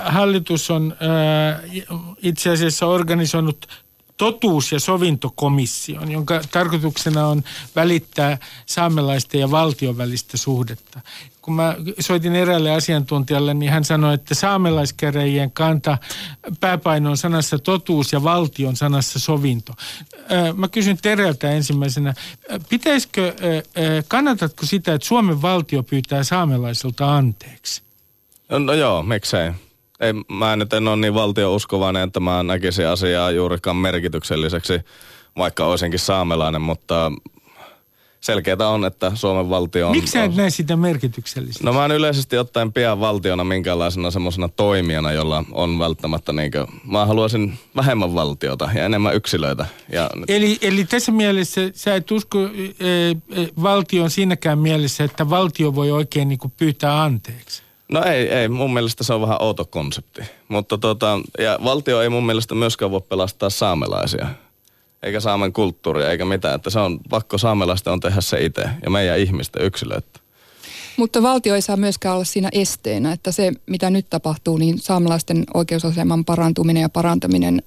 hallitus 0.06 0.72
on 0.72 0.96
äh, 1.02 1.62
itse 2.22 2.50
asiassa 2.50 2.88
organisoinut 2.88 3.68
totuus- 4.20 4.72
ja 4.72 4.80
sovintokomission, 4.80 6.12
jonka 6.12 6.42
tarkoituksena 6.52 7.28
on 7.28 7.44
välittää 7.76 8.38
saamelaisten 8.66 9.42
ja 9.42 9.52
valtion 9.52 9.98
välistä 9.98 10.38
suhdetta 10.38 11.02
kun 11.50 11.56
mä 11.56 11.76
soitin 12.00 12.36
eräälle 12.36 12.72
asiantuntijalle, 12.72 13.54
niin 13.54 13.72
hän 13.72 13.84
sanoi, 13.84 14.14
että 14.14 14.36
saamelaiskäräjien 14.36 15.52
kanta 15.52 15.98
pääpaino 16.60 17.10
on 17.10 17.18
sanassa 17.18 17.60
totuus 17.60 18.14
ja 18.14 18.24
valtion 18.24 18.76
sanassa 18.76 19.20
sovinto. 19.20 19.74
Mä 20.56 20.68
kysyn 20.68 20.98
Tereltä 21.02 21.52
ensimmäisenä, 21.52 22.14
pitäisikö, 22.70 23.36
kannatatko 24.08 24.66
sitä, 24.66 24.94
että 24.94 25.08
Suomen 25.08 25.42
valtio 25.42 25.84
pyytää 25.84 26.24
saamelaiselta 26.24 27.16
anteeksi? 27.16 27.82
No, 28.50 28.60
no 28.60 28.74
joo, 28.74 29.04
miksei. 29.04 29.52
Ei, 30.00 30.14
mä 30.30 30.56
nyt 30.56 30.74
en 30.74 30.88
ole 30.88 30.96
niin 30.96 31.14
valtiouskovainen, 31.14 32.04
että 32.04 32.20
mä 32.20 32.44
näkisin 32.44 32.88
asiaa 32.88 33.32
juurikaan 33.32 33.76
merkitykselliseksi, 33.76 34.80
vaikka 35.38 35.66
olisinkin 35.66 36.00
saamelainen, 36.00 36.62
mutta 36.62 37.12
selkeää 38.22 38.70
on, 38.70 38.86
että 38.86 39.12
Suomen 39.16 39.50
valtio 39.50 39.88
on... 39.88 39.96
Miksi 39.96 40.20
et 40.20 40.36
näe 40.36 40.50
sitä 40.50 40.76
merkityksellistä? 40.76 41.64
No 41.64 41.74
mä 41.74 41.86
en 41.86 41.92
yleisesti 41.92 42.38
ottaen 42.38 42.74
pian 42.74 43.00
valtiona 43.00 43.44
minkäänlaisena 43.44 44.12
semmoisena 44.12 44.50
toimijana, 44.50 45.12
jolla 45.12 45.44
on 45.52 45.80
välttämättä 45.80 46.34
niinkö... 46.34 46.68
Mä 46.84 47.06
haluaisin 47.06 47.60
vähemmän 47.76 48.14
valtiota 48.14 48.70
ja 48.76 48.86
enemmän 48.86 49.16
yksilöitä. 49.16 49.66
Ja... 49.92 50.10
Eli, 50.28 50.58
eli 50.62 50.86
tässä 50.86 51.12
mielessä 51.12 51.62
sä 51.74 51.96
et 51.96 52.12
usko 52.12 52.40
e, 52.44 52.86
e, 52.86 53.16
valtion 53.62 54.10
siinäkään 54.10 54.60
mielessä, 54.60 55.04
että 55.04 55.30
valtio 55.30 55.76
voi 55.76 55.92
oikein 55.92 56.30
niinku 56.30 56.52
pyytää 56.58 57.04
anteeksi? 57.04 57.69
No 57.90 58.04
ei, 58.04 58.30
ei. 58.30 58.48
Mun 58.48 58.74
mielestä 58.74 59.04
se 59.04 59.14
on 59.14 59.22
vähän 59.22 59.42
outo 59.42 59.66
konsepti. 59.66 60.22
Mutta 60.48 60.78
tota, 60.78 61.20
ja 61.40 61.60
valtio 61.64 62.02
ei 62.02 62.10
mun 62.10 62.26
mielestä 62.26 62.56
myöskään 62.56 62.92
voi 62.92 63.02
pelastaa 63.02 63.50
saamelaisia 63.50 64.28
eikä 65.04 65.20
saamen 65.20 65.54
kulttuuria 65.54 66.12
eikä 66.12 66.26
mitään. 66.26 66.56
Että 66.56 66.70
se 66.70 66.80
on 66.80 67.00
pakko 67.10 67.38
saamelaisten 67.38 67.94
on 67.94 68.00
tehdä 68.00 68.22
se 68.22 68.46
itse 68.46 68.70
ja 68.84 68.90
meidän 68.90 69.20
ihmisten 69.20 69.66
yksilöitä. 69.66 70.20
Mutta 70.98 71.22
valtio 71.24 71.56
ei 71.56 71.62
saa 71.62 71.78
myöskään 71.78 72.16
olla 72.16 72.26
siinä 72.26 72.50
esteenä, 72.52 73.12
että 73.12 73.32
se 73.32 73.52
mitä 73.66 73.90
nyt 73.90 74.06
tapahtuu, 74.10 74.58
niin 74.58 74.80
saamelaisten 74.80 75.44
oikeusaseman 75.54 76.26
parantuminen 76.26 76.82
ja 76.82 76.90
parantaminen 76.90 77.62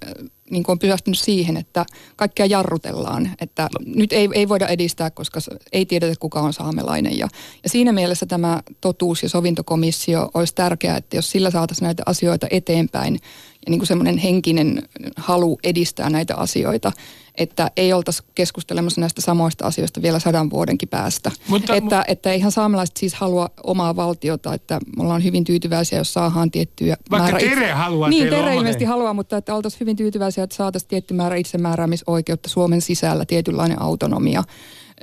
niin 0.52 0.64
on 0.68 0.78
pysähtynyt 0.78 1.18
siihen, 1.18 1.56
että 1.56 1.86
kaikkea 2.16 2.46
jarrutellaan. 2.46 3.30
Että 3.40 3.62
no. 3.62 3.92
nyt 3.96 4.12
ei, 4.12 4.28
ei 4.34 4.48
voida 4.48 4.66
edistää, 4.66 5.10
koska 5.10 5.40
ei 5.72 5.86
tiedetä 5.86 6.14
kuka 6.20 6.40
on 6.40 6.52
saamelainen. 6.52 7.18
Ja, 7.18 7.28
ja 7.62 7.68
siinä 7.68 7.92
mielessä 7.92 8.26
tämä 8.26 8.62
totuus- 8.80 9.22
ja 9.22 9.28
sovintokomissio 9.28 10.30
olisi 10.34 10.54
tärkeää, 10.54 10.96
että 10.96 11.16
jos 11.16 11.30
sillä 11.30 11.50
saataisiin 11.50 11.86
näitä 11.86 12.02
asioita 12.06 12.46
eteenpäin 12.50 13.20
ja 13.66 13.70
niin 13.70 13.78
kuin 13.78 13.86
semmoinen 13.86 14.18
henkinen 14.18 14.82
halu 15.16 15.58
edistää 15.64 16.10
näitä 16.10 16.36
asioita, 16.36 16.92
että 17.34 17.70
ei 17.76 17.92
oltaisi 17.92 18.22
keskustelemassa 18.34 19.00
näistä 19.00 19.20
samoista 19.20 19.66
asioista 19.66 20.02
vielä 20.02 20.18
sadan 20.18 20.50
vuodenkin 20.50 20.88
päästä. 20.88 21.30
Mutta, 21.48 21.74
että, 21.74 22.00
mu- 22.00 22.04
että 22.08 22.32
eihän 22.32 22.52
saamelaiset 22.52 22.96
siis 22.96 23.14
halua 23.14 23.50
omaa 23.64 23.96
valtiota, 23.96 24.54
että 24.54 24.80
me 24.96 25.02
ollaan 25.02 25.24
hyvin 25.24 25.44
tyytyväisiä, 25.44 25.98
jos 25.98 26.12
saadaan 26.12 26.50
tiettyjä 26.50 26.96
Vaikka 27.10 27.24
määrä... 27.24 27.38
Tere 27.38 27.52
itse... 27.52 27.72
haluaa 27.72 28.08
Niin, 28.08 28.28
Tere 28.28 28.54
ilmeisesti 28.54 28.84
haluaa, 28.84 29.14
mutta 29.14 29.36
että 29.36 29.54
oltaisiin 29.54 29.80
hyvin 29.80 29.96
tyytyväisiä, 29.96 30.44
että 30.44 30.56
saataisiin 30.56 30.88
tietty 30.88 31.14
määrä 31.14 31.36
itsemääräämisoikeutta 31.36 32.48
Suomen 32.48 32.80
sisällä, 32.80 33.24
tietynlainen 33.24 33.82
autonomia. 33.82 34.44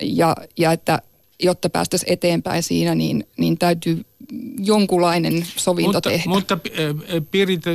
Ja, 0.02 0.36
ja 0.58 0.72
että 0.72 1.02
jotta 1.44 1.70
päästäisiin 1.70 2.14
eteenpäin 2.14 2.64
siinä, 2.64 2.96
niin, 2.96 3.28
niin 3.38 3.58
täytyy 3.58 4.06
jonkunlainen 4.60 5.46
sovinto 5.56 5.88
mutta, 5.88 6.10
tehdä. 6.10 6.30
Mutta 6.30 6.58
Pirita, 7.32 7.70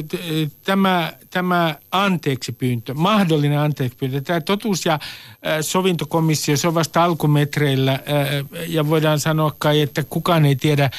tämä, 0.64 1.12
tämä 1.30 1.76
anteeksi 1.90 2.52
pyyntö, 2.52 2.94
mahdollinen 2.94 3.58
anteeksi 3.58 3.98
pyyntö, 3.98 4.20
tämä 4.20 4.40
totuus- 4.40 4.86
ja 4.86 4.98
sovintokomissio, 5.60 6.56
se 6.56 6.68
on 6.68 6.74
vasta 6.74 7.04
alkumetreillä 7.04 8.00
ja 8.68 8.88
voidaan 8.88 9.20
sanoa 9.20 9.54
kai, 9.58 9.80
että 9.80 10.02
kukaan 10.02 10.44
ei 10.44 10.56
tiedä, 10.56 10.90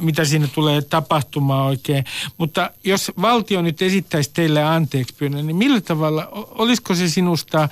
mitä 0.00 0.24
siinä 0.24 0.48
tulee 0.54 0.82
tapahtumaan 0.82 1.66
oikein. 1.66 2.04
Mutta 2.38 2.70
jos 2.84 3.12
valtio 3.22 3.62
nyt 3.62 3.82
esittäisi 3.82 4.30
teille 4.34 4.62
anteeksi 4.62 5.14
pyynnön, 5.18 5.46
niin 5.46 5.56
millä 5.56 5.80
tavalla, 5.80 6.28
olisiko 6.32 6.94
se 6.94 7.08
sinusta 7.08 7.68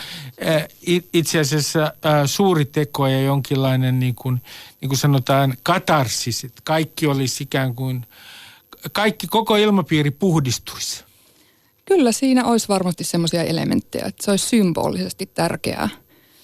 itse 1.12 1.40
asiassa 1.40 1.92
suuri 2.26 2.64
teko 2.64 3.06
ja 3.06 3.20
jonkinlainen 3.20 4.00
niin 4.00 4.14
kuin, 4.14 4.40
niin 4.80 4.88
kuin 4.88 4.98
sanotaan, 4.98 5.54
katarsis, 5.62 6.44
että 6.44 6.62
kaikki 6.64 7.06
olisi 7.06 7.42
ikään 7.42 7.74
kuin, 7.74 8.06
kaikki, 8.92 9.26
koko 9.26 9.56
ilmapiiri 9.56 10.10
puhdistuisi? 10.10 11.04
Kyllä 11.84 12.12
siinä 12.12 12.44
olisi 12.44 12.68
varmasti 12.68 13.04
semmoisia 13.04 13.42
elementtejä, 13.42 14.04
että 14.06 14.24
se 14.24 14.30
olisi 14.30 14.46
symbolisesti 14.46 15.26
tärkeää, 15.26 15.88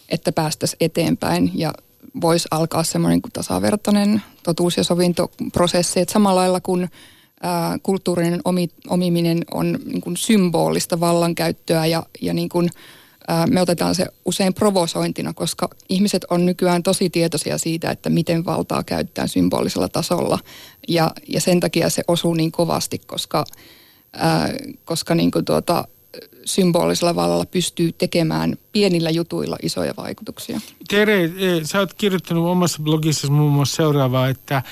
että 0.08 0.32
päästäisiin 0.32 0.76
eteenpäin 0.80 1.50
ja 1.54 1.72
voisi 2.20 2.48
alkaa 2.50 2.84
semmoinen 2.84 3.22
kuin 3.22 3.32
tasavertainen 3.32 4.22
totuus- 4.42 4.76
ja 4.76 4.84
sovintoprosessi, 4.84 6.00
että 6.00 6.12
samalla 6.12 6.40
lailla 6.40 6.60
kuin 6.60 6.90
ää, 7.42 7.78
kulttuurinen 7.82 8.40
omi, 8.44 8.68
omiminen 8.88 9.44
on 9.54 9.78
niin 9.84 10.00
kuin 10.00 10.16
symbolista 10.16 11.00
vallankäyttöä 11.00 11.86
ja, 11.86 12.02
ja 12.20 12.34
niin 12.34 12.48
kuin– 12.48 12.70
me 13.50 13.60
otetaan 13.60 13.94
se 13.94 14.06
usein 14.24 14.54
provosointina, 14.54 15.32
koska 15.32 15.68
ihmiset 15.88 16.24
on 16.30 16.46
nykyään 16.46 16.82
tosi 16.82 17.10
tietoisia 17.10 17.58
siitä, 17.58 17.90
että 17.90 18.10
miten 18.10 18.44
valtaa 18.44 18.84
käyttää 18.84 19.26
symbolisella 19.26 19.88
tasolla. 19.88 20.38
Ja, 20.88 21.12
ja 21.28 21.40
sen 21.40 21.60
takia 21.60 21.90
se 21.90 22.02
osuu 22.08 22.34
niin 22.34 22.52
kovasti, 22.52 22.98
koska, 22.98 23.44
ää, 24.12 24.48
koska 24.84 25.14
niin 25.14 25.30
kuin 25.30 25.44
tuota, 25.44 25.84
symbolisella 26.44 27.14
vallalla 27.14 27.46
pystyy 27.46 27.92
tekemään 27.92 28.56
pienillä 28.72 29.10
jutuilla 29.10 29.56
isoja 29.62 29.94
vaikutuksia. 29.96 30.60
Tere, 30.88 31.24
eh, 31.24 31.30
sä 31.64 31.78
oot 31.78 31.94
kirjoittanut 31.94 32.46
omassa 32.46 32.82
blogissasi 32.82 33.32
muun 33.32 33.52
muassa 33.52 33.76
seuraavaa, 33.76 34.28
että 34.28 34.62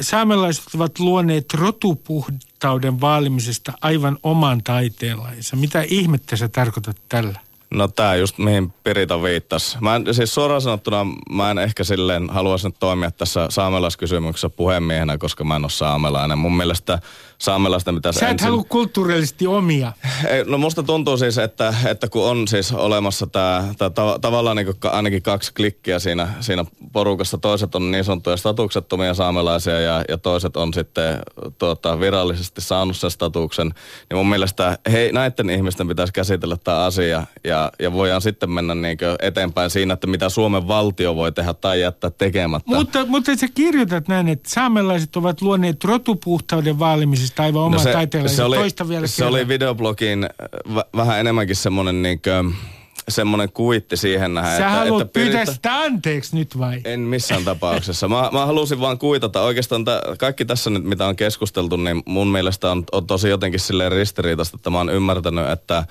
saamelaiset 0.00 0.64
ovat 0.74 0.98
luoneet 0.98 1.54
rotupuhtauden 1.54 3.00
vaalimisesta 3.00 3.72
aivan 3.80 4.18
oman 4.22 4.62
taiteenlainsa. 4.62 5.56
Mitä 5.56 5.82
ihmettä 5.82 6.36
sä 6.36 6.48
tarkoitat 6.48 6.96
tällä? 7.08 7.40
No 7.74 7.88
tää 7.88 8.16
just 8.16 8.38
mihin 8.38 8.72
Pirita 8.84 9.22
viittasi. 9.22 9.78
Mä 9.80 9.96
en, 9.96 10.14
siis 10.14 10.34
suoraan 10.34 10.60
sanottuna 10.60 11.06
mä 11.30 11.50
en 11.50 11.58
ehkä 11.58 11.84
silleen 11.84 12.30
haluaisi 12.30 12.68
nyt 12.68 12.76
toimia 12.80 13.10
tässä 13.10 13.46
saamelaiskysymyksessä 13.50 14.48
puhemiehenä, 14.48 15.18
koska 15.18 15.44
mä 15.44 15.56
en 15.56 15.64
ole 15.64 15.70
saamelainen. 15.70 16.38
Mun 16.38 16.56
mielestä 16.56 16.98
saamelaisten 17.38 17.94
pitäisi 17.94 18.18
Sä 18.18 18.26
et 18.26 18.32
ensin... 18.32 18.48
halua 18.48 18.64
kulttuurillisesti 18.68 19.46
omia. 19.46 19.92
Ei, 20.28 20.44
no 20.44 20.58
musta 20.58 20.82
tuntuu 20.82 21.16
siis, 21.16 21.38
että, 21.38 21.74
että 21.86 22.08
kun 22.08 22.30
on 22.30 22.48
siis 22.48 22.72
olemassa 22.72 23.26
tämä, 23.26 23.64
tää, 23.78 23.90
ta, 23.90 24.18
tavallaan 24.20 24.56
niin 24.56 24.66
ainakin 24.82 25.22
kaksi 25.22 25.54
klikkiä 25.54 25.98
siinä, 25.98 26.28
siinä 26.40 26.64
porukassa, 26.92 27.38
toiset 27.38 27.74
on 27.74 27.90
niin 27.90 28.04
sanottuja 28.04 28.36
statuksettomia 28.36 29.14
saamelaisia 29.14 29.80
ja, 29.80 30.04
ja 30.08 30.18
toiset 30.18 30.56
on 30.56 30.74
sitten 30.74 31.18
tuota, 31.58 32.00
virallisesti 32.00 32.60
saanut 32.60 32.96
sen 32.96 33.10
statuksen, 33.10 33.66
niin 34.10 34.16
mun 34.16 34.28
mielestä 34.28 34.78
hei, 34.92 35.12
näiden 35.12 35.50
ihmisten 35.50 35.88
pitäisi 35.88 36.12
käsitellä 36.12 36.56
tämä 36.56 36.84
asia 36.84 37.26
ja, 37.44 37.63
ja 37.78 37.92
voidaan 37.92 38.22
sitten 38.22 38.50
mennä 38.50 38.74
niin 38.74 38.98
eteenpäin 39.22 39.70
siinä, 39.70 39.94
että 39.94 40.06
mitä 40.06 40.28
Suomen 40.28 40.68
valtio 40.68 41.16
voi 41.16 41.32
tehdä 41.32 41.54
tai 41.54 41.80
jättää 41.80 42.10
tekemättä. 42.10 42.70
Mutta, 42.70 43.06
mutta 43.06 43.36
sä 43.36 43.48
kirjoitat 43.54 44.08
näin, 44.08 44.28
että 44.28 44.50
saamelaiset 44.50 45.16
ovat 45.16 45.42
luoneet 45.42 45.84
rotupuhtauden 45.84 46.78
vaalimisesta 46.78 47.42
aivan 47.42 47.70
no 47.70 47.78
se, 47.78 47.92
se 48.26 48.42
oli, 48.42 48.56
Toista 48.56 48.88
vielä 48.88 49.06
se 49.06 49.24
oli 49.24 49.48
videoblogin 49.48 50.28
v- 50.74 50.96
vähän 50.96 51.20
enemmänkin 51.20 51.56
semmoinen 51.56 52.02
niinkö, 52.02 52.44
semmoinen 53.08 53.52
kuitti 53.52 53.96
siihen 53.96 54.34
nähdä. 54.34 54.50
Sä 54.50 54.56
että, 54.56 54.70
haluat 54.70 55.02
että 55.02 55.12
pyytää 55.12 55.44
sitä 55.44 55.74
anteeksi 55.74 56.36
nyt 56.36 56.58
vai? 56.58 56.80
En 56.84 57.00
missään 57.00 57.44
tapauksessa. 57.44 58.08
Mä, 58.08 58.30
mä 58.32 58.46
halusin 58.46 58.80
vaan 58.80 58.98
kuitata. 58.98 59.42
Oikeastaan 59.42 59.84
t- 59.84 60.18
kaikki 60.18 60.44
tässä 60.44 60.70
nyt, 60.70 60.84
mitä 60.84 61.06
on 61.06 61.16
keskusteltu, 61.16 61.76
niin 61.76 62.02
mun 62.06 62.28
mielestä 62.28 62.70
on, 62.70 62.84
on 62.92 63.06
tosi 63.06 63.28
jotenkin 63.28 63.60
silleen 63.60 63.92
ristiriitaista, 63.92 64.56
että 64.56 64.70
mä 64.70 64.78
oon 64.78 64.90
ymmärtänyt, 64.90 65.50
että 65.50 65.84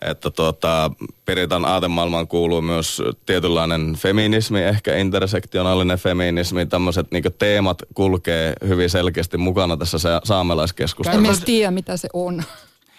että 0.00 0.30
tuota, 0.30 0.90
Piritan 1.24 1.64
aatemaailmaan 1.64 2.28
kuuluu 2.28 2.60
myös 2.60 3.02
tietynlainen 3.26 3.94
feminismi, 3.94 4.62
ehkä 4.62 4.96
intersektionaalinen 4.96 5.98
feminismi, 5.98 6.66
tämmöiset 6.66 7.10
niin 7.10 7.24
teemat 7.38 7.78
kulkee 7.94 8.52
hyvin 8.68 8.90
selkeästi 8.90 9.38
mukana 9.38 9.76
tässä 9.76 9.98
saamelaiskeskustelussa. 10.24 11.32
En 11.32 11.46
tiedä, 11.46 11.70
mitä 11.70 11.96
se 11.96 12.08
on. 12.12 12.42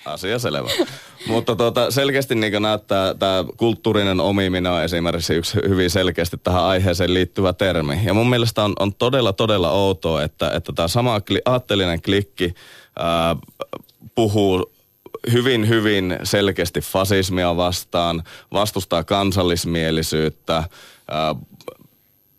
Asia 0.05 0.39
selvä. 0.39 0.69
Mutta 1.27 1.55
tuota, 1.55 1.91
selkeästi 1.91 2.35
niin 2.35 2.61
näyttää, 2.61 3.13
tämä 3.13 3.45
kulttuurinen 3.57 4.19
omiminen 4.19 4.71
on 4.71 4.83
esimerkiksi 4.83 5.33
yksi 5.33 5.57
hyvin 5.67 5.89
selkeästi 5.89 6.37
tähän 6.37 6.63
aiheeseen 6.63 7.13
liittyvä 7.13 7.53
termi. 7.53 7.99
Ja 8.03 8.13
mun 8.13 8.29
mielestä 8.29 8.63
on, 8.63 8.73
on 8.79 8.93
todella, 8.95 9.33
todella 9.33 9.71
outoa, 9.71 10.23
että, 10.23 10.51
että 10.51 10.73
tämä 10.75 10.87
sama 10.87 11.21
kli, 11.21 11.41
aatteellinen 11.45 12.01
klikki 12.01 12.53
ää, 12.99 13.35
puhuu 14.15 14.70
hyvin, 15.31 15.67
hyvin 15.67 16.17
selkeästi 16.23 16.81
fasismia 16.81 17.57
vastaan, 17.57 18.23
vastustaa 18.53 19.03
kansallismielisyyttä, 19.03 20.63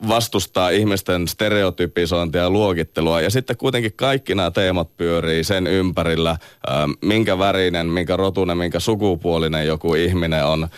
vastustaa 0.09 0.71
ihmisten 0.71 1.29
stereotypisointia 1.29 2.41
ja 2.41 2.51
luokittelua. 2.51 3.21
Ja 3.21 3.31
sitten 3.31 3.57
kuitenkin 3.57 3.93
kaikki 3.97 4.35
nämä 4.35 4.51
teemat 4.51 4.97
pyörii 4.97 5.45
sen 5.45 5.67
ympärillä, 5.67 6.39
minkä 7.03 7.39
värinen, 7.39 7.87
minkä 7.87 8.17
rotunen, 8.17 8.59
minkä 8.59 8.81
sukupuolinen 8.81 9.67
joku 9.67 9.95
ihminen 9.95 10.47
on. 10.47 10.69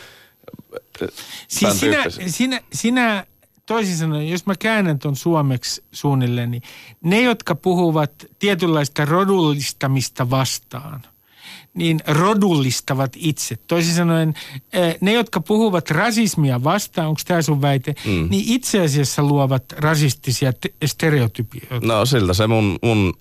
Siis 1.49 1.81
sinä, 1.81 2.05
sinä, 2.27 2.61
sinä 2.73 3.27
toisin 3.67 3.97
sanoen, 3.97 4.29
jos 4.29 4.47
mä 4.47 4.55
käännän 4.59 4.99
ton 4.99 5.17
suomeksi 5.17 5.85
suunnilleen, 5.93 6.51
niin 6.51 6.63
ne, 7.03 7.23
jotka 7.23 7.55
puhuvat 7.55 8.13
tietynlaista 8.39 9.05
rodullistamista 9.05 10.31
vastaan– 10.31 11.03
niin 11.75 12.01
rodullistavat 12.07 13.13
itse. 13.17 13.57
Toisin 13.67 13.95
sanoen, 13.95 14.35
eh, 14.73 14.97
ne, 15.01 15.13
jotka 15.13 15.41
puhuvat 15.41 15.91
rasismia 15.91 16.65
vastaan, 16.65 17.09
onko 17.09 17.21
tämä 17.27 17.43
sun 17.43 17.63
väite, 17.63 17.95
mm. 18.07 18.29
niin 18.31 18.45
itse 18.47 18.81
asiassa 18.81 19.23
luovat 19.23 19.65
rasistisia 19.73 20.53
te- 20.53 20.75
stereotypioita. 20.85 21.87
No 21.87 22.07
siltä 22.07 22.35
se 22.35 22.47
mun, 22.47 22.79
mun 22.83 23.15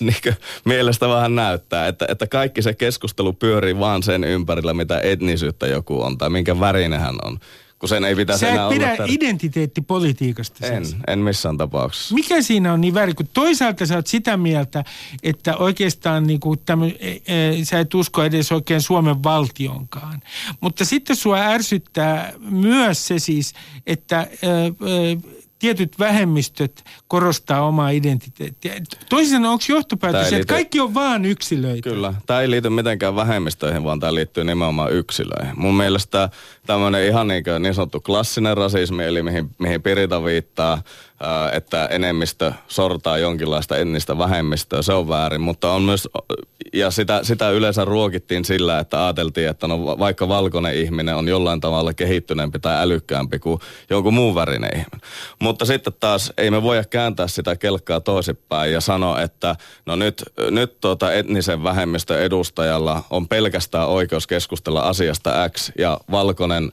mielestä 0.64 1.08
vähän 1.08 1.34
näyttää, 1.34 1.88
että, 1.88 2.06
että 2.08 2.26
kaikki 2.26 2.62
se 2.62 2.74
keskustelu 2.74 3.32
pyörii 3.32 3.78
vaan 3.78 4.02
sen 4.02 4.24
ympärillä, 4.24 4.74
mitä 4.74 5.00
etnisyyttä 5.00 5.66
joku 5.66 6.02
on 6.02 6.18
tai 6.18 6.30
minkä 6.30 6.60
värinen 6.60 7.00
hän 7.00 7.16
on 7.24 7.38
kun 7.80 7.88
sen 7.88 8.04
ei 8.04 8.16
pitäisi 8.16 8.40
Sä 8.40 8.48
enää 8.48 8.68
pidä 8.68 8.92
olla 8.92 9.04
identiteettipolitiikasta. 9.08 10.66
En, 10.66 10.86
siis. 10.86 10.98
en 11.06 11.18
missään 11.18 11.56
tapauksessa. 11.56 12.14
Mikä 12.14 12.42
siinä 12.42 12.72
on 12.72 12.80
niin 12.80 12.94
väärin? 12.94 13.16
Kun 13.16 13.28
toisaalta 13.34 13.86
sä 13.86 13.96
oot 13.96 14.06
sitä 14.06 14.36
mieltä, 14.36 14.84
että 15.22 15.56
oikeastaan 15.56 16.26
niin 16.26 16.40
kuin 16.40 16.60
tämmö, 16.66 16.86
e, 16.86 17.10
e, 17.10 17.64
sä 17.64 17.80
et 17.80 17.94
usko 17.94 18.24
edes 18.24 18.52
oikein 18.52 18.80
Suomen 18.80 19.22
valtionkaan. 19.22 20.20
Mutta 20.60 20.84
sitten 20.84 21.16
sua 21.16 21.38
ärsyttää 21.38 22.32
myös 22.38 23.06
se 23.06 23.18
siis, 23.18 23.54
että... 23.86 24.20
E, 24.20 24.46
e, 24.46 25.39
tietyt 25.60 25.98
vähemmistöt 25.98 26.84
korostaa 27.08 27.66
omaa 27.66 27.90
identiteettiä. 27.90 28.74
Toisin 29.08 29.30
sanoen, 29.30 29.50
onko 29.50 29.64
johtopäätös, 29.68 30.22
liity... 30.22 30.36
että 30.36 30.54
kaikki 30.54 30.80
on 30.80 30.94
vaan 30.94 31.24
yksilöitä? 31.24 31.90
Kyllä. 31.90 32.14
Tämä 32.26 32.40
ei 32.40 32.50
liity 32.50 32.70
mitenkään 32.70 33.16
vähemmistöihin, 33.16 33.84
vaan 33.84 34.00
tämä 34.00 34.14
liittyy 34.14 34.44
nimenomaan 34.44 34.92
yksilöihin. 34.92 35.60
Mun 35.60 35.74
mielestä 35.74 36.28
tämmöinen 36.66 37.06
ihan 37.06 37.28
niin, 37.28 37.44
niin 37.60 37.74
sanottu 37.74 38.00
klassinen 38.00 38.56
rasismi, 38.56 39.04
eli 39.04 39.22
mihin, 39.22 39.50
mihin 39.58 39.82
Pirita 39.82 40.24
viittaa, 40.24 40.82
että 41.52 41.86
enemmistö 41.86 42.52
sortaa 42.68 43.18
jonkinlaista 43.18 43.76
etnistä 43.76 44.18
vähemmistöä, 44.18 44.82
se 44.82 44.92
on 44.92 45.08
väärin, 45.08 45.40
mutta 45.40 45.72
on 45.72 45.82
myös, 45.82 46.08
ja 46.72 46.90
sitä, 46.90 47.20
sitä 47.22 47.50
yleensä 47.50 47.84
ruokittiin 47.84 48.44
sillä, 48.44 48.78
että 48.78 49.04
ajateltiin, 49.04 49.48
että 49.48 49.68
no 49.68 49.98
vaikka 49.98 50.28
valkoinen 50.28 50.74
ihminen 50.74 51.16
on 51.16 51.28
jollain 51.28 51.60
tavalla 51.60 51.94
kehittyneempi 51.94 52.58
tai 52.58 52.82
älykkäämpi 52.82 53.38
kuin 53.38 53.60
jonkun 53.90 54.14
muun 54.14 54.34
värinen 54.34 54.70
ihminen. 54.74 55.00
Mutta 55.38 55.64
sitten 55.64 55.92
taas 56.00 56.32
ei 56.36 56.50
me 56.50 56.62
voida 56.62 56.84
kääntää 56.84 57.28
sitä 57.28 57.56
kelkkaa 57.56 58.00
toisinpäin 58.00 58.72
ja 58.72 58.80
sanoa, 58.80 59.22
että 59.22 59.56
no 59.86 59.96
nyt, 59.96 60.22
nyt 60.50 60.80
tuota 60.80 61.12
etnisen 61.12 61.64
vähemmistön 61.64 62.20
edustajalla 62.20 63.02
on 63.10 63.28
pelkästään 63.28 63.88
oikeus 63.88 64.26
keskustella 64.26 64.80
asiasta 64.80 65.48
X 65.48 65.72
ja 65.78 66.00
valkoinen 66.10 66.72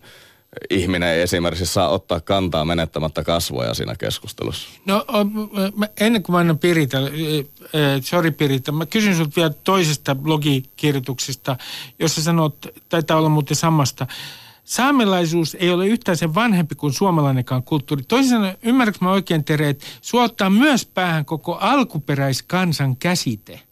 ihminen 0.70 1.10
ei 1.10 1.22
esimerkiksi 1.22 1.66
saa 1.66 1.90
ottaa 1.90 2.20
kantaa 2.20 2.66
menettämättä 2.66 3.24
kasvoja 3.24 3.74
siinä 3.74 3.96
keskustelussa? 3.96 4.70
No 4.86 5.06
ennen 6.00 6.24
kuin 6.24 6.34
mä 6.34 6.40
annan 6.40 6.60
Pirita, 6.60 6.98
sorry 8.02 8.32
Pirita, 8.32 8.72
mä 8.72 8.86
kysyn 8.86 9.14
sinulta 9.14 9.36
vielä 9.36 9.50
toisesta 9.50 10.16
blogikirjoituksesta, 10.16 11.58
jossa 12.00 12.22
sanot, 12.24 12.68
taitaa 12.90 13.18
olla 13.18 13.30
muuten 13.30 13.58
samasta, 13.58 14.08
saamelaisuus 14.64 15.56
ei 15.60 15.70
ole 15.70 15.88
yhtään 15.88 16.18
sen 16.18 16.36
vanhempi 16.36 16.76
kuin 16.76 16.94
suomalainenkaan 16.94 17.64
kulttuuri. 17.64 18.04
Toisin 18.04 18.30
sanoen, 18.30 18.58
ymmärrätkö 18.64 19.06
mä 19.06 19.12
oikein 19.12 19.44
Tere, 19.44 19.70
että 19.70 19.86
suottaa 20.02 20.50
myös 20.50 20.86
päähän 20.86 21.26
koko 21.26 21.56
alkuperäiskansan 21.56 22.96
käsite? 22.96 23.67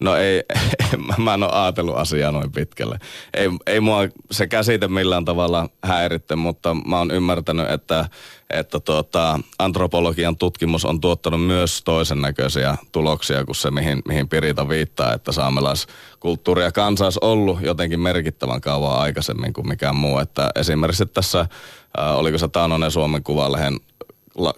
No 0.00 0.16
ei, 0.16 0.42
mä 1.24 1.34
en 1.34 1.42
ole 1.42 1.52
ajatellut 1.52 1.96
asiaa 1.96 2.32
noin 2.32 2.52
pitkälle. 2.52 2.98
Ei, 3.34 3.48
ei 3.66 3.80
mua 3.80 4.00
se 4.30 4.46
käsite 4.46 4.88
millään 4.88 5.24
tavalla 5.24 5.68
häiritte, 5.82 6.36
mutta 6.36 6.74
mä 6.74 6.98
oon 6.98 7.10
ymmärtänyt, 7.10 7.70
että, 7.70 8.08
että 8.50 8.80
tuota, 8.80 9.40
antropologian 9.58 10.36
tutkimus 10.36 10.84
on 10.84 11.00
tuottanut 11.00 11.46
myös 11.46 11.82
toisen 11.82 12.22
näköisiä 12.22 12.76
tuloksia 12.92 13.44
kuin 13.44 13.56
se, 13.56 13.70
mihin, 13.70 14.02
mihin 14.08 14.28
Pirita 14.28 14.68
viittaa, 14.68 15.14
että 15.14 15.32
saamelaiskulttuuri 15.32 16.62
ja 16.62 16.72
kansa 16.72 17.04
olisi 17.04 17.18
ollut 17.22 17.60
jotenkin 17.62 18.00
merkittävän 18.00 18.60
kauan 18.60 19.00
aikaisemmin 19.00 19.52
kuin 19.52 19.68
mikään 19.68 19.96
muu. 19.96 20.18
Että 20.18 20.50
esimerkiksi 20.54 21.06
tässä, 21.06 21.40
äh, 21.40 22.16
oliko 22.16 22.38
se 22.38 22.48
Taanonen 22.48 22.90
Suomen 22.90 23.22
Kuvalehen 23.22 23.76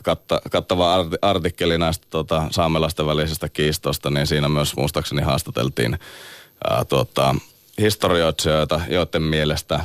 katta, 0.03 0.41
kattava 0.51 1.07
artikkeli 1.23 1.79
näistä 1.79 2.07
tota, 2.11 2.49
saamelaisten 2.51 3.07
välisestä 3.07 3.49
kiistosta, 3.49 4.11
niin 4.11 4.27
siinä 4.27 4.49
myös 4.49 4.77
muistaakseni 4.77 5.23
haastateltiin 5.23 5.99
ää, 6.71 6.85
tota, 6.85 7.35
historioitsijoita, 7.81 8.81
joiden 8.91 9.23
mielestä 9.23 9.81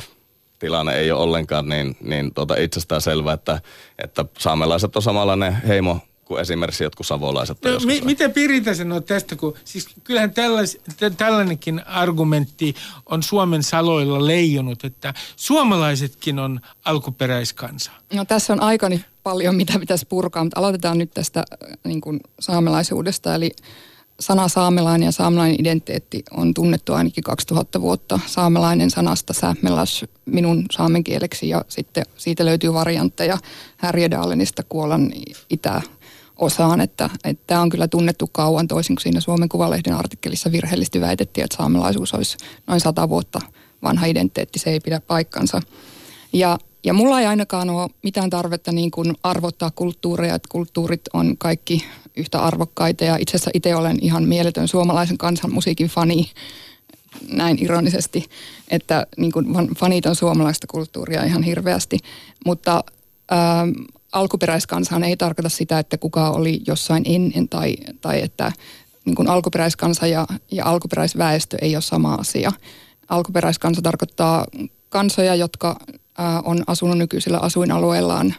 tilanne 0.60 0.96
ei 0.96 1.12
ole 1.12 1.24
ollenkaan 1.24 1.70
niin, 1.70 1.98
niin 2.02 2.34
tota 2.34 2.56
itsestään 2.56 3.02
selvä, 3.02 3.34
että, 3.34 3.62
että 4.04 4.26
saamelaiset 4.38 4.96
on 4.96 5.02
samanlainen 5.02 5.54
heimo 5.54 6.00
kuin 6.26 6.42
esimerkiksi 6.42 6.84
jotkut 6.84 7.08
savolaiset. 7.08 7.58
No, 7.64 7.72
mi- 7.86 8.02
miten 8.02 8.34
Pirita 8.34 8.76
sanoo 8.76 9.00
tästä, 9.00 9.36
kun 9.36 9.54
siis 9.66 9.88
kyllähän 10.04 10.34
tällais, 10.34 10.80
tällainenkin 11.18 11.88
argumentti 11.88 12.76
on 13.06 13.24
Suomen 13.24 13.64
saloilla 13.64 14.28
leijonut, 14.28 14.84
että 14.84 15.14
suomalaisetkin 15.36 16.40
on 16.40 16.60
alkuperäiskansa. 16.86 17.92
No 18.14 18.26
tässä 18.26 18.54
on 18.54 18.62
aikani 18.62 19.06
paljon, 19.24 19.56
mitä 19.56 19.80
pitäisi 19.80 20.06
purkaa, 20.06 20.44
mutta 20.44 20.60
aloitetaan 20.60 20.98
nyt 20.98 21.12
tästä 21.12 21.40
äh, 21.40 21.70
niin 21.86 22.02
kuin 22.02 22.20
saamelaisuudesta. 22.40 23.36
Eli 23.36 23.52
sana 24.20 24.48
saamelainen 24.48 25.06
ja 25.06 25.12
saamelainen 25.12 25.60
identiteetti 25.60 26.24
on 26.32 26.54
tunnettu 26.54 26.94
ainakin 26.94 27.24
2000 27.24 27.82
vuotta. 27.82 28.20
Saamelainen 28.26 28.90
sanasta 28.90 29.34
sähmelas 29.34 30.06
minun 30.26 30.66
saamen 30.72 31.04
kieleksi 31.04 31.50
ja 31.50 31.66
sitten 31.68 32.06
siitä 32.18 32.46
löytyy 32.46 32.74
variantteja 32.74 33.38
Härjedaalenista 33.78 34.64
Kuolan 34.70 35.12
itäosaan, 35.50 36.82
että, 36.82 37.10
että 37.24 37.44
tämä 37.48 37.62
on 37.62 37.70
kyllä 37.70 37.88
tunnettu 37.88 38.30
kauan 38.32 38.68
toisin 38.68 38.96
kuin 38.96 39.04
siinä 39.04 39.22
Suomen 39.22 39.50
Kuvalehden 39.50 39.94
artikkelissa 39.94 40.52
virheellisesti 40.52 41.02
väitettiin, 41.02 41.46
että 41.46 41.58
saamelaisuus 41.58 42.14
olisi 42.14 42.38
noin 42.68 42.80
sata 42.80 43.10
vuotta 43.10 43.40
vanha 43.84 44.06
identiteetti, 44.06 44.60
se 44.60 44.70
ei 44.70 44.80
pidä 44.80 45.00
paikkansa. 45.00 45.62
Ja 46.34 46.58
ja 46.84 46.94
mulla 46.94 47.20
ei 47.20 47.26
ainakaan 47.26 47.70
ole 47.70 47.90
mitään 48.04 48.30
tarvetta 48.30 48.72
niin 48.72 48.92
kuin 48.92 49.14
arvottaa 49.24 49.72
kulttuureja, 49.76 50.36
että 50.36 50.50
kulttuurit 50.52 51.02
on 51.14 51.38
kaikki 51.38 51.86
yhtä 52.16 52.40
arvokkaita 52.40 53.04
ja 53.04 53.18
itse 53.20 53.38
asiassa 53.38 53.52
itse 53.54 53.76
olen 53.76 53.98
ihan 54.02 54.24
mieletön 54.24 54.68
suomalaisen 54.68 55.18
kansanmusiikin 55.18 55.88
fani, 55.88 56.32
näin 57.32 57.64
ironisesti, 57.64 58.26
että 58.72 59.08
niin 59.18 59.32
kuin 59.32 59.76
fanitan 59.76 60.16
suomalaista 60.16 60.68
kulttuuria 60.68 61.24
ihan 61.24 61.44
hirveästi, 61.44 61.98
mutta 62.46 62.84
ää, 63.32 63.68
alkuperäiskansahan 64.12 65.04
ei 65.04 65.18
tarkoita 65.18 65.50
sitä, 65.50 65.80
että 65.80 65.98
kuka 65.98 66.30
oli 66.30 66.62
jossain 66.68 67.04
ennen 67.06 67.50
tai, 67.50 67.76
tai 68.02 68.22
että 68.22 68.52
niin 69.06 69.16
kuin 69.16 69.30
alkuperäiskansa 69.30 70.08
ja, 70.08 70.28
ja 70.52 70.66
alkuperäisväestö 70.66 71.58
ei 71.62 71.76
ole 71.76 71.82
sama 71.82 72.14
asia. 72.14 72.52
Alkuperäiskansa 73.10 73.82
tarkoittaa 73.82 74.46
kansoja, 74.90 75.36
jotka 75.36 75.76
on 76.44 76.64
asunut 76.68 76.98
nykyisillä 76.98 77.38
asuinalueillaan 77.38 78.36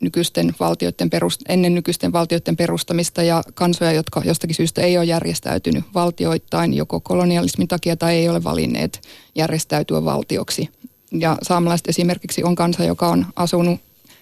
nykyisten 0.00 0.54
valtioiden 0.60 1.10
perust, 1.10 1.40
ennen 1.48 1.74
nykyisten 1.74 2.12
valtioiden 2.12 2.56
perustamista 2.56 3.22
ja 3.22 3.42
kansoja, 3.54 3.92
jotka 3.92 4.22
jostakin 4.24 4.56
syystä 4.56 4.80
ei 4.80 4.98
ole 4.98 5.04
järjestäytynyt 5.04 5.84
valtioittain 5.94 6.74
joko 6.74 7.00
kolonialismin 7.00 7.68
takia 7.68 7.96
tai 7.96 8.16
ei 8.16 8.28
ole 8.28 8.44
valinneet 8.44 9.00
järjestäytyä 9.34 10.04
valtioksi. 10.04 10.68
Ja 11.12 11.36
saamelaiset 11.42 11.88
esimerkiksi 11.88 12.44
on 12.44 12.54
kansa, 12.54 12.84
joka 12.84 13.08
on 13.08 13.26
asunut 13.36 13.80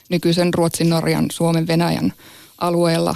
nykyisen 0.09 0.55
Ruotsin, 0.55 0.89
Norjan, 0.89 1.27
Suomen, 1.33 1.67
Venäjän 1.67 2.13
alueella 2.59 3.15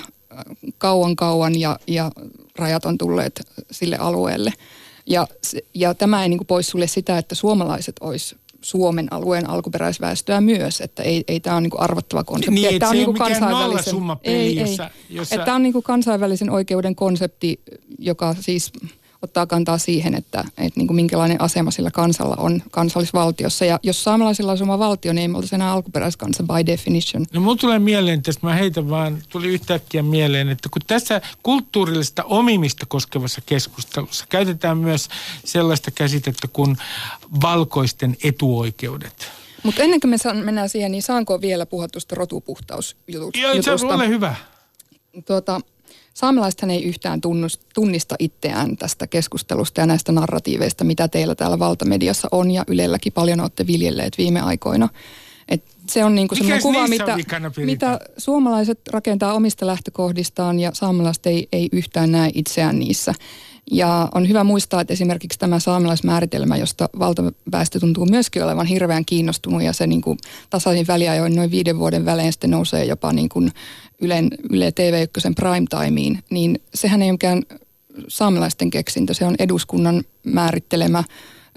kauan 0.79 1.16
kauan 1.16 1.61
ja, 1.61 1.79
ja 1.87 2.11
rajat 2.57 2.85
on 2.85 2.99
tulleet 2.99 3.47
sille 3.70 3.97
alueelle. 3.97 4.53
Ja, 5.07 5.27
ja 5.75 5.95
tämä 5.95 6.23
ei 6.23 6.29
niin 6.29 6.47
pois 6.47 6.68
sulle 6.68 6.87
sitä, 6.87 7.18
että 7.18 7.35
suomalaiset 7.35 7.97
olisi 8.01 8.37
Suomen 8.63 9.13
alueen 9.13 9.51
alkuperäisväestöä 9.51 10.41
myös, 10.41 10.81
että 10.81 11.03
ei, 11.03 11.25
ei 11.29 11.41
tämä 11.41 11.57
ole 11.57 11.61
niin 11.61 11.81
arvottava 11.81 12.25
konsepti. 12.25 12.51
Niin, 12.51 12.81
se 12.81 12.87
on 12.87 12.97
niin 12.97 13.15
kansainvälisen, 13.15 13.95
ei, 14.23 14.35
ei, 14.35 14.57
jossa, 14.57 14.91
jossa... 15.11 15.35
Että 15.35 15.45
tämä 15.45 15.55
on 15.55 15.63
niin 15.63 15.83
kansainvälisen 15.83 16.51
oikeuden 16.51 16.95
konsepti, 16.95 17.61
joka 17.99 18.35
siis 18.41 18.73
ottaa 19.23 19.47
kantaa 19.47 19.79
siihen, 19.79 20.14
että, 20.14 20.45
että 20.59 20.81
niin 20.81 20.87
kuin 20.87 20.97
minkälainen 20.97 21.41
asema 21.41 21.70
sillä 21.70 21.91
kansalla 21.91 22.37
on 22.39 22.62
kansallisvaltiossa. 22.70 23.64
Ja 23.64 23.81
jos 23.83 24.05
saamelaisilla 24.05 24.53
on 24.53 24.62
oma 24.62 24.79
valtio, 24.79 25.12
niin 25.12 25.23
ei 25.23 25.29
me 25.29 25.37
oltaisi 25.37 25.55
enää 25.55 25.73
alkuperäiskansa 25.73 26.43
by 26.43 26.66
definition. 26.66 27.27
No 27.33 27.41
mun 27.41 27.59
tulee 27.59 27.79
mieleen 27.79 28.23
tästä, 28.23 28.47
mä 28.47 28.55
heitän 28.55 28.91
vaan, 28.91 29.23
tuli 29.29 29.49
yhtäkkiä 29.49 30.03
mieleen, 30.03 30.49
että 30.49 30.68
kun 30.68 30.83
tässä 30.87 31.20
kulttuurillista 31.43 32.25
omimista 32.25 32.87
koskevassa 32.87 33.41
keskustelussa 33.47 34.25
käytetään 34.29 34.79
myös 34.79 35.09
sellaista 35.45 35.91
käsitettä 35.91 36.49
kuin 36.53 36.77
valkoisten 37.43 38.16
etuoikeudet. 38.25 39.31
Mutta 39.62 39.83
ennen 39.83 40.01
kuin 40.01 40.11
me 40.11 40.43
mennään 40.45 40.68
siihen, 40.68 40.93
niin 40.93 41.03
saanko 41.03 41.41
vielä 41.41 41.66
puhua 41.66 41.89
tuosta 41.89 42.14
rotupuhtausjutusta? 42.14 43.39
Joo, 43.39 43.62
se 43.62 43.87
on 43.87 44.09
hyvä. 44.09 44.35
Tuota, 45.27 45.61
Saamelaisethan 46.15 46.71
ei 46.71 46.85
yhtään 46.85 47.21
tunnista 47.75 48.17
itseään 48.19 48.77
tästä 48.77 49.07
keskustelusta 49.07 49.81
ja 49.81 49.87
näistä 49.87 50.13
narratiiveista, 50.13 50.85
mitä 50.85 51.09
teillä 51.09 51.35
täällä 51.35 51.59
valtamediassa 51.59 52.29
on 52.33 52.51
ja 52.51 52.65
Ylelläkin 52.67 53.13
paljon 53.13 53.41
olette 53.41 53.67
viljelleet 53.67 54.19
viime 54.19 54.41
aikoina. 54.41 54.89
Et 55.49 55.65
se 55.89 56.05
on 56.05 56.15
niinku 56.15 56.35
sellainen 56.35 56.63
kuva, 56.63 56.89
mitä, 56.89 57.17
mitä 57.65 58.01
suomalaiset 58.19 58.81
rakentaa 58.91 59.35
omista 59.35 59.67
lähtökohdistaan 59.67 60.61
ja 60.61 60.71
saamelaiset 60.75 61.27
ei, 61.27 61.49
ei 61.53 61.69
yhtään 61.73 62.13
näe 62.13 62.31
itseään 62.35 62.79
niissä. 62.79 63.15
Ja 63.71 64.09
on 64.15 64.29
hyvä 64.29 64.45
muistaa, 64.45 64.81
että 64.81 64.93
esimerkiksi 64.93 65.39
tämä 65.39 65.59
saamelaismääritelmä, 65.59 66.57
josta 66.57 66.89
valtaväestö 66.99 67.81
tuntuu 67.81 68.07
myöskin 68.07 68.45
olevan 68.45 68.67
hirveän 68.67 69.05
kiinnostunut 69.05 69.63
ja 69.63 69.73
se 69.73 69.87
niin 69.87 70.03
kuin 70.03 70.19
tasaisin 70.51 70.87
väliajoin 70.87 71.37
noin 71.37 71.51
viiden 71.51 71.79
vuoden 71.79 72.05
välein 72.05 72.33
sitten 72.33 72.51
nousee 72.51 72.85
jopa 72.85 73.13
niin 73.13 73.29
kuin 73.29 73.53
Ylen, 74.01 74.29
Yle 74.51 74.71
TV1 74.71 75.35
prime-timeen, 75.35 76.23
niin 76.31 76.61
sehän 76.75 77.03
ei 77.03 77.07
ole 77.07 77.13
mikään 77.13 77.43
saamelaisten 78.09 78.71
keksintö, 78.71 79.15
se 79.15 79.25
on 79.25 79.35
eduskunnan 79.39 80.03
määrittelemä 80.25 81.05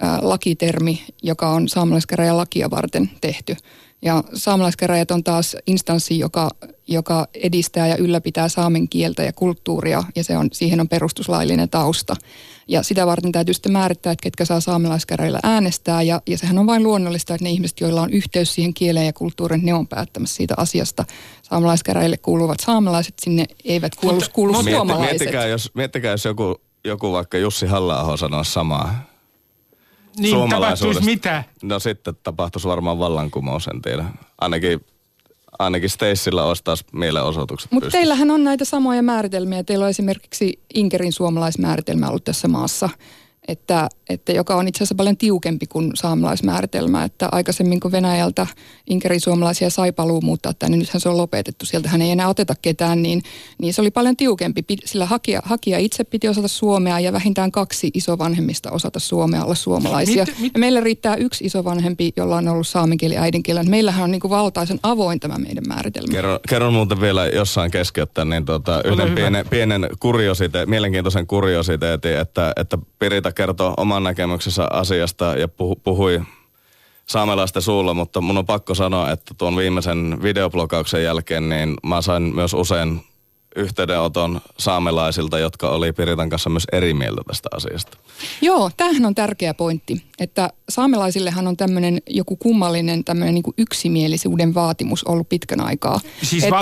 ää, 0.01 0.19
lakitermi, 0.21 1.03
joka 1.23 1.49
on 1.49 1.67
saamelaiskäräjän 1.67 2.37
lakia 2.37 2.69
varten 2.69 3.09
tehty. 3.21 3.55
Ja 4.01 4.23
saamelaiskäräjät 4.33 5.11
on 5.11 5.23
taas 5.23 5.55
instanssi, 5.67 6.19
joka, 6.19 6.49
joka 6.87 7.27
edistää 7.33 7.87
ja 7.87 7.97
ylläpitää 7.97 8.49
saamen 8.49 8.89
kieltä 8.89 9.23
ja 9.23 9.33
kulttuuria, 9.33 10.03
ja 10.15 10.23
se 10.23 10.37
on, 10.37 10.49
siihen 10.51 10.79
on 10.79 10.89
perustuslaillinen 10.89 11.69
tausta. 11.69 12.15
Ja 12.67 12.83
sitä 12.83 13.05
varten 13.05 13.31
täytyy 13.31 13.53
sitten 13.53 13.71
määrittää, 13.71 14.11
että 14.11 14.23
ketkä 14.23 14.45
saa 14.45 14.59
saamelaiskäräjillä 14.59 15.39
äänestää, 15.43 16.01
ja, 16.01 16.21
ja 16.27 16.37
sehän 16.37 16.57
on 16.57 16.67
vain 16.67 16.83
luonnollista, 16.83 17.33
että 17.33 17.43
ne 17.43 17.49
ihmiset, 17.49 17.79
joilla 17.79 18.01
on 18.01 18.13
yhteys 18.13 18.55
siihen 18.55 18.73
kieleen 18.73 19.05
ja 19.05 19.13
kulttuuriin, 19.13 19.65
ne 19.65 19.73
on 19.73 19.87
päättämässä 19.87 20.35
siitä 20.35 20.53
asiasta. 20.57 21.05
Saamelaiskäräjille 21.41 22.17
kuuluvat 22.17 22.57
saamelaiset, 22.59 23.13
sinne 23.21 23.45
eivät 23.63 23.95
kuulu, 23.95 24.21
kuulu 24.33 24.63
suomalaiset. 24.63 25.19
Miettikää, 25.19 25.47
jos, 25.47 25.71
miettikää, 25.73 26.11
jos 26.11 26.25
joku, 26.25 26.61
joku 26.83 27.11
vaikka 27.11 27.37
Jussi 27.37 27.65
halla 27.65 28.17
sanoisi 28.17 28.51
samaa 28.51 29.14
niin, 30.19 30.49
tapahtuisi 30.49 31.01
mitä? 31.01 31.43
No 31.63 31.79
sitten 31.79 32.15
tapahtuisi 32.23 32.67
varmaan 32.67 32.99
vallankumous, 32.99 33.67
en 33.67 33.81
tiedä. 33.81 34.05
Ainakin 34.41 34.85
ainakin 35.59 35.89
Stacella 35.89 36.43
olisi 36.43 36.63
taas 36.63 36.85
mielenosoitukset 36.93 37.71
Mutta 37.71 37.89
teillähän 37.89 38.31
on 38.31 38.43
näitä 38.43 38.65
samoja 38.65 39.01
määritelmiä. 39.01 39.63
Teillä 39.63 39.85
on 39.85 39.89
esimerkiksi 39.89 40.59
Inkerin 40.73 41.13
suomalaismääritelmä 41.13 42.09
ollut 42.09 42.23
tässä 42.23 42.47
maassa 42.47 42.89
että, 43.47 43.89
että 44.09 44.31
joka 44.31 44.55
on 44.55 44.67
itse 44.67 44.77
asiassa 44.77 44.95
paljon 44.95 45.17
tiukempi 45.17 45.67
kuin 45.67 45.91
saamelaismääritelmä. 45.95 47.03
Että 47.03 47.29
aikaisemmin 47.31 47.79
kun 47.79 47.91
Venäjältä 47.91 48.47
Inkerin 48.89 49.21
suomalaisia 49.21 49.69
sai 49.69 49.91
paluu 49.91 50.21
muuttaa 50.21 50.53
tänne, 50.53 50.77
niin 50.77 50.79
nythän 50.79 51.01
se 51.01 51.09
on 51.09 51.17
lopetettu, 51.17 51.65
sieltähän 51.65 52.01
ei 52.01 52.11
enää 52.11 52.27
oteta 52.27 52.55
ketään, 52.61 53.03
niin, 53.03 53.23
niin 53.61 53.73
se 53.73 53.81
oli 53.81 53.91
paljon 53.91 54.17
tiukempi. 54.17 54.63
Sillä 54.85 55.05
hakija, 55.05 55.41
hakija 55.45 55.79
itse 55.79 56.03
piti 56.03 56.27
osata 56.27 56.47
suomea 56.47 56.99
ja 56.99 57.13
vähintään 57.13 57.51
kaksi 57.51 57.91
isovanhemmista 57.93 58.71
osata 58.71 58.99
suomea 58.99 59.43
olla 59.43 59.55
suomalaisia. 59.55 60.25
Mit, 60.25 60.39
mit? 60.39 60.53
Ja 60.53 60.59
meillä 60.59 60.81
riittää 60.81 61.15
yksi 61.15 61.45
isovanhempi, 61.45 62.13
jolla 62.17 62.37
on 62.37 62.47
ollut 62.47 62.67
saamenkieli 62.67 63.17
äidinkieli. 63.17 63.63
Meillähän 63.63 64.03
on 64.03 64.11
niin 64.11 64.21
kuin 64.21 64.31
valtaisen 64.31 64.79
avoin 64.83 65.19
tämä 65.19 65.37
meidän 65.37 65.63
määritelmä. 65.67 66.11
Kerron, 66.11 66.39
kerron 66.49 66.73
muuten 66.73 67.01
vielä 67.01 67.27
jossain 67.27 67.71
keskeyttää 67.71 68.25
niin 68.25 68.45
tuota, 68.45 68.81
yhden 68.85 69.15
pienen, 69.15 69.47
pienen 69.49 69.87
kuriosite, 69.99 70.65
mielenkiintoisen 70.65 71.27
kuriositeetin, 71.27 72.17
että, 72.17 72.53
että 72.55 72.77
Pirita 72.99 73.31
kertoi 73.35 73.73
oman 73.77 74.03
näkemyksensä 74.03 74.67
asiasta 74.71 75.25
ja 75.25 75.47
puhui 75.83 76.21
saamelaisten 77.05 77.61
suulla, 77.61 77.93
mutta 77.93 78.21
mun 78.21 78.37
on 78.37 78.45
pakko 78.45 78.75
sanoa, 78.75 79.11
että 79.11 79.33
tuon 79.37 79.55
viimeisen 79.55 80.17
videoblogauksen 80.23 81.03
jälkeen 81.03 81.49
niin 81.49 81.73
mä 81.83 82.01
sain 82.01 82.23
myös 82.35 82.53
usein 82.53 83.01
yhteydenoton 83.55 84.41
saamelaisilta, 84.57 85.39
jotka 85.39 85.69
oli 85.69 85.93
Piritan 85.93 86.29
kanssa 86.29 86.49
myös 86.49 86.67
eri 86.71 86.93
mieltä 86.93 87.21
tästä 87.27 87.49
asiasta. 87.55 87.97
Joo, 88.41 88.71
tämähän 88.77 89.05
on 89.05 89.15
tärkeä 89.15 89.53
pointti, 89.53 90.03
että 90.19 90.49
saamelaisillehan 90.69 91.47
on 91.47 91.57
tämmöinen 91.57 92.01
joku 92.09 92.35
kummallinen 92.35 93.03
tämmöinen 93.03 93.33
niin 93.33 93.43
yksimielisyyden 93.57 94.53
vaatimus 94.53 95.03
ollut 95.03 95.29
pitkän 95.29 95.61
aikaa. 95.61 95.99
Siis 96.23 96.43
että, 96.43 96.55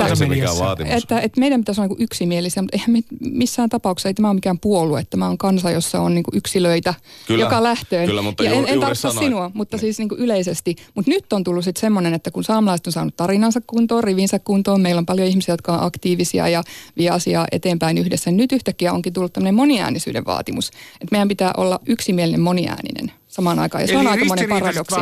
vaatimus. 0.60 0.94
Että, 0.94 1.20
että 1.20 1.39
meidän 1.39 1.62
pitäisi 1.62 1.82
olla 1.82 1.88
niin 1.88 2.04
yksimielisiä, 2.04 2.64
mutta 2.64 2.78
eihän 2.78 2.91
me 2.91 3.00
missään 3.20 3.70
tapauksessa, 3.70 4.10
ei 4.10 4.14
tämä 4.14 4.28
ole 4.28 4.36
mikään 4.36 4.60
puolue, 4.60 5.06
tämä 5.10 5.28
on 5.28 5.38
kansa, 5.38 5.72
jossa 5.72 6.02
on 6.02 6.16
niin 6.16 6.24
yksilöitä 6.34 6.94
kyllä, 7.28 7.44
joka 7.44 7.64
lähtöön. 7.64 8.06
Kyllä, 8.06 8.22
mutta 8.22 8.44
ja 8.44 8.52
ju, 8.52 8.58
en, 8.58 8.68
en 8.68 8.80
tarkoita 8.80 9.12
sinua, 9.12 9.52
mutta 9.54 9.78
niin. 9.78 9.82
siis 9.82 10.00
niin 10.00 10.10
yleisesti. 10.18 10.76
Mutta 10.96 11.12
nyt 11.12 11.34
on 11.34 11.44
tullut 11.44 11.64
sitten 11.64 11.82
semmoinen, 11.82 12.14
että 12.14 12.32
kun 12.32 12.44
saamelaiset 12.44 12.88
on 12.88 12.94
saanut 12.94 13.18
tarinansa 13.18 13.62
kuntoon, 13.68 14.04
rivinsä 14.04 14.39
kuntoon, 14.39 14.82
meillä 14.82 15.00
on 15.00 15.06
paljon 15.06 15.28
ihmisiä, 15.28 15.54
jotka 15.54 15.74
on 15.74 15.84
aktiivisia 15.84 16.48
ja 16.48 16.64
vie 16.98 17.10
asiaa 17.10 17.48
eteenpäin 17.52 17.98
yhdessä. 17.98 18.32
Nyt 18.32 18.52
yhtäkkiä 18.52 18.94
onkin 18.94 19.14
tullut 19.14 19.34
tämmöinen 19.34 19.56
moniäänisyyden 19.56 20.26
vaatimus, 20.26 20.68
että 20.68 21.08
meidän 21.12 21.28
pitää 21.28 21.52
olla 21.58 21.80
yksimielinen 21.86 22.42
moniääninen 22.42 23.12
samaan 23.28 23.60
aikaan. 23.60 23.82
Ja 23.82 23.88
se 23.88 23.94
Eli 23.94 24.00
on 24.00 24.08
aika 24.08 24.26
monen 24.26 24.50
paradoksi. 24.50 24.96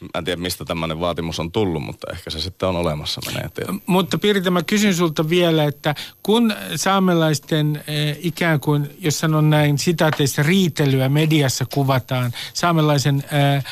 Mä 0.00 0.08
en 0.18 0.24
tiedä, 0.24 0.42
mistä 0.42 0.64
tämmöinen 0.64 1.00
vaatimus 1.00 1.40
on 1.40 1.52
tullut, 1.52 1.82
mutta 1.82 2.06
ehkä 2.12 2.30
se 2.30 2.40
sitten 2.40 2.68
on 2.68 2.76
olemassa. 2.76 3.20
Menee, 3.26 3.80
mutta 3.86 4.18
Pirita, 4.18 4.50
mä 4.50 4.62
kysyn 4.62 4.94
sulta 4.94 5.28
vielä, 5.28 5.64
että 5.64 5.94
kun 6.22 6.54
saamelaisten 6.76 7.84
eh, 7.86 8.16
ikään 8.20 8.60
kuin, 8.60 8.90
jos 8.98 9.18
sanon 9.18 9.50
näin 9.50 9.78
sitaateissa, 9.78 10.42
riitelyä 10.42 11.08
mediassa 11.08 11.66
kuvataan 11.74 12.32
saamelaisen 12.54 13.16
eh, 13.16 13.64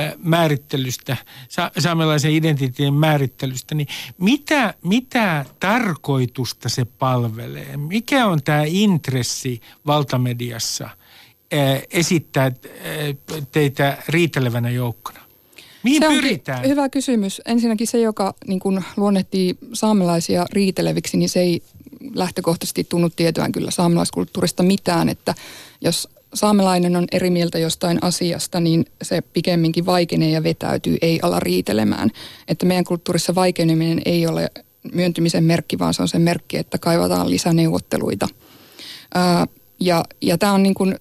eh, 0.00 0.12
määrittelystä, 0.18 1.16
sa- 1.48 1.70
saamelaisen 1.78 2.32
identiteetin 2.32 2.94
määrittelystä, 2.94 3.74
niin 3.74 3.88
mitä, 4.18 4.74
mitä 4.84 5.44
tarkoitusta 5.60 6.68
se 6.68 6.84
palvelee? 6.84 7.76
Mikä 7.76 8.26
on 8.26 8.42
tämä 8.42 8.62
intressi 8.66 9.60
valtamediassa 9.86 10.90
eh, 11.50 11.82
esittää 11.90 12.52
teitä 13.52 13.98
riitelevänä 14.08 14.70
joukkona? 14.70 15.23
Mihin 15.84 16.02
se 16.02 16.08
pyritään? 16.08 16.68
hyvä 16.68 16.88
kysymys. 16.88 17.42
Ensinnäkin 17.46 17.86
se, 17.86 18.00
joka 18.00 18.34
niin 18.46 18.60
kun 18.60 18.82
luonnehtii 18.96 19.58
saamelaisia 19.72 20.46
riiteleviksi, 20.52 21.16
niin 21.16 21.28
se 21.28 21.40
ei 21.40 21.62
lähtökohtaisesti 22.14 22.84
tunnu 22.84 23.10
tietävän 23.10 23.52
kyllä 23.52 23.70
saamelaiskulttuurista 23.70 24.62
mitään, 24.62 25.08
että 25.08 25.34
jos 25.80 26.08
saamelainen 26.34 26.96
on 26.96 27.04
eri 27.12 27.30
mieltä 27.30 27.58
jostain 27.58 27.98
asiasta, 28.02 28.60
niin 28.60 28.84
se 29.02 29.22
pikemminkin 29.22 29.86
vaikenee 29.86 30.30
ja 30.30 30.42
vetäytyy, 30.42 30.96
ei 31.02 31.18
ala 31.22 31.40
riitelemään. 31.40 32.10
Että 32.48 32.66
meidän 32.66 32.84
kulttuurissa 32.84 33.34
vaikeneminen 33.34 34.02
ei 34.04 34.26
ole 34.26 34.50
myöntymisen 34.92 35.44
merkki, 35.44 35.78
vaan 35.78 35.94
se 35.94 36.02
on 36.02 36.08
se 36.08 36.18
merkki, 36.18 36.56
että 36.56 36.78
kaivataan 36.78 37.30
lisäneuvotteluita. 37.30 38.28
Ää, 39.14 39.46
ja 39.80 40.04
ja 40.20 40.38
tämä 40.38 40.52
on 40.52 40.62
niin 40.62 40.74
kuin 40.74 40.96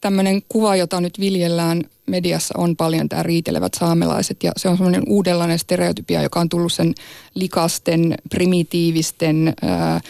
tämmöinen 0.00 0.42
kuva, 0.48 0.76
jota 0.76 1.00
nyt 1.00 1.20
viljellään 1.20 1.82
mediassa 2.06 2.54
on 2.58 2.76
paljon 2.76 3.08
tämä 3.08 3.22
riitelevät 3.22 3.74
saamelaiset 3.74 4.42
ja 4.42 4.52
se 4.56 4.68
on 4.68 4.76
semmoinen 4.76 5.02
uudenlainen 5.06 5.58
stereotypia, 5.58 6.22
joka 6.22 6.40
on 6.40 6.48
tullut 6.48 6.72
sen 6.72 6.94
likasten, 7.34 8.14
primitiivisten, 8.30 9.54
ää, 9.62 10.00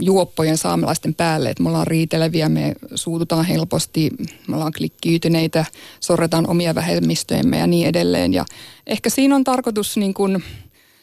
juoppojen 0.00 0.58
saamelaisten 0.58 1.14
päälle, 1.14 1.50
että 1.50 1.62
me 1.62 1.68
ollaan 1.68 1.86
riiteleviä, 1.86 2.48
me 2.48 2.74
suututaan 2.94 3.44
helposti, 3.44 4.10
me 4.48 4.56
ollaan 4.56 4.72
klikkiytyneitä, 4.72 5.64
sorretaan 6.00 6.50
omia 6.50 6.74
vähemmistöjemme 6.74 7.58
ja 7.58 7.66
niin 7.66 7.88
edelleen. 7.88 8.34
Ja 8.34 8.44
ehkä 8.86 9.10
siinä 9.10 9.36
on 9.36 9.44
tarkoitus 9.44 9.96
niin 9.96 10.14
kuin 10.14 10.44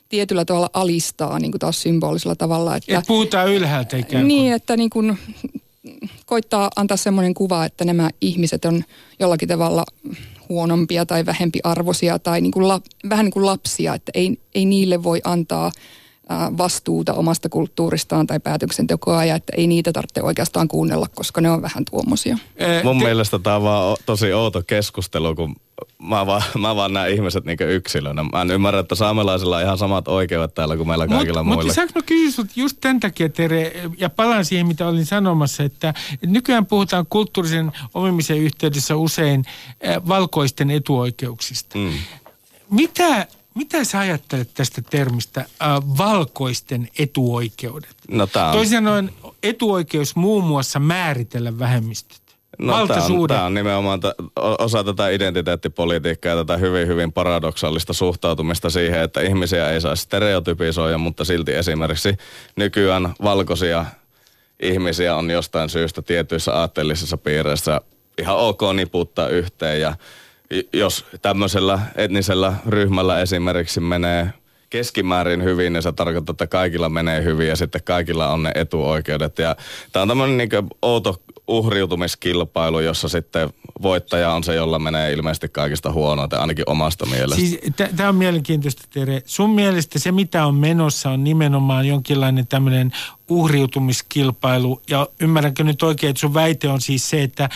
tietyllä 0.09 0.45
tavalla 0.45 0.69
alistaa 0.73 1.39
niin 1.39 1.51
kuin 1.51 1.59
taas 1.59 1.81
symbolisella 1.81 2.35
tavalla. 2.35 2.75
Että, 2.75 2.97
Et 2.97 3.07
puhutaan 3.07 3.53
ylhäältä 3.53 3.97
ikään 3.97 4.23
kuin. 4.23 4.27
Niin, 4.27 4.53
että 4.53 4.77
niin 4.77 4.89
kuin 4.89 5.17
koittaa 6.25 6.69
antaa 6.75 6.97
semmoinen 6.97 7.33
kuva, 7.33 7.65
että 7.65 7.85
nämä 7.85 8.09
ihmiset 8.21 8.65
on 8.65 8.83
jollakin 9.19 9.49
tavalla 9.49 9.85
huonompia 10.49 11.05
tai 11.05 11.25
vähempi 11.25 11.59
arvoisia 11.63 12.19
tai 12.19 12.41
niin 12.41 12.51
kuin 12.51 12.67
la, 12.67 12.81
vähän 13.09 13.25
niin 13.25 13.33
kuin 13.33 13.45
lapsia, 13.45 13.93
että 13.93 14.11
ei, 14.15 14.39
ei 14.55 14.65
niille 14.65 15.03
voi 15.03 15.21
antaa 15.23 15.71
vastuuta 16.57 17.13
omasta 17.13 17.49
kulttuuristaan 17.49 18.27
tai 18.27 18.39
päätöksentekoa 18.39 19.25
ja 19.25 19.35
että 19.35 19.53
ei 19.57 19.67
niitä 19.67 19.91
tarvitse 19.91 20.21
oikeastaan 20.21 20.67
kuunnella, 20.67 21.07
koska 21.15 21.41
ne 21.41 21.51
on 21.51 21.61
vähän 21.61 21.83
tuommoisia. 21.91 22.37
Mun 22.83 22.99
Te... 22.99 23.05
mielestä 23.05 23.39
tämä 23.39 23.55
on 23.55 23.63
vaan 23.63 23.97
tosi 24.05 24.33
outo 24.33 24.63
keskustelu, 24.67 25.35
kun 25.35 25.55
mä 26.07 26.25
vaan, 26.25 26.41
mä 26.59 26.75
vaan 26.75 26.93
näen 26.93 27.13
ihmiset 27.13 27.45
niinku 27.45 27.63
yksilönä. 27.63 28.23
Mä 28.23 28.41
en 28.41 28.51
ymmärrä, 28.51 28.79
että 28.79 28.95
saamelaisilla 28.95 29.57
on 29.57 29.63
ihan 29.63 29.77
samat 29.77 30.07
oikeudet 30.07 30.53
täällä 30.53 30.77
kuin 30.77 30.87
meillä 30.87 31.07
kaikilla 31.07 31.43
Mut, 31.43 31.47
muilla. 31.47 31.63
Mutta 31.63 31.73
saanko 31.73 31.93
mä 31.95 32.01
kysyä 32.01 32.45
just 32.55 32.77
tämän 32.81 32.99
takia, 32.99 33.29
Tere, 33.29 33.73
ja 33.97 34.09
palaan 34.09 34.45
siihen, 34.45 34.67
mitä 34.67 34.87
olin 34.87 35.05
sanomassa, 35.05 35.63
että, 35.63 35.89
että 35.89 36.27
nykyään 36.27 36.65
puhutaan 36.65 37.05
kulttuurisen 37.09 37.71
omimisen 37.93 38.37
yhteydessä 38.37 38.95
usein 38.95 39.45
äh, 39.87 40.07
valkoisten 40.07 40.71
etuoikeuksista. 40.71 41.77
Mm. 41.77 41.93
Mitä 42.69 43.27
mitä 43.55 43.83
sä 43.83 43.99
ajattelet 43.99 44.53
tästä 44.53 44.81
termistä 44.81 45.39
äh, 45.41 45.47
valkoisten 45.97 46.89
etuoikeudet? 46.99 47.95
No, 48.09 48.23
on... 48.23 48.29
Toisin 48.51 48.77
sanoen 48.77 49.11
etuoikeus 49.43 50.15
muun 50.15 50.43
muassa 50.43 50.79
määritellä 50.79 51.59
vähemmistöt. 51.59 52.24
No 52.57 52.87
tämä 52.87 53.05
on, 53.05 53.45
on 53.45 53.53
nimenomaan 53.53 53.99
ta, 53.99 54.15
osa 54.35 54.83
tätä 54.83 55.09
identiteettipolitiikkaa 55.09 56.29
ja 56.29 56.35
tätä 56.35 56.57
hyvin, 56.57 56.87
hyvin 56.87 57.13
paradoksaalista 57.13 57.93
suhtautumista 57.93 58.69
siihen, 58.69 59.01
että 59.01 59.21
ihmisiä 59.21 59.71
ei 59.71 59.81
saisi 59.81 60.03
stereotypisoida, 60.03 60.97
mutta 60.97 61.25
silti 61.25 61.53
esimerkiksi 61.53 62.17
nykyään 62.55 63.13
valkoisia 63.23 63.85
ihmisiä 64.59 65.15
on 65.15 65.31
jostain 65.31 65.69
syystä 65.69 66.01
tietyissä 66.01 66.53
aatteellisissa 66.53 67.17
piireissä 67.17 67.81
ihan 68.21 68.37
ok 68.37 68.61
niputtaa 68.73 69.27
yhteen 69.27 69.81
ja 69.81 69.95
jos 70.73 71.05
tämmöisellä 71.21 71.79
etnisellä 71.95 72.53
ryhmällä 72.67 73.21
esimerkiksi 73.21 73.79
menee 73.79 74.33
keskimäärin 74.75 75.43
hyvin, 75.43 75.73
niin 75.73 75.83
se 75.83 75.91
tarkoittaa, 75.91 76.33
että 76.33 76.47
kaikilla 76.47 76.89
menee 76.89 77.23
hyvin 77.23 77.47
ja 77.47 77.55
sitten 77.55 77.83
kaikilla 77.83 78.27
on 78.27 78.43
ne 78.43 78.51
etuoikeudet. 78.55 79.39
Ja 79.39 79.55
tämä 79.91 80.01
on 80.01 80.07
tämmöinen 80.07 80.37
niin 80.37 80.49
outo 80.81 81.21
uhriutumiskilpailu, 81.47 82.79
jossa 82.79 83.09
sitten 83.09 83.49
voittaja 83.81 84.31
on 84.31 84.43
se, 84.43 84.55
jolla 84.55 84.79
menee 84.79 85.13
ilmeisesti 85.13 85.49
kaikista 85.49 85.91
huonoita, 85.91 86.37
ainakin 86.37 86.69
omasta 86.69 87.05
mielestä. 87.05 87.35
Siis, 87.35 87.59
Tämä 87.95 88.09
on 88.09 88.15
mielenkiintoista, 88.15 88.83
Tere. 88.93 89.21
Sun 89.25 89.49
mielestä 89.49 89.99
se, 89.99 90.11
mitä 90.11 90.45
on 90.45 90.55
menossa, 90.55 91.09
on 91.09 91.23
nimenomaan 91.23 91.87
jonkinlainen 91.87 92.47
tämmöinen 92.47 92.91
uhriutumiskilpailu. 93.29 94.81
Ja 94.89 95.07
ymmärränkö 95.19 95.63
nyt 95.63 95.83
oikein, 95.83 96.09
että 96.09 96.19
sun 96.19 96.33
väite 96.33 96.69
on 96.69 96.81
siis 96.81 97.09
se, 97.09 97.23
että, 97.23 97.49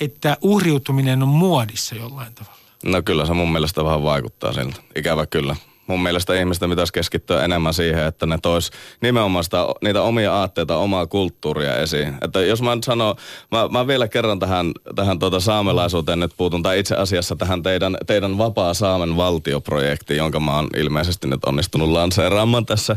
että 0.00 0.36
uhriutuminen 0.42 1.22
on 1.22 1.28
muodissa 1.28 1.94
jollain 1.94 2.34
tavalla? 2.34 2.58
No 2.84 3.02
kyllä 3.02 3.26
se 3.26 3.32
mun 3.32 3.52
mielestä 3.52 3.84
vähän 3.84 4.02
vaikuttaa 4.02 4.52
siltä. 4.52 4.80
Ikävä 4.96 5.26
kyllä 5.26 5.56
mun 5.90 6.02
mielestä 6.02 6.34
ihmisten 6.34 6.70
pitäisi 6.70 6.92
keskittyä 6.92 7.44
enemmän 7.44 7.74
siihen, 7.74 8.04
että 8.06 8.26
ne 8.26 8.38
tois 8.42 8.70
nimenomaan 9.00 9.44
sitä, 9.44 9.66
niitä 9.82 10.02
omia 10.02 10.34
aatteita, 10.34 10.76
omaa 10.76 11.06
kulttuuria 11.06 11.76
esiin. 11.76 12.14
Että 12.22 12.40
jos 12.40 12.62
mä 12.62 12.74
nyt 12.74 12.84
sanon, 12.84 13.16
mä, 13.50 13.68
mä 13.68 13.86
vielä 13.86 14.08
kerran 14.08 14.38
tähän, 14.38 14.72
tähän 14.96 15.18
tuota 15.18 15.40
saamelaisuuteen 15.40 16.20
nyt 16.20 16.32
puutun, 16.36 16.62
tai 16.62 16.78
itse 16.78 16.94
asiassa 16.94 17.36
tähän 17.36 17.62
teidän, 17.62 17.96
teidän 18.06 18.38
vapaa 18.38 18.74
Saamen 18.74 19.16
valtioprojektiin, 19.16 20.18
jonka 20.18 20.40
mä 20.40 20.56
oon 20.56 20.68
ilmeisesti 20.76 21.28
nyt 21.28 21.44
onnistunut 21.44 21.88
lanseeraamaan 21.88 22.66
tässä, 22.66 22.96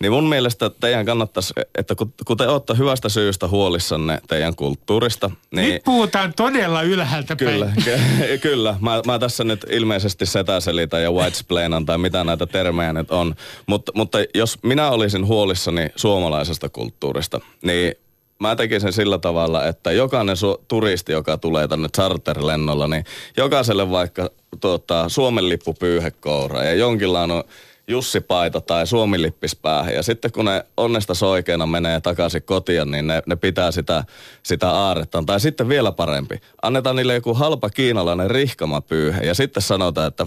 niin 0.00 0.12
mun 0.12 0.28
mielestä 0.28 0.70
teidän 0.70 1.06
kannattaisi, 1.06 1.54
että 1.78 1.94
kun, 1.94 2.12
kun 2.26 2.36
te 2.36 2.48
olette 2.48 2.74
hyvästä 2.78 3.08
syystä 3.08 3.48
huolissanne 3.48 4.20
teidän 4.28 4.56
kulttuurista, 4.56 5.30
niin... 5.50 5.72
Nyt 5.72 5.84
puhutaan 5.84 6.32
todella 6.36 6.82
ylhäältä 6.82 7.36
Kyllä, 7.36 7.72
ky- 7.84 8.38
kyllä. 8.48 8.76
Mä, 8.80 9.02
mä 9.06 9.18
tässä 9.18 9.44
nyt 9.44 9.66
ilmeisesti 9.70 10.26
setäselitän 10.26 11.02
ja 11.02 11.12
whitesplainan 11.12 11.86
tai 11.86 11.98
mitä 11.98 12.24
näitä 12.24 12.33
termejä 12.36 12.92
nyt 12.92 13.10
on. 13.10 13.34
Mutta, 13.66 13.92
mutta 13.94 14.18
jos 14.34 14.58
minä 14.62 14.90
olisin 14.90 15.26
huolissani 15.26 15.88
suomalaisesta 15.96 16.68
kulttuurista, 16.68 17.40
niin 17.62 17.94
mä 18.38 18.56
tekisin 18.56 18.92
sillä 18.92 19.18
tavalla, 19.18 19.66
että 19.66 19.92
jokainen 19.92 20.36
su- 20.36 20.64
turisti, 20.68 21.12
joka 21.12 21.38
tulee 21.38 21.68
tänne 21.68 21.88
charterlennolla, 21.88 22.86
niin 22.86 23.04
jokaiselle 23.36 23.90
vaikka 23.90 24.30
tuota, 24.60 25.08
Suomen 25.08 25.48
lippu 25.48 25.74
pyyhekoura 25.74 26.64
ja 26.64 26.74
jonkinlainen 26.74 27.44
Jussi-paita 27.88 28.60
tai 28.60 28.86
Suomi-lippis 28.86 29.56
päähän. 29.56 29.94
Ja 29.94 30.02
sitten 30.02 30.32
kun 30.32 30.44
ne 30.44 30.64
onnesta 30.76 31.14
soikeena 31.14 31.66
menee 31.66 32.00
takaisin 32.00 32.42
kotiin, 32.42 32.90
niin 32.90 33.06
ne, 33.06 33.22
ne 33.26 33.36
pitää 33.36 33.70
sitä, 33.70 34.04
sitä 34.42 34.70
aarettaan. 34.70 35.26
Tai 35.26 35.40
sitten 35.40 35.68
vielä 35.68 35.92
parempi. 35.92 36.40
Annetaan 36.62 36.96
niille 36.96 37.14
joku 37.14 37.34
halpa 37.34 37.70
kiinalainen 37.70 38.30
rihkamapyyhe 38.30 39.20
ja 39.20 39.34
sitten 39.34 39.62
sanotaan, 39.62 40.08
että 40.08 40.26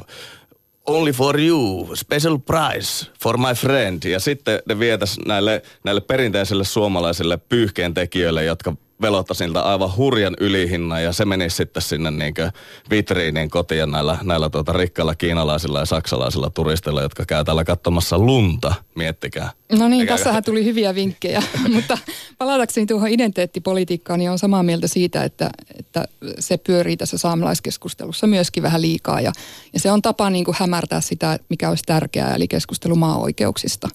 only 0.88 1.12
for 1.12 1.40
you, 1.40 1.90
special 1.96 2.38
price 2.38 3.12
for 3.24 3.38
my 3.38 3.54
friend. 3.56 4.04
Ja 4.04 4.20
sitten 4.20 4.60
ne 4.66 4.80
vietäisi 4.80 5.22
näille, 5.22 5.62
näille 5.84 6.02
perinteisille 6.02 6.64
suomalaisille 6.64 7.38
pyyhkeen 7.38 7.94
tekijöille, 7.94 8.44
jotka 8.44 8.74
velottaisi 9.02 9.44
niiltä 9.44 9.62
aivan 9.62 9.96
hurjan 9.98 10.34
ylihinnan 10.40 11.04
ja 11.04 11.14
se 11.14 11.26
menisi 11.26 11.56
sitten 11.56 11.82
sinne 11.82 12.12
niinkö 12.12 12.52
vitriinin 12.90 13.50
kotiin 13.50 13.92
näillä, 13.92 14.18
näillä 14.24 14.50
tuota 14.50 14.74
rikkailla 14.74 15.16
kiinalaisilla 15.16 15.80
ja 15.80 15.86
saksalaisilla 15.86 16.50
turisteilla, 16.50 17.02
jotka 17.02 17.26
käy 17.26 17.44
täällä 17.44 17.64
katsomassa 17.64 18.18
lunta, 18.18 18.74
miettikää. 18.96 19.52
No 19.72 19.88
niin, 19.88 20.02
Eikä... 20.02 20.14
tässähän 20.14 20.44
tuli 20.44 20.66
hyviä 20.66 20.96
vinkkejä, 20.96 21.44
mutta 21.76 21.98
palatakseni 22.38 22.86
tuohon 22.86 23.10
identiteettipolitiikkaan, 23.10 24.20
niin 24.20 24.32
on 24.32 24.40
samaa 24.40 24.64
mieltä 24.64 24.88
siitä, 24.88 25.24
että, 25.24 25.50
että 25.80 26.06
se 26.40 26.58
pyörii 26.58 26.98
tässä 26.98 27.18
saamelaiskeskustelussa 27.18 28.28
myöskin 28.28 28.64
vähän 28.64 28.82
liikaa 28.82 29.22
ja, 29.22 29.32
ja 29.74 29.80
se 29.80 29.92
on 29.92 30.02
tapa 30.02 30.30
niin 30.30 30.46
kuin 30.46 30.58
hämärtää 30.60 31.02
sitä, 31.02 31.40
mikä 31.50 31.70
olisi 31.70 31.84
tärkeää, 31.84 32.36
eli 32.36 32.48
keskustelu 32.48 32.96
maa-oikeuksista. 32.96 33.90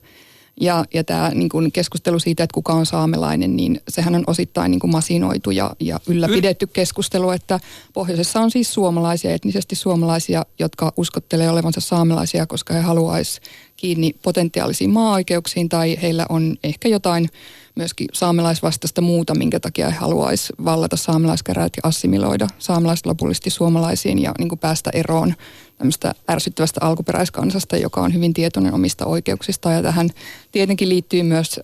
Ja, 0.60 0.84
ja 0.94 1.04
tämä 1.04 1.30
niin 1.34 1.48
kuin 1.48 1.72
keskustelu 1.72 2.18
siitä, 2.18 2.44
että 2.44 2.54
kuka 2.54 2.72
on 2.72 2.86
saamelainen, 2.86 3.56
niin 3.56 3.80
sehän 3.88 4.14
on 4.14 4.24
osittain 4.26 4.70
niin 4.70 4.80
kuin 4.80 4.90
masinoitu 4.90 5.50
ja, 5.50 5.70
ja 5.80 6.00
ylläpidetty 6.06 6.66
keskustelu, 6.66 7.30
että 7.30 7.60
pohjoisessa 7.92 8.40
on 8.40 8.50
siis 8.50 8.74
suomalaisia, 8.74 9.34
etnisesti 9.34 9.76
suomalaisia, 9.76 10.46
jotka 10.58 10.92
uskottelee 10.96 11.50
olevansa 11.50 11.80
saamelaisia, 11.80 12.46
koska 12.46 12.74
he 12.74 12.80
haluaisivat 12.80 13.48
kiinni 13.76 14.16
potentiaalisiin 14.22 14.90
maa-oikeuksiin 14.90 15.68
tai 15.68 15.98
heillä 16.02 16.26
on 16.28 16.56
ehkä 16.64 16.88
jotain 16.88 17.28
myöskin 17.74 18.06
saamelaisvastaista 18.12 19.00
muuta, 19.00 19.34
minkä 19.34 19.60
takia 19.60 19.90
he 19.90 19.96
haluaisi 19.96 20.52
vallata 20.64 20.96
saamelaiskäräjät 20.96 21.72
ja 21.76 21.88
assimiloida 21.88 22.46
saamelaiset 22.58 23.06
lopullisesti 23.06 23.50
suomalaisiin 23.50 24.22
ja 24.22 24.34
niin 24.38 24.48
kuin 24.48 24.58
päästä 24.58 24.90
eroon 24.94 25.34
tämmöistä 25.78 26.14
ärsyttävästä 26.30 26.80
alkuperäiskansasta, 26.82 27.76
joka 27.76 28.00
on 28.00 28.14
hyvin 28.14 28.34
tietoinen 28.34 28.74
omista 28.74 29.06
oikeuksista. 29.06 29.70
Ja 29.70 29.82
tähän 29.82 30.10
tietenkin 30.52 30.88
liittyy 30.88 31.22
myös 31.22 31.60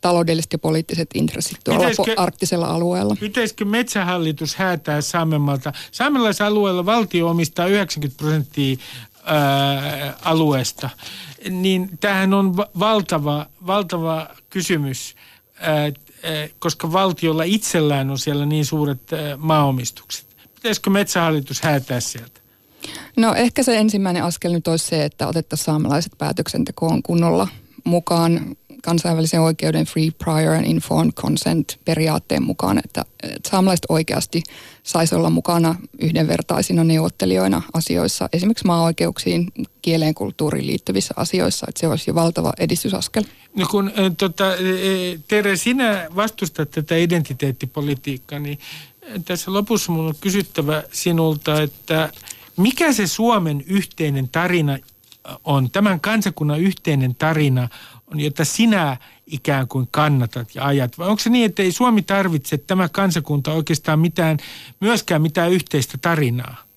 taloudelliset 0.00 0.52
ja 0.52 0.58
poliittiset 0.58 1.08
intressit 1.14 1.58
tuolla 1.64 1.80
Pitäisikö, 1.80 2.22
arktisella 2.22 2.66
alueella. 2.66 3.16
Pitäisikö 3.20 3.64
metsähallitus 3.64 4.54
häätää 4.56 5.00
Saamenmaalta? 5.00 5.72
Saamelaisalueella 5.92 6.86
valtio 6.86 7.28
omistaa 7.28 7.66
90 7.66 8.18
prosenttia 8.18 8.76
ää, 9.24 10.14
alueesta. 10.24 10.90
Niin 11.50 11.90
tämähän 12.00 12.34
on 12.34 12.56
valtava, 12.56 13.46
valtava 13.66 14.26
kysymys 14.50 15.14
koska 16.58 16.92
valtiolla 16.92 17.42
itsellään 17.42 18.10
on 18.10 18.18
siellä 18.18 18.46
niin 18.46 18.66
suuret 18.66 19.02
maaomistukset. 19.36 20.26
Pitäisikö 20.54 20.90
metsähallitus 20.90 21.60
häätää 21.60 22.00
sieltä? 22.00 22.40
No 23.16 23.34
ehkä 23.34 23.62
se 23.62 23.76
ensimmäinen 23.76 24.24
askel 24.24 24.52
nyt 24.52 24.68
olisi 24.68 24.86
se, 24.86 25.04
että 25.04 25.26
otettaisiin 25.26 25.64
saamelaiset 25.64 26.12
päätöksentekoon 26.18 27.02
kunnolla 27.02 27.48
mukaan 27.84 28.56
kansainvälisen 28.82 29.40
oikeuden 29.40 29.86
free, 29.86 30.10
prior 30.10 30.54
and 30.54 30.64
informed 30.66 31.12
consent 31.12 31.78
periaatteen 31.84 32.42
mukaan, 32.42 32.78
että, 32.84 33.04
että 33.22 33.50
saamelaiset 33.50 33.86
oikeasti 33.88 34.42
saisi 34.82 35.14
olla 35.14 35.30
mukana 35.30 35.74
yhdenvertaisina 36.00 36.84
neuvottelijoina 36.84 37.62
asioissa, 37.72 38.28
esimerkiksi 38.32 38.66
maa-oikeuksiin, 38.66 39.52
kieleen, 39.82 40.14
kulttuuriin 40.14 40.66
liittyvissä 40.66 41.14
asioissa, 41.16 41.66
että 41.68 41.80
se 41.80 41.88
olisi 41.88 42.10
jo 42.10 42.14
valtava 42.14 42.52
edistysaskel. 42.58 43.24
No 43.56 43.66
kun 43.70 43.92
tota, 44.18 44.44
Tere, 45.28 45.56
sinä 45.56 46.06
vastustat 46.16 46.70
tätä 46.70 46.96
identiteettipolitiikkaa, 46.96 48.38
niin 48.38 48.58
tässä 49.24 49.52
lopussa 49.52 49.92
minulla 49.92 50.08
on 50.08 50.14
kysyttävä 50.20 50.82
sinulta, 50.92 51.62
että 51.62 52.12
mikä 52.56 52.92
se 52.92 53.06
Suomen 53.06 53.64
yhteinen 53.66 54.28
tarina 54.28 54.78
on, 55.44 55.70
tämän 55.70 56.00
kansakunnan 56.00 56.60
yhteinen 56.60 57.14
tarina 57.14 57.68
jota 58.14 58.44
sinä 58.44 58.96
ikään 59.26 59.68
kuin 59.68 59.88
kannatat 59.90 60.54
ja 60.54 60.66
ajat? 60.66 60.98
Vai 60.98 61.08
onko 61.08 61.20
se 61.20 61.30
niin, 61.30 61.46
että 61.46 61.62
ei 61.62 61.72
Suomi 61.72 62.02
tarvitse 62.02 62.58
tämä 62.58 62.88
kansakunta 62.88 63.52
oikeastaan 63.52 63.98
mitään, 63.98 64.36
myöskään 64.80 65.22
mitään 65.22 65.52
yhteistä 65.52 65.98
tarinaa? 65.98 66.68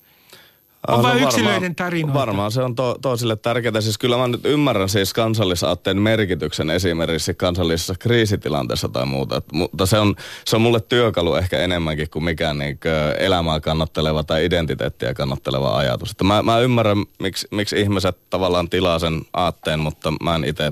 On 0.88 0.98
no, 0.98 1.04
vain 1.04 1.24
yksilöiden 1.24 1.76
tarinoita. 1.76 2.20
Varmaan 2.20 2.52
se 2.52 2.62
on 2.62 2.76
to, 2.76 2.98
toisille 3.02 3.36
tärkeää. 3.36 3.82
Siis 3.82 3.98
kyllä 3.98 4.18
mä 4.18 4.28
nyt 4.28 4.46
ymmärrän 4.46 4.90
siis 4.90 5.14
kansallisaatteen 5.14 6.02
merkityksen 6.02 6.70
esimerkiksi 6.70 7.34
kansallisessa 7.34 7.96
kriisitilanteessa 8.00 8.90
tai 8.90 9.06
muuta. 9.06 9.42
mutta 9.54 9.86
se 9.86 10.00
on, 10.00 10.16
se 10.46 10.56
on 10.56 10.62
mulle 10.62 10.80
työkalu 10.80 11.36
ehkä 11.36 11.60
enemmänkin 11.60 12.10
kuin 12.10 12.24
mikään 12.24 12.58
niin 12.58 12.80
elämää 13.20 13.60
kannatteleva 13.60 14.24
tai 14.24 14.46
identiteettiä 14.46 15.14
kannatteleva 15.14 15.78
ajatus. 15.78 16.12
Että 16.12 16.24
mä, 16.24 16.44
mä 16.44 16.60
ymmärrän, 16.60 17.06
miksi, 17.20 17.48
miksi 17.52 17.80
ihmiset 17.82 18.18
tavallaan 18.30 18.70
tilaa 18.70 19.00
sen 19.00 19.22
aatteen, 19.34 19.80
mutta 19.80 20.14
mä 20.24 20.36
en 20.36 20.44
itse 20.44 20.72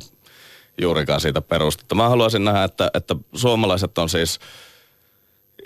juurikaan 0.81 1.21
siitä 1.21 1.41
perustetta. 1.41 1.95
Mä 1.95 2.09
haluaisin 2.09 2.45
nähdä, 2.45 2.63
että, 2.63 2.91
että 2.93 3.15
suomalaiset 3.33 3.97
on 3.97 4.09
siis 4.09 4.39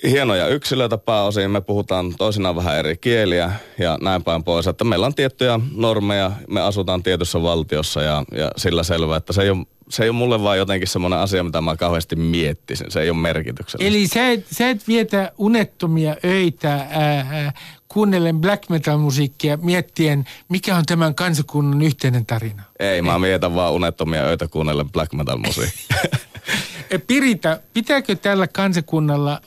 hienoja 0.09 0.47
yksilöitä 0.47 0.97
pääosin. 0.97 1.51
Me 1.51 1.61
puhutaan 1.61 2.15
toisinaan 2.17 2.55
vähän 2.55 2.77
eri 2.77 2.97
kieliä 2.97 3.51
ja 3.79 3.97
näin 4.01 4.23
päin 4.23 4.43
pois. 4.43 4.67
Että 4.67 4.83
meillä 4.83 5.05
on 5.05 5.15
tiettyjä 5.15 5.59
normeja, 5.75 6.31
me 6.49 6.61
asutaan 6.61 7.03
tietyssä 7.03 7.41
valtiossa 7.41 8.01
ja, 8.01 8.23
ja 8.31 8.51
sillä 8.57 8.83
selvä, 8.83 9.15
että 9.15 9.33
se 9.33 9.41
ei 9.41 9.49
ole 9.49 9.65
se 9.89 10.03
ei 10.03 10.09
ole 10.09 10.17
mulle 10.17 10.43
vaan 10.43 10.57
jotenkin 10.57 10.87
semmoinen 10.87 11.19
asia, 11.19 11.43
mitä 11.43 11.61
mä 11.61 11.75
kauheasti 11.75 12.15
miettisin. 12.15 12.91
Se 12.91 13.01
ei 13.01 13.09
ole 13.09 13.17
merkityksellä. 13.17 13.87
Eli 13.87 14.07
sä 14.07 14.29
et, 14.29 14.45
sä 14.51 14.69
et 14.69 14.87
vietä 14.87 15.31
unettomia 15.37 16.15
öitä 16.25 16.73
ää, 16.73 17.53
kuunnellen 17.87 18.41
black 18.41 18.69
metal 18.69 18.97
musiikkia 18.97 19.57
miettien, 19.57 20.25
mikä 20.49 20.75
on 20.75 20.85
tämän 20.85 21.15
kansakunnan 21.15 21.81
yhteinen 21.81 22.25
tarina. 22.25 22.63
Ei, 22.79 23.01
mä 23.01 23.21
vietän 23.21 23.55
vaan 23.55 23.73
unettomia 23.73 24.23
öitä 24.23 24.47
kuunnellen 24.47 24.89
black 24.89 25.13
metal 25.13 25.37
musiikkia. 25.37 25.97
Pirita, 27.07 27.59
pitääkö 27.73 28.15
tällä 28.15 28.47
kansakunnalla 28.47 29.41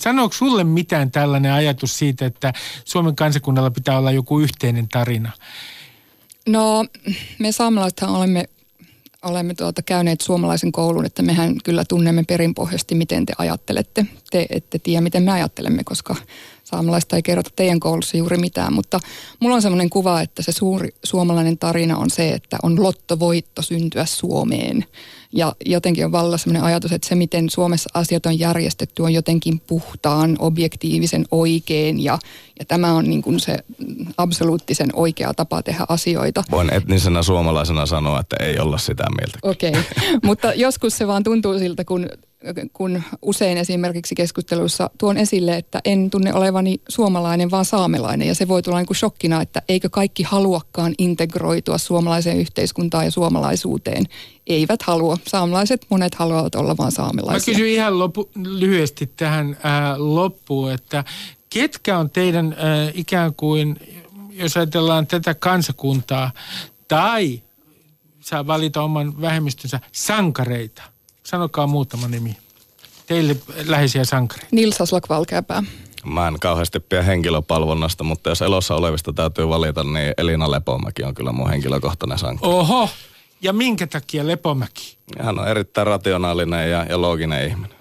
sanooko 0.00 0.34
sulle 0.34 0.64
mitään 0.64 1.10
tällainen 1.10 1.52
ajatus 1.52 1.98
siitä, 1.98 2.26
että 2.26 2.52
Suomen 2.84 3.16
kansakunnalla 3.16 3.70
pitää 3.70 3.98
olla 3.98 4.12
joku 4.12 4.40
yhteinen 4.40 4.88
tarina? 4.88 5.32
No, 6.48 6.84
me 7.38 7.52
saamelaisethan 7.52 8.10
olemme, 8.10 8.44
olemme 9.22 9.54
tuota 9.54 9.82
käyneet 9.82 10.20
suomalaisen 10.20 10.72
koulun, 10.72 11.06
että 11.06 11.22
mehän 11.22 11.54
kyllä 11.64 11.84
tunnemme 11.88 12.24
perinpohjasti, 12.28 12.94
miten 12.94 13.26
te 13.26 13.32
ajattelette. 13.38 14.06
Te 14.30 14.46
ette 14.50 14.78
tiedä, 14.78 15.00
miten 15.00 15.22
me 15.22 15.32
ajattelemme, 15.32 15.84
koska 15.84 16.16
saamelaista 16.66 17.16
ei 17.16 17.22
kerrota 17.22 17.50
teidän 17.56 17.80
koulussa 17.80 18.16
juuri 18.16 18.36
mitään, 18.36 18.72
mutta 18.72 19.00
mulla 19.40 19.54
on 19.54 19.62
semmoinen 19.62 19.90
kuva, 19.90 20.20
että 20.20 20.42
se 20.42 20.52
suuri 20.52 20.88
suomalainen 21.04 21.58
tarina 21.58 21.96
on 21.96 22.10
se, 22.10 22.28
että 22.28 22.56
on 22.62 22.82
lottovoitto 22.82 23.62
syntyä 23.62 24.04
Suomeen. 24.06 24.84
Ja 25.32 25.52
jotenkin 25.66 26.04
on 26.04 26.12
valla 26.12 26.38
semmoinen 26.38 26.62
ajatus, 26.62 26.92
että 26.92 27.08
se 27.08 27.14
miten 27.14 27.50
Suomessa 27.50 27.90
asiat 27.94 28.26
on 28.26 28.38
järjestetty 28.38 29.02
on 29.02 29.12
jotenkin 29.12 29.60
puhtaan, 29.60 30.36
objektiivisen 30.38 31.24
oikein 31.30 32.04
ja, 32.04 32.18
ja 32.58 32.64
tämä 32.64 32.92
on 32.92 33.04
niin 33.04 33.22
kuin 33.22 33.40
se 33.40 33.58
absoluuttisen 34.16 34.88
oikea 34.92 35.34
tapa 35.34 35.62
tehdä 35.62 35.84
asioita. 35.88 36.44
Voin 36.50 36.72
etnisenä 36.72 37.22
suomalaisena 37.22 37.86
sanoa, 37.86 38.20
että 38.20 38.36
ei 38.40 38.58
olla 38.58 38.78
sitä 38.78 39.04
mieltä. 39.18 39.38
Okei, 39.42 39.70
okay. 39.70 39.82
mutta 40.28 40.54
joskus 40.54 40.98
se 40.98 41.06
vaan 41.06 41.24
tuntuu 41.24 41.58
siltä, 41.58 41.84
kun 41.84 42.08
kun 42.72 43.02
usein 43.22 43.58
esimerkiksi 43.58 44.14
keskustelussa 44.14 44.90
tuon 44.98 45.16
esille, 45.16 45.56
että 45.56 45.80
en 45.84 46.10
tunne 46.10 46.34
olevani 46.34 46.80
suomalainen, 46.88 47.50
vaan 47.50 47.64
saamelainen. 47.64 48.28
Ja 48.28 48.34
se 48.34 48.48
voi 48.48 48.62
tulla 48.62 48.78
niin 48.78 48.86
kuin 48.86 48.96
shokkina, 48.96 49.42
että 49.42 49.62
eikö 49.68 49.88
kaikki 49.90 50.22
haluakaan 50.22 50.94
integroitua 50.98 51.78
suomalaiseen 51.78 52.36
yhteiskuntaan 52.36 53.04
ja 53.04 53.10
suomalaisuuteen. 53.10 54.04
Eivät 54.46 54.82
halua. 54.82 55.18
Saamelaiset, 55.26 55.86
monet 55.90 56.14
haluavat 56.14 56.54
olla 56.54 56.76
vaan 56.76 56.92
saamelaisia. 56.92 57.52
Mä 57.52 57.58
kysyn 57.58 57.72
ihan 57.72 57.98
lopu, 57.98 58.30
lyhyesti 58.36 59.12
tähän 59.16 59.56
ää, 59.62 59.94
loppuun, 59.98 60.72
että 60.72 61.04
ketkä 61.50 61.98
on 61.98 62.10
teidän 62.10 62.56
ää, 62.58 62.90
ikään 62.94 63.34
kuin, 63.34 63.76
jos 64.30 64.56
ajatellaan 64.56 65.06
tätä 65.06 65.34
kansakuntaa, 65.34 66.30
tai 66.88 67.42
saa 68.20 68.46
valita 68.46 68.82
oman 68.82 69.20
vähemmistönsä 69.20 69.80
sankareita– 69.92 70.82
Sanokaa 71.26 71.66
muutama 71.66 72.08
nimi. 72.08 72.36
Teille 73.06 73.36
läheisiä 73.66 74.04
sankareita. 74.04 74.48
Nils 74.52 74.80
Aslak 74.80 75.08
Valkeapää. 75.08 75.62
Mä 76.04 76.28
en 76.28 76.40
kauheasti 76.40 76.80
pidä 76.80 77.02
henkilöpalvonnasta, 77.02 78.04
mutta 78.04 78.30
jos 78.30 78.42
elossa 78.42 78.74
olevista 78.74 79.12
täytyy 79.12 79.48
valita, 79.48 79.84
niin 79.84 80.14
Elina 80.18 80.50
Lepomäki 80.50 81.02
on 81.02 81.14
kyllä 81.14 81.32
mun 81.32 81.50
henkilökohtainen 81.50 82.18
sankari. 82.18 82.52
Oho! 82.52 82.88
Ja 83.42 83.52
minkä 83.52 83.86
takia 83.86 84.26
Lepomäki? 84.26 84.98
Hän 85.20 85.38
on 85.38 85.48
erittäin 85.48 85.86
rationaalinen 85.86 86.70
ja, 86.70 86.86
ja 86.88 87.00
looginen 87.00 87.48
ihminen. 87.48 87.76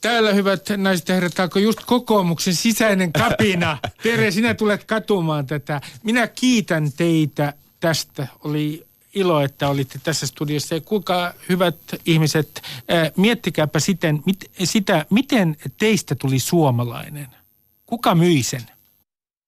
Täällä 0.00 0.32
hyvät 0.32 0.66
naiset 0.76 1.08
ja 1.08 1.14
herrat, 1.14 1.40
alkoi 1.40 1.62
just 1.62 1.84
kokoomuksen 1.86 2.54
sisäinen 2.54 3.12
kapina. 3.12 3.78
Tere, 4.02 4.30
sinä 4.30 4.54
tulet 4.54 4.84
katumaan 4.84 5.46
tätä. 5.46 5.80
Minä 6.02 6.26
kiitän 6.26 6.92
teitä 6.92 7.52
tästä. 7.80 8.26
Oli 8.44 8.86
ilo, 9.16 9.40
että 9.40 9.68
olitte 9.68 10.00
tässä 10.04 10.26
studiossa. 10.26 10.74
Ja 10.74 10.80
kuinka 10.80 11.34
hyvät 11.48 11.76
ihmiset, 12.06 12.62
miettikääpä 13.16 13.80
siten, 13.80 14.22
mit, 14.26 14.50
sitä, 14.64 15.06
miten 15.10 15.56
teistä 15.78 16.14
tuli 16.14 16.38
suomalainen. 16.38 17.28
Kuka 17.86 18.14
myi 18.14 18.42
sen? 18.42 18.75